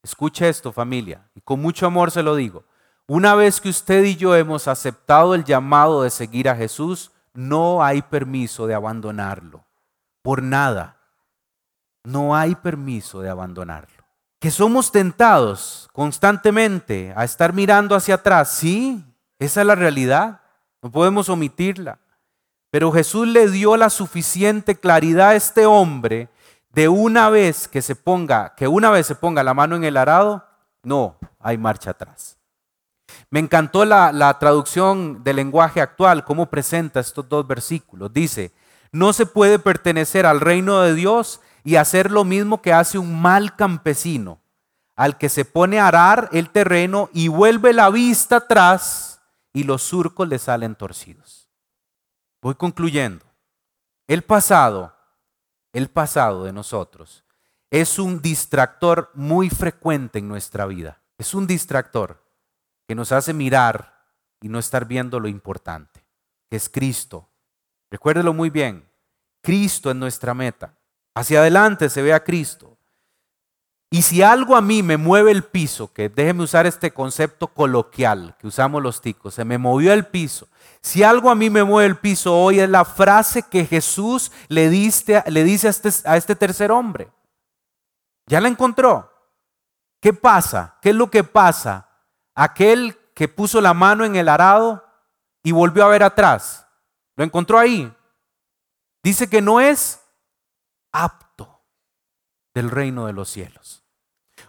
escuche 0.02 0.48
esto 0.48 0.72
familia, 0.72 1.30
y 1.36 1.40
con 1.40 1.62
mucho 1.62 1.86
amor 1.86 2.10
se 2.10 2.24
lo 2.24 2.34
digo, 2.34 2.64
una 3.06 3.36
vez 3.36 3.60
que 3.60 3.68
usted 3.68 4.02
y 4.02 4.16
yo 4.16 4.34
hemos 4.34 4.66
aceptado 4.66 5.36
el 5.36 5.44
llamado 5.44 6.02
de 6.02 6.10
seguir 6.10 6.48
a 6.48 6.56
Jesús, 6.56 7.12
no 7.32 7.84
hay 7.84 8.02
permiso 8.02 8.66
de 8.66 8.74
abandonarlo 8.74 9.67
por 10.22 10.42
nada. 10.42 10.96
No 12.04 12.34
hay 12.34 12.54
permiso 12.54 13.20
de 13.20 13.28
abandonarlo. 13.28 14.04
Que 14.40 14.50
somos 14.50 14.92
tentados 14.92 15.88
constantemente 15.92 17.12
a 17.16 17.24
estar 17.24 17.52
mirando 17.52 17.94
hacia 17.94 18.16
atrás. 18.16 18.50
Sí, 18.50 19.04
esa 19.38 19.60
es 19.60 19.66
la 19.66 19.74
realidad. 19.74 20.40
No 20.80 20.90
podemos 20.90 21.28
omitirla. 21.28 21.98
Pero 22.70 22.92
Jesús 22.92 23.26
le 23.26 23.50
dio 23.50 23.76
la 23.76 23.90
suficiente 23.90 24.78
claridad 24.78 25.30
a 25.30 25.34
este 25.34 25.66
hombre 25.66 26.28
de 26.70 26.88
una 26.88 27.30
vez 27.30 27.66
que 27.66 27.82
se 27.82 27.96
ponga, 27.96 28.54
que 28.54 28.68
una 28.68 28.90
vez 28.90 29.06
se 29.06 29.14
ponga 29.14 29.42
la 29.42 29.54
mano 29.54 29.74
en 29.74 29.84
el 29.84 29.96
arado, 29.96 30.44
no 30.82 31.18
hay 31.40 31.56
marcha 31.56 31.90
atrás. 31.90 32.36
Me 33.30 33.40
encantó 33.40 33.84
la, 33.84 34.12
la 34.12 34.38
traducción 34.38 35.24
del 35.24 35.36
lenguaje 35.36 35.80
actual, 35.80 36.24
cómo 36.24 36.50
presenta 36.50 37.00
estos 37.00 37.28
dos 37.28 37.46
versículos. 37.46 38.12
Dice, 38.12 38.52
no 38.92 39.12
se 39.12 39.26
puede 39.26 39.58
pertenecer 39.58 40.26
al 40.26 40.40
reino 40.40 40.80
de 40.80 40.94
Dios 40.94 41.40
y 41.64 41.76
hacer 41.76 42.10
lo 42.10 42.24
mismo 42.24 42.62
que 42.62 42.72
hace 42.72 42.98
un 42.98 43.20
mal 43.20 43.56
campesino, 43.56 44.40
al 44.96 45.18
que 45.18 45.28
se 45.28 45.44
pone 45.44 45.78
a 45.78 45.88
arar 45.88 46.28
el 46.32 46.50
terreno 46.50 47.10
y 47.12 47.28
vuelve 47.28 47.72
la 47.72 47.90
vista 47.90 48.36
atrás 48.36 49.20
y 49.52 49.64
los 49.64 49.82
surcos 49.82 50.28
le 50.28 50.38
salen 50.38 50.74
torcidos. 50.74 51.48
Voy 52.40 52.54
concluyendo. 52.54 53.26
El 54.06 54.22
pasado, 54.22 54.94
el 55.72 55.90
pasado 55.90 56.44
de 56.44 56.52
nosotros, 56.52 57.24
es 57.70 57.98
un 57.98 58.22
distractor 58.22 59.10
muy 59.14 59.50
frecuente 59.50 60.18
en 60.18 60.28
nuestra 60.28 60.64
vida. 60.66 61.02
Es 61.18 61.34
un 61.34 61.46
distractor 61.46 62.24
que 62.86 62.94
nos 62.94 63.12
hace 63.12 63.34
mirar 63.34 64.06
y 64.40 64.48
no 64.48 64.58
estar 64.58 64.86
viendo 64.86 65.20
lo 65.20 65.28
importante, 65.28 66.06
que 66.48 66.56
es 66.56 66.68
Cristo, 66.68 67.28
Recuérdelo 67.90 68.32
muy 68.32 68.50
bien. 68.50 68.88
Cristo 69.42 69.90
es 69.90 69.96
nuestra 69.96 70.34
meta. 70.34 70.74
Hacia 71.14 71.40
adelante 71.40 71.88
se 71.88 72.02
ve 72.02 72.12
a 72.12 72.22
Cristo. 72.22 72.78
Y 73.90 74.02
si 74.02 74.22
algo 74.22 74.54
a 74.54 74.60
mí 74.60 74.82
me 74.82 74.98
mueve 74.98 75.30
el 75.30 75.44
piso, 75.44 75.92
que 75.92 76.10
déjeme 76.10 76.42
usar 76.42 76.66
este 76.66 76.92
concepto 76.92 77.48
coloquial 77.48 78.36
que 78.38 78.46
usamos 78.46 78.82
los 78.82 79.00
ticos, 79.00 79.34
se 79.34 79.44
me 79.44 79.56
movió 79.56 79.94
el 79.94 80.04
piso. 80.04 80.48
Si 80.82 81.02
algo 81.02 81.30
a 81.30 81.34
mí 81.34 81.48
me 81.48 81.64
mueve 81.64 81.86
el 81.86 81.96
piso 81.96 82.36
hoy 82.36 82.60
es 82.60 82.68
la 82.68 82.84
frase 82.84 83.42
que 83.42 83.64
Jesús 83.64 84.30
le, 84.48 84.68
dice 84.68 85.16
a 85.16 85.24
este, 85.70 85.90
a 86.04 86.16
este 86.18 86.36
tercer 86.36 86.70
hombre. 86.70 87.10
¿Ya 88.26 88.42
la 88.42 88.48
encontró? 88.48 89.10
¿Qué 90.00 90.12
pasa? 90.12 90.76
¿Qué 90.82 90.90
es 90.90 90.94
lo 90.94 91.10
que 91.10 91.24
pasa? 91.24 91.88
Aquel 92.34 92.96
que 93.14 93.26
puso 93.26 93.60
la 93.62 93.72
mano 93.72 94.04
en 94.04 94.16
el 94.16 94.28
arado 94.28 94.84
y 95.42 95.50
volvió 95.50 95.84
a 95.84 95.88
ver 95.88 96.02
atrás. 96.02 96.67
Lo 97.18 97.24
encontró 97.24 97.58
ahí. 97.58 97.92
Dice 99.02 99.28
que 99.28 99.42
no 99.42 99.60
es 99.60 100.00
apto 100.92 101.62
del 102.54 102.70
reino 102.70 103.06
de 103.06 103.12
los 103.12 103.28
cielos. 103.28 103.82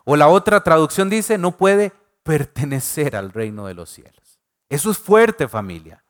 O 0.05 0.15
la 0.15 0.27
otra 0.27 0.63
traducción 0.63 1.09
dice, 1.09 1.39
no 1.39 1.57
puede 1.57 1.91
pertenecer 2.21 3.15
al 3.15 3.31
reino 3.31 3.65
de 3.65 3.73
los 3.73 3.89
cielos. 3.89 4.39
Eso 4.69 4.91
es 4.91 4.99
fuerte 4.99 5.47
familia. 5.47 6.03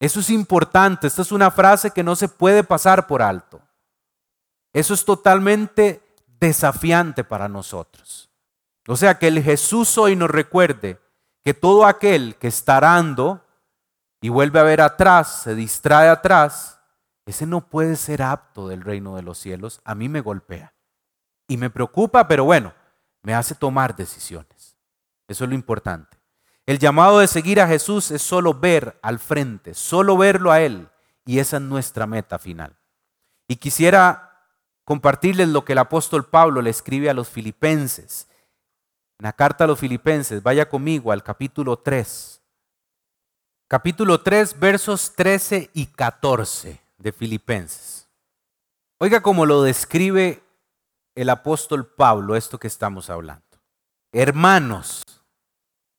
Eso 0.00 0.20
es 0.20 0.30
importante. 0.30 1.06
Esta 1.06 1.20
es 1.20 1.32
una 1.32 1.50
frase 1.50 1.90
que 1.90 2.02
no 2.02 2.16
se 2.16 2.28
puede 2.28 2.64
pasar 2.64 3.06
por 3.06 3.20
alto. 3.20 3.60
Eso 4.72 4.94
es 4.94 5.04
totalmente 5.04 6.02
desafiante 6.40 7.24
para 7.24 7.46
nosotros. 7.46 8.30
O 8.86 8.96
sea, 8.96 9.18
que 9.18 9.28
el 9.28 9.42
Jesús 9.42 9.98
hoy 9.98 10.16
nos 10.16 10.30
recuerde 10.30 10.98
que 11.44 11.52
todo 11.52 11.84
aquel 11.84 12.36
que 12.36 12.48
está 12.48 12.78
arando 12.78 13.44
y 14.20 14.28
vuelve 14.28 14.58
a 14.60 14.64
ver 14.64 14.80
atrás, 14.80 15.42
se 15.42 15.54
distrae 15.54 16.08
atrás, 16.08 16.80
ese 17.26 17.46
no 17.46 17.68
puede 17.68 17.96
ser 17.96 18.22
apto 18.22 18.68
del 18.68 18.80
reino 18.80 19.14
de 19.16 19.22
los 19.22 19.38
cielos. 19.38 19.80
A 19.84 19.94
mí 19.94 20.08
me 20.08 20.22
golpea. 20.22 20.74
Y 21.46 21.58
me 21.58 21.68
preocupa, 21.68 22.26
pero 22.26 22.44
bueno, 22.44 22.72
me 23.22 23.34
hace 23.34 23.54
tomar 23.54 23.94
decisiones. 23.94 24.76
Eso 25.28 25.44
es 25.44 25.50
lo 25.50 25.54
importante. 25.54 26.16
El 26.64 26.78
llamado 26.78 27.18
de 27.18 27.26
seguir 27.26 27.60
a 27.60 27.68
Jesús 27.68 28.10
es 28.10 28.22
solo 28.22 28.54
ver 28.54 28.98
al 29.02 29.18
frente, 29.18 29.74
solo 29.74 30.16
verlo 30.16 30.52
a 30.52 30.60
Él 30.60 30.88
y 31.28 31.38
esa 31.40 31.58
es 31.58 31.62
nuestra 31.62 32.06
meta 32.06 32.38
final. 32.38 32.74
Y 33.46 33.56
quisiera 33.56 34.46
compartirles 34.84 35.48
lo 35.48 35.62
que 35.62 35.72
el 35.72 35.78
apóstol 35.78 36.24
Pablo 36.24 36.62
le 36.62 36.70
escribe 36.70 37.10
a 37.10 37.14
los 37.14 37.28
filipenses. 37.28 38.28
En 39.18 39.24
la 39.24 39.34
carta 39.34 39.64
a 39.64 39.66
los 39.66 39.78
filipenses, 39.78 40.42
vaya 40.42 40.70
conmigo 40.70 41.12
al 41.12 41.22
capítulo 41.22 41.78
3. 41.78 42.37
Capítulo 43.70 44.22
3, 44.22 44.58
versos 44.58 45.14
13 45.14 45.68
y 45.74 45.88
14 45.88 46.80
de 46.96 47.12
Filipenses. 47.12 48.08
Oiga 48.98 49.20
cómo 49.20 49.44
lo 49.44 49.62
describe 49.62 50.42
el 51.14 51.28
apóstol 51.28 51.86
Pablo 51.86 52.34
esto 52.34 52.58
que 52.58 52.66
estamos 52.66 53.10
hablando. 53.10 53.44
Hermanos, 54.10 55.02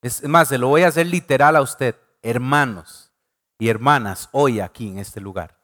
es 0.01 0.23
más, 0.23 0.47
se 0.47 0.57
lo 0.57 0.69
voy 0.69 0.81
a 0.81 0.87
hacer 0.87 1.05
literal 1.05 1.55
a 1.55 1.61
usted, 1.61 1.95
hermanos 2.23 3.11
y 3.59 3.69
hermanas, 3.69 4.29
hoy 4.31 4.61
aquí 4.61 4.89
en 4.89 4.97
este 4.97 5.21
lugar. 5.21 5.59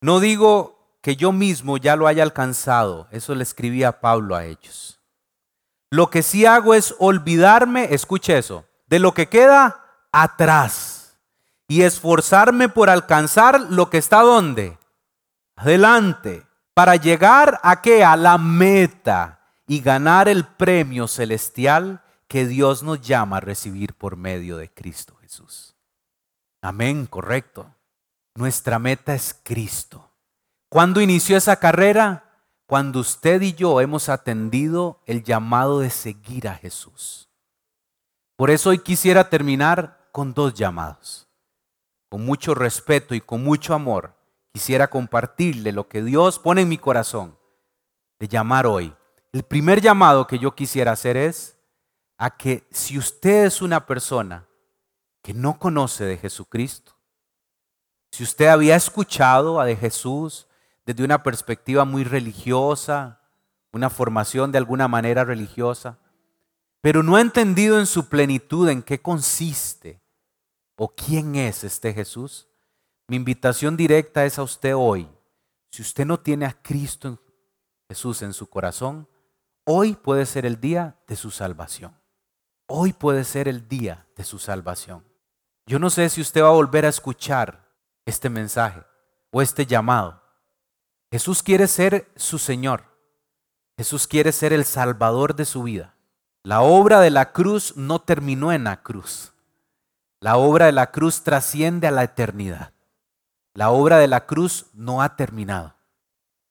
No 0.00 0.18
digo 0.18 0.98
que 1.02 1.14
yo 1.14 1.30
mismo 1.30 1.76
ya 1.76 1.94
lo 1.94 2.08
haya 2.08 2.24
alcanzado, 2.24 3.06
eso 3.12 3.36
le 3.36 3.44
escribía 3.44 4.00
Pablo 4.00 4.34
a 4.34 4.44
ellos. 4.44 4.98
Lo 5.88 6.10
que 6.10 6.24
sí 6.24 6.46
hago 6.46 6.74
es 6.74 6.96
olvidarme, 6.98 7.94
escuche 7.94 8.36
eso, 8.36 8.64
de 8.88 8.98
lo 8.98 9.14
que 9.14 9.28
queda 9.28 9.79
atrás 10.12 11.18
y 11.68 11.82
esforzarme 11.82 12.68
por 12.68 12.90
alcanzar 12.90 13.60
lo 13.60 13.90
que 13.90 13.98
está 13.98 14.22
donde? 14.22 14.78
Adelante 15.56 16.46
para 16.74 16.96
llegar 16.96 17.60
a 17.62 17.82
qué? 17.82 18.02
A 18.04 18.16
la 18.16 18.38
meta 18.38 19.40
y 19.66 19.80
ganar 19.80 20.28
el 20.28 20.46
premio 20.46 21.06
celestial 21.06 22.02
que 22.26 22.46
Dios 22.46 22.82
nos 22.82 23.00
llama 23.02 23.36
a 23.36 23.40
recibir 23.40 23.92
por 23.94 24.16
medio 24.16 24.56
de 24.56 24.72
Cristo 24.72 25.14
Jesús. 25.20 25.76
Amén, 26.62 27.06
correcto. 27.06 27.74
Nuestra 28.34 28.78
meta 28.78 29.14
es 29.14 29.38
Cristo. 29.42 30.10
¿Cuándo 30.70 31.00
inició 31.00 31.36
esa 31.36 31.56
carrera? 31.56 32.24
Cuando 32.66 33.00
usted 33.00 33.42
y 33.42 33.52
yo 33.52 33.80
hemos 33.80 34.08
atendido 34.08 35.02
el 35.04 35.22
llamado 35.22 35.80
de 35.80 35.90
seguir 35.90 36.48
a 36.48 36.54
Jesús. 36.54 37.28
Por 38.36 38.50
eso 38.50 38.70
hoy 38.70 38.78
quisiera 38.78 39.28
terminar 39.28 39.99
con 40.12 40.34
dos 40.34 40.54
llamados. 40.54 41.28
Con 42.08 42.24
mucho 42.24 42.54
respeto 42.54 43.14
y 43.14 43.20
con 43.20 43.44
mucho 43.44 43.74
amor 43.74 44.16
quisiera 44.52 44.88
compartirle 44.88 45.72
lo 45.72 45.88
que 45.88 46.02
Dios 46.02 46.38
pone 46.38 46.62
en 46.62 46.68
mi 46.68 46.78
corazón 46.78 47.38
de 48.18 48.28
llamar 48.28 48.66
hoy. 48.66 48.94
El 49.32 49.44
primer 49.44 49.80
llamado 49.80 50.26
que 50.26 50.38
yo 50.38 50.54
quisiera 50.54 50.92
hacer 50.92 51.16
es 51.16 51.58
a 52.18 52.36
que 52.36 52.66
si 52.70 52.98
usted 52.98 53.44
es 53.46 53.62
una 53.62 53.86
persona 53.86 54.46
que 55.22 55.32
no 55.32 55.58
conoce 55.58 56.04
de 56.04 56.18
Jesucristo, 56.18 56.96
si 58.10 58.24
usted 58.24 58.48
había 58.48 58.74
escuchado 58.74 59.60
a 59.60 59.64
de 59.64 59.76
Jesús 59.76 60.48
desde 60.84 61.04
una 61.04 61.22
perspectiva 61.22 61.84
muy 61.84 62.02
religiosa, 62.02 63.20
una 63.72 63.88
formación 63.88 64.50
de 64.50 64.58
alguna 64.58 64.88
manera 64.88 65.24
religiosa, 65.24 65.98
pero 66.80 67.02
no 67.02 67.16
ha 67.16 67.20
entendido 67.20 67.78
en 67.78 67.86
su 67.86 68.08
plenitud 68.08 68.68
en 68.68 68.82
qué 68.82 69.00
consiste 69.00 70.00
o 70.76 70.94
quién 70.94 71.36
es 71.36 71.64
este 71.64 71.92
Jesús, 71.92 72.48
mi 73.06 73.16
invitación 73.16 73.76
directa 73.76 74.24
es 74.24 74.38
a 74.38 74.42
usted 74.42 74.74
hoy. 74.74 75.08
Si 75.70 75.82
usted 75.82 76.06
no 76.06 76.18
tiene 76.18 76.46
a 76.46 76.62
Cristo 76.62 77.18
Jesús 77.88 78.22
en 78.22 78.32
su 78.32 78.48
corazón, 78.48 79.08
hoy 79.64 79.94
puede 79.94 80.24
ser 80.26 80.46
el 80.46 80.60
día 80.60 80.96
de 81.06 81.16
su 81.16 81.30
salvación. 81.30 82.00
Hoy 82.66 82.92
puede 82.92 83.24
ser 83.24 83.48
el 83.48 83.68
día 83.68 84.06
de 84.16 84.24
su 84.24 84.38
salvación. 84.38 85.04
Yo 85.66 85.78
no 85.78 85.90
sé 85.90 86.08
si 86.08 86.20
usted 86.20 86.42
va 86.42 86.48
a 86.48 86.52
volver 86.52 86.86
a 86.86 86.88
escuchar 86.88 87.68
este 88.06 88.30
mensaje 88.30 88.82
o 89.30 89.42
este 89.42 89.66
llamado. 89.66 90.22
Jesús 91.10 91.42
quiere 91.42 91.66
ser 91.66 92.10
su 92.16 92.38
Señor. 92.38 92.84
Jesús 93.76 94.06
quiere 94.06 94.32
ser 94.32 94.52
el 94.52 94.64
Salvador 94.64 95.34
de 95.34 95.44
su 95.44 95.64
vida. 95.64 95.96
La 96.42 96.62
obra 96.62 97.00
de 97.00 97.10
la 97.10 97.32
cruz 97.32 97.76
no 97.76 97.98
terminó 97.98 98.50
en 98.50 98.64
la 98.64 98.82
cruz. 98.82 99.34
La 100.20 100.38
obra 100.38 100.66
de 100.66 100.72
la 100.72 100.90
cruz 100.90 101.22
trasciende 101.22 101.86
a 101.86 101.90
la 101.90 102.04
eternidad. 102.04 102.72
La 103.52 103.70
obra 103.70 103.98
de 103.98 104.08
la 104.08 104.24
cruz 104.24 104.66
no 104.72 105.02
ha 105.02 105.16
terminado. 105.16 105.74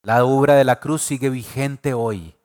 La 0.04 0.24
obra 0.26 0.54
de 0.54 0.64
la 0.64 0.80
cruz 0.80 1.02
sigue 1.02 1.32
vigente 1.32 1.96
hoy. 1.96 2.36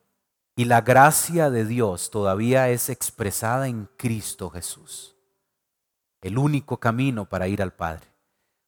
Y 0.57 0.64
la 0.64 0.80
gracia 0.80 1.51
de 1.51 1.66
Dios 1.66 2.11
todavía 2.11 2.70
es 2.70 2.88
expresada 2.88 3.68
en 3.68 3.90
Cristo 3.99 4.49
Jesús. 4.49 5.14
El 6.22 6.38
único 6.38 6.80
camino 6.80 7.28
para 7.28 7.47
ir 7.47 7.61
al 7.61 7.74
Padre. 7.74 8.07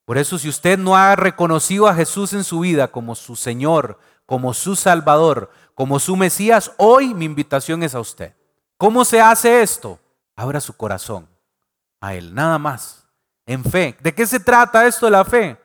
Por 0.04 0.18
eso 0.18 0.38
si 0.38 0.50
usted 0.50 0.78
no 0.78 0.96
ha 0.96 1.16
reconocido 1.16 1.88
a 1.88 1.94
Jesús 1.94 2.34
en 2.34 2.44
su 2.44 2.60
vida 2.60 2.88
como 2.88 3.14
su 3.14 3.36
Señor, 3.36 3.98
como 4.26 4.52
su 4.52 4.76
Salvador, 4.76 5.50
como 5.74 5.98
su 5.98 6.14
Mesías, 6.14 6.72
hoy 6.76 7.14
mi 7.14 7.24
invitación 7.24 7.82
es 7.82 7.94
a 7.94 8.00
usted. 8.00 8.34
¿Cómo 8.78 9.04
se 9.04 9.20
hace 9.20 9.62
esto? 9.62 9.98
Abra 10.36 10.60
su 10.60 10.76
corazón 10.76 11.28
a 12.00 12.14
Él, 12.14 12.34
nada 12.34 12.58
más, 12.58 13.06
en 13.46 13.64
fe. 13.64 13.96
¿De 14.00 14.14
qué 14.14 14.26
se 14.26 14.40
trata 14.40 14.86
esto 14.86 15.06
de 15.06 15.12
la 15.12 15.24
fe? 15.24 15.58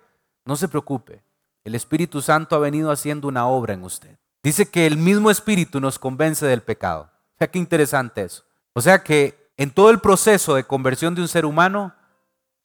No 0.45 0.55
se 0.55 0.67
preocupe, 0.67 1.23
el 1.63 1.75
Espíritu 1.75 2.21
Santo 2.21 2.55
ha 2.55 2.59
venido 2.59 2.91
haciendo 2.91 3.27
una 3.27 3.47
obra 3.47 3.73
en 3.73 3.83
usted. 3.83 4.17
Dice 4.43 4.69
que 4.69 4.87
el 4.87 4.97
mismo 4.97 5.29
Espíritu 5.29 5.79
nos 5.79 5.99
convence 5.99 6.45
del 6.45 6.63
pecado. 6.63 7.11
O 7.35 7.37
sea, 7.37 7.51
qué 7.51 7.59
interesante 7.59 8.23
eso. 8.23 8.43
O 8.73 8.81
sea 8.81 9.03
que 9.03 9.51
en 9.57 9.71
todo 9.71 9.91
el 9.91 9.99
proceso 9.99 10.55
de 10.55 10.63
conversión 10.63 11.13
de 11.13 11.21
un 11.21 11.27
ser 11.27 11.45
humano, 11.45 11.93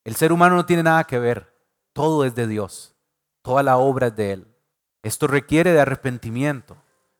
el 0.04 0.16
ser 0.16 0.32
humano 0.32 0.56
no 0.56 0.64
tiene 0.64 0.82
nada 0.82 1.04
que 1.04 1.18
ver. 1.18 1.52
Todo 1.92 2.24
es 2.24 2.34
de 2.34 2.46
Dios. 2.46 2.94
Toda 3.42 3.62
la 3.62 3.76
obra 3.76 4.06
es 4.06 4.16
de 4.16 4.32
Él. 4.32 4.46
Esto 5.02 5.26
requiere 5.26 5.72
de 5.72 5.80
arrepentimiento, 5.80 6.76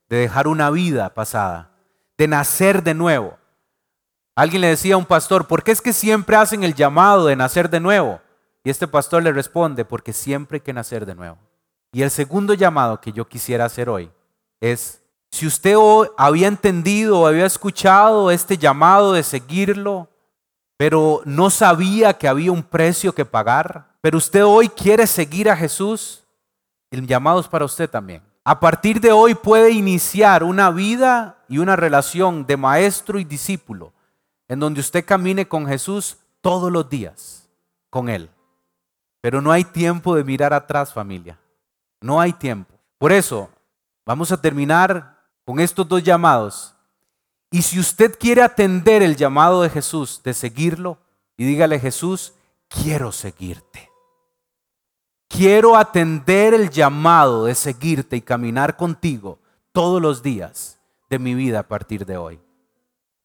de 0.09 0.17
dejar 0.17 0.49
una 0.49 0.71
vida 0.71 1.13
pasada, 1.15 1.76
de 2.19 2.29
nacer 2.29 2.83
de 2.83 2.95
nuevo. 2.95 3.39
Alguien 4.35 4.61
le 4.61 4.69
decía 4.69 4.95
a 4.95 4.99
un 4.99 5.07
pastor, 5.07 5.47
¿por 5.47 5.63
qué 5.63 5.73
es 5.73 5.81
que 5.81 5.93
siempre 5.93 6.37
hacen 6.37 6.63
el 6.63 6.75
llamado 6.75 7.27
de 7.27 7.37
nacer 7.37 7.71
de 7.71 7.81
nuevo? 7.81 8.21
Y 8.65 8.71
este 8.71 8.87
pastor 8.87 9.23
le 9.23 9.33
responde, 9.33 9.85
porque 9.85 10.13
siempre 10.13 10.57
hay 10.57 10.61
que 10.61 10.73
nacer 10.73 11.07
de 11.07 11.15
nuevo. 11.15 11.39
Y 11.93 12.03
el 12.03 12.11
segundo 12.11 12.53
llamado 12.53 13.01
que 13.01 13.13
yo 13.13 13.27
quisiera 13.29 13.65
hacer 13.65 13.89
hoy 13.89 14.11
es, 14.61 15.03
si 15.31 15.47
usted 15.47 15.77
había 16.19 16.49
entendido 16.49 17.21
o 17.21 17.27
había 17.27 17.47
escuchado 17.47 18.31
este 18.31 18.59
llamado 18.59 19.13
de 19.13 19.23
seguirlo, 19.23 20.09
pero 20.77 21.23
no 21.25 21.49
sabía 21.49 22.15
que 22.15 22.29
había 22.29 22.53
un 22.53 22.63
precio 22.63 23.15
que 23.15 23.25
pagar, 23.25 23.97
pero 24.03 24.19
usted 24.19 24.45
hoy 24.45 24.69
quiere 24.69 25.07
seguir 25.07 25.49
a 25.49 25.57
Jesús, 25.57 26.25
el 26.91 27.07
llamado 27.07 27.41
es 27.41 27.49
para 27.49 27.65
usted 27.65 27.89
también. 27.89 28.26
A 28.49 28.61
partir 28.61 29.01
de 29.01 29.11
hoy 29.11 29.35
puede 29.35 29.73
iniciar 29.73 30.45
una 30.45 30.71
vida 30.71 31.43
y 31.49 31.59
una 31.59 31.75
relación 31.75 32.47
de 32.47 32.57
maestro 32.57 33.19
y 33.19 33.25
discípulo, 33.25 33.93
en 34.47 34.61
donde 34.61 34.79
usted 34.79 35.05
camine 35.05 35.49
con 35.49 35.67
Jesús 35.67 36.19
todos 36.43 36.71
los 36.71 36.89
días, 36.89 37.49
con 37.91 38.09
Él. 38.09 38.31
Pero 39.21 39.43
no 39.43 39.51
hay 39.51 39.65
tiempo 39.65 40.15
de 40.15 40.23
mirar 40.23 40.55
atrás, 40.55 40.95
familia. 40.95 41.41
No 42.01 42.21
hay 42.21 42.33
tiempo. 42.35 42.73
Por 42.99 43.11
eso, 43.11 43.51
vamos 44.05 44.31
a 44.31 44.41
terminar 44.41 45.25
con 45.45 45.59
estos 45.59 45.89
dos 45.89 46.05
llamados. 46.05 46.73
Y 47.51 47.63
si 47.63 47.81
usted 47.81 48.17
quiere 48.17 48.43
atender 48.43 49.03
el 49.03 49.17
llamado 49.17 49.63
de 49.63 49.71
Jesús, 49.71 50.21
de 50.23 50.33
seguirlo, 50.33 50.99
y 51.37 51.45
dígale, 51.47 51.81
Jesús, 51.81 52.33
quiero 52.69 53.11
seguirte. 53.11 53.86
Quiero 55.29 55.77
atender 55.77 56.55
el 56.55 56.71
llamado 56.71 57.45
de 57.45 57.55
seguirte 57.55 58.17
y 58.17 58.21
caminar 58.21 58.77
contigo 58.77 59.39
todos 59.73 60.01
los 60.01 60.23
días 60.23 60.79
de 61.11 61.19
mi 61.19 61.35
vida 61.35 61.61
a 61.61 61.69
partir 61.69 62.07
de 62.07 62.17
hoy. 62.17 62.41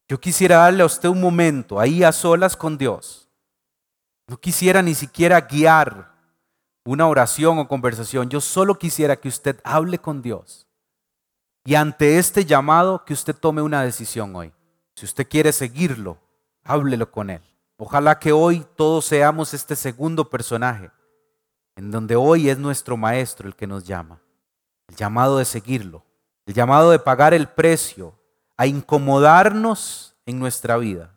Yo 0.07 0.19
quisiera 0.19 0.57
darle 0.57 0.83
a 0.83 0.87
usted 0.87 1.09
un 1.09 1.21
momento 1.21 1.79
ahí 1.79 2.03
a 2.03 2.11
solas 2.11 2.57
con 2.57 2.77
Dios 2.77 3.21
no 4.31 4.39
quisiera 4.39 4.81
ni 4.81 4.95
siquiera 4.95 5.41
guiar 5.41 6.09
una 6.85 7.05
oración 7.05 7.59
o 7.59 7.67
conversación. 7.67 8.29
Yo 8.29 8.39
solo 8.39 8.79
quisiera 8.79 9.17
que 9.17 9.27
usted 9.27 9.59
hable 9.61 9.99
con 9.99 10.21
Dios. 10.21 10.65
Y 11.65 11.75
ante 11.75 12.17
este 12.17 12.45
llamado, 12.45 13.03
que 13.03 13.11
usted 13.11 13.35
tome 13.35 13.61
una 13.61 13.83
decisión 13.83 14.33
hoy. 14.33 14.53
Si 14.95 15.03
usted 15.03 15.27
quiere 15.27 15.51
seguirlo, 15.51 16.17
háblelo 16.63 17.11
con 17.11 17.29
Él. 17.29 17.41
Ojalá 17.75 18.19
que 18.19 18.31
hoy 18.31 18.65
todos 18.77 19.03
seamos 19.03 19.53
este 19.53 19.75
segundo 19.75 20.29
personaje, 20.29 20.91
en 21.81 21.91
donde 21.91 22.15
hoy 22.15 22.49
es 22.49 22.57
nuestro 22.57 22.95
Maestro 22.95 23.47
el 23.47 23.55
que 23.55 23.67
nos 23.67 23.83
llama. 23.83 24.19
El 24.87 24.95
llamado 24.95 25.37
de 25.37 25.45
seguirlo, 25.45 26.05
el 26.45 26.53
llamado 26.53 26.91
de 26.91 26.99
pagar 26.99 27.33
el 27.33 27.47
precio, 27.47 28.15
a 28.55 28.67
incomodarnos 28.67 30.15
en 30.25 30.39
nuestra 30.39 30.77
vida 30.77 31.11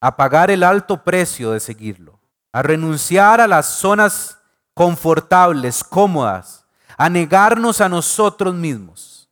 a 0.00 0.16
pagar 0.16 0.50
el 0.50 0.62
alto 0.62 1.02
precio 1.02 1.52
de 1.52 1.60
seguirlo, 1.60 2.20
a 2.52 2.62
renunciar 2.62 3.40
a 3.40 3.48
las 3.48 3.66
zonas 3.66 4.38
confortables, 4.74 5.82
cómodas, 5.82 6.64
a 6.96 7.08
negarnos 7.08 7.80
a 7.80 7.88
nosotros 7.88 8.54
mismos, 8.54 9.28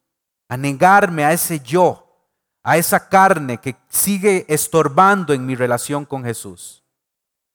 a 0.48 0.56
negarme 0.56 1.24
a 1.24 1.32
ese 1.32 1.60
yo, 1.60 2.02
a 2.62 2.76
esa 2.76 3.08
carne 3.08 3.58
que 3.58 3.76
sigue 3.88 4.44
estorbando 4.48 5.32
en 5.32 5.46
mi 5.46 5.54
relación 5.54 6.04
con 6.04 6.24
Jesús. 6.24 6.82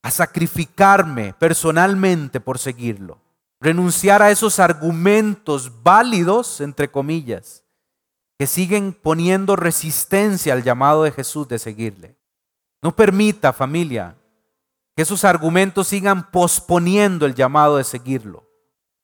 A 0.03 0.11
sacrificarme 0.11 1.33
personalmente 1.33 2.39
por 2.39 2.57
seguirlo. 2.57 3.19
Renunciar 3.59 4.21
a 4.21 4.31
esos 4.31 4.59
argumentos 4.59 5.83
válidos, 5.83 6.61
entre 6.61 6.89
comillas, 6.89 7.63
que 8.39 8.47
siguen 8.47 8.93
poniendo 8.93 9.55
resistencia 9.55 10.53
al 10.53 10.63
llamado 10.63 11.03
de 11.03 11.11
Jesús 11.11 11.47
de 11.47 11.59
seguirle. 11.59 12.17
No 12.81 12.95
permita, 12.95 13.53
familia, 13.53 14.17
que 14.95 15.03
esos 15.03 15.23
argumentos 15.23 15.87
sigan 15.87 16.31
posponiendo 16.31 17.27
el 17.27 17.35
llamado 17.35 17.77
de 17.77 17.83
seguirlo 17.83 18.49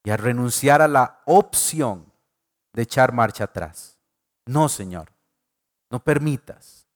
y 0.04 0.10
a 0.10 0.18
renunciar 0.18 0.82
a 0.82 0.88
la 0.88 1.22
opción 1.26 2.12
de 2.74 2.82
echar 2.82 3.14
marcha 3.14 3.44
atrás. 3.44 4.00
No, 4.48 4.70
Señor, 4.70 5.12
no 5.92 6.04
permitas 6.04 6.88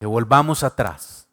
que 0.00 0.06
volvamos 0.06 0.62
atrás 0.62 1.25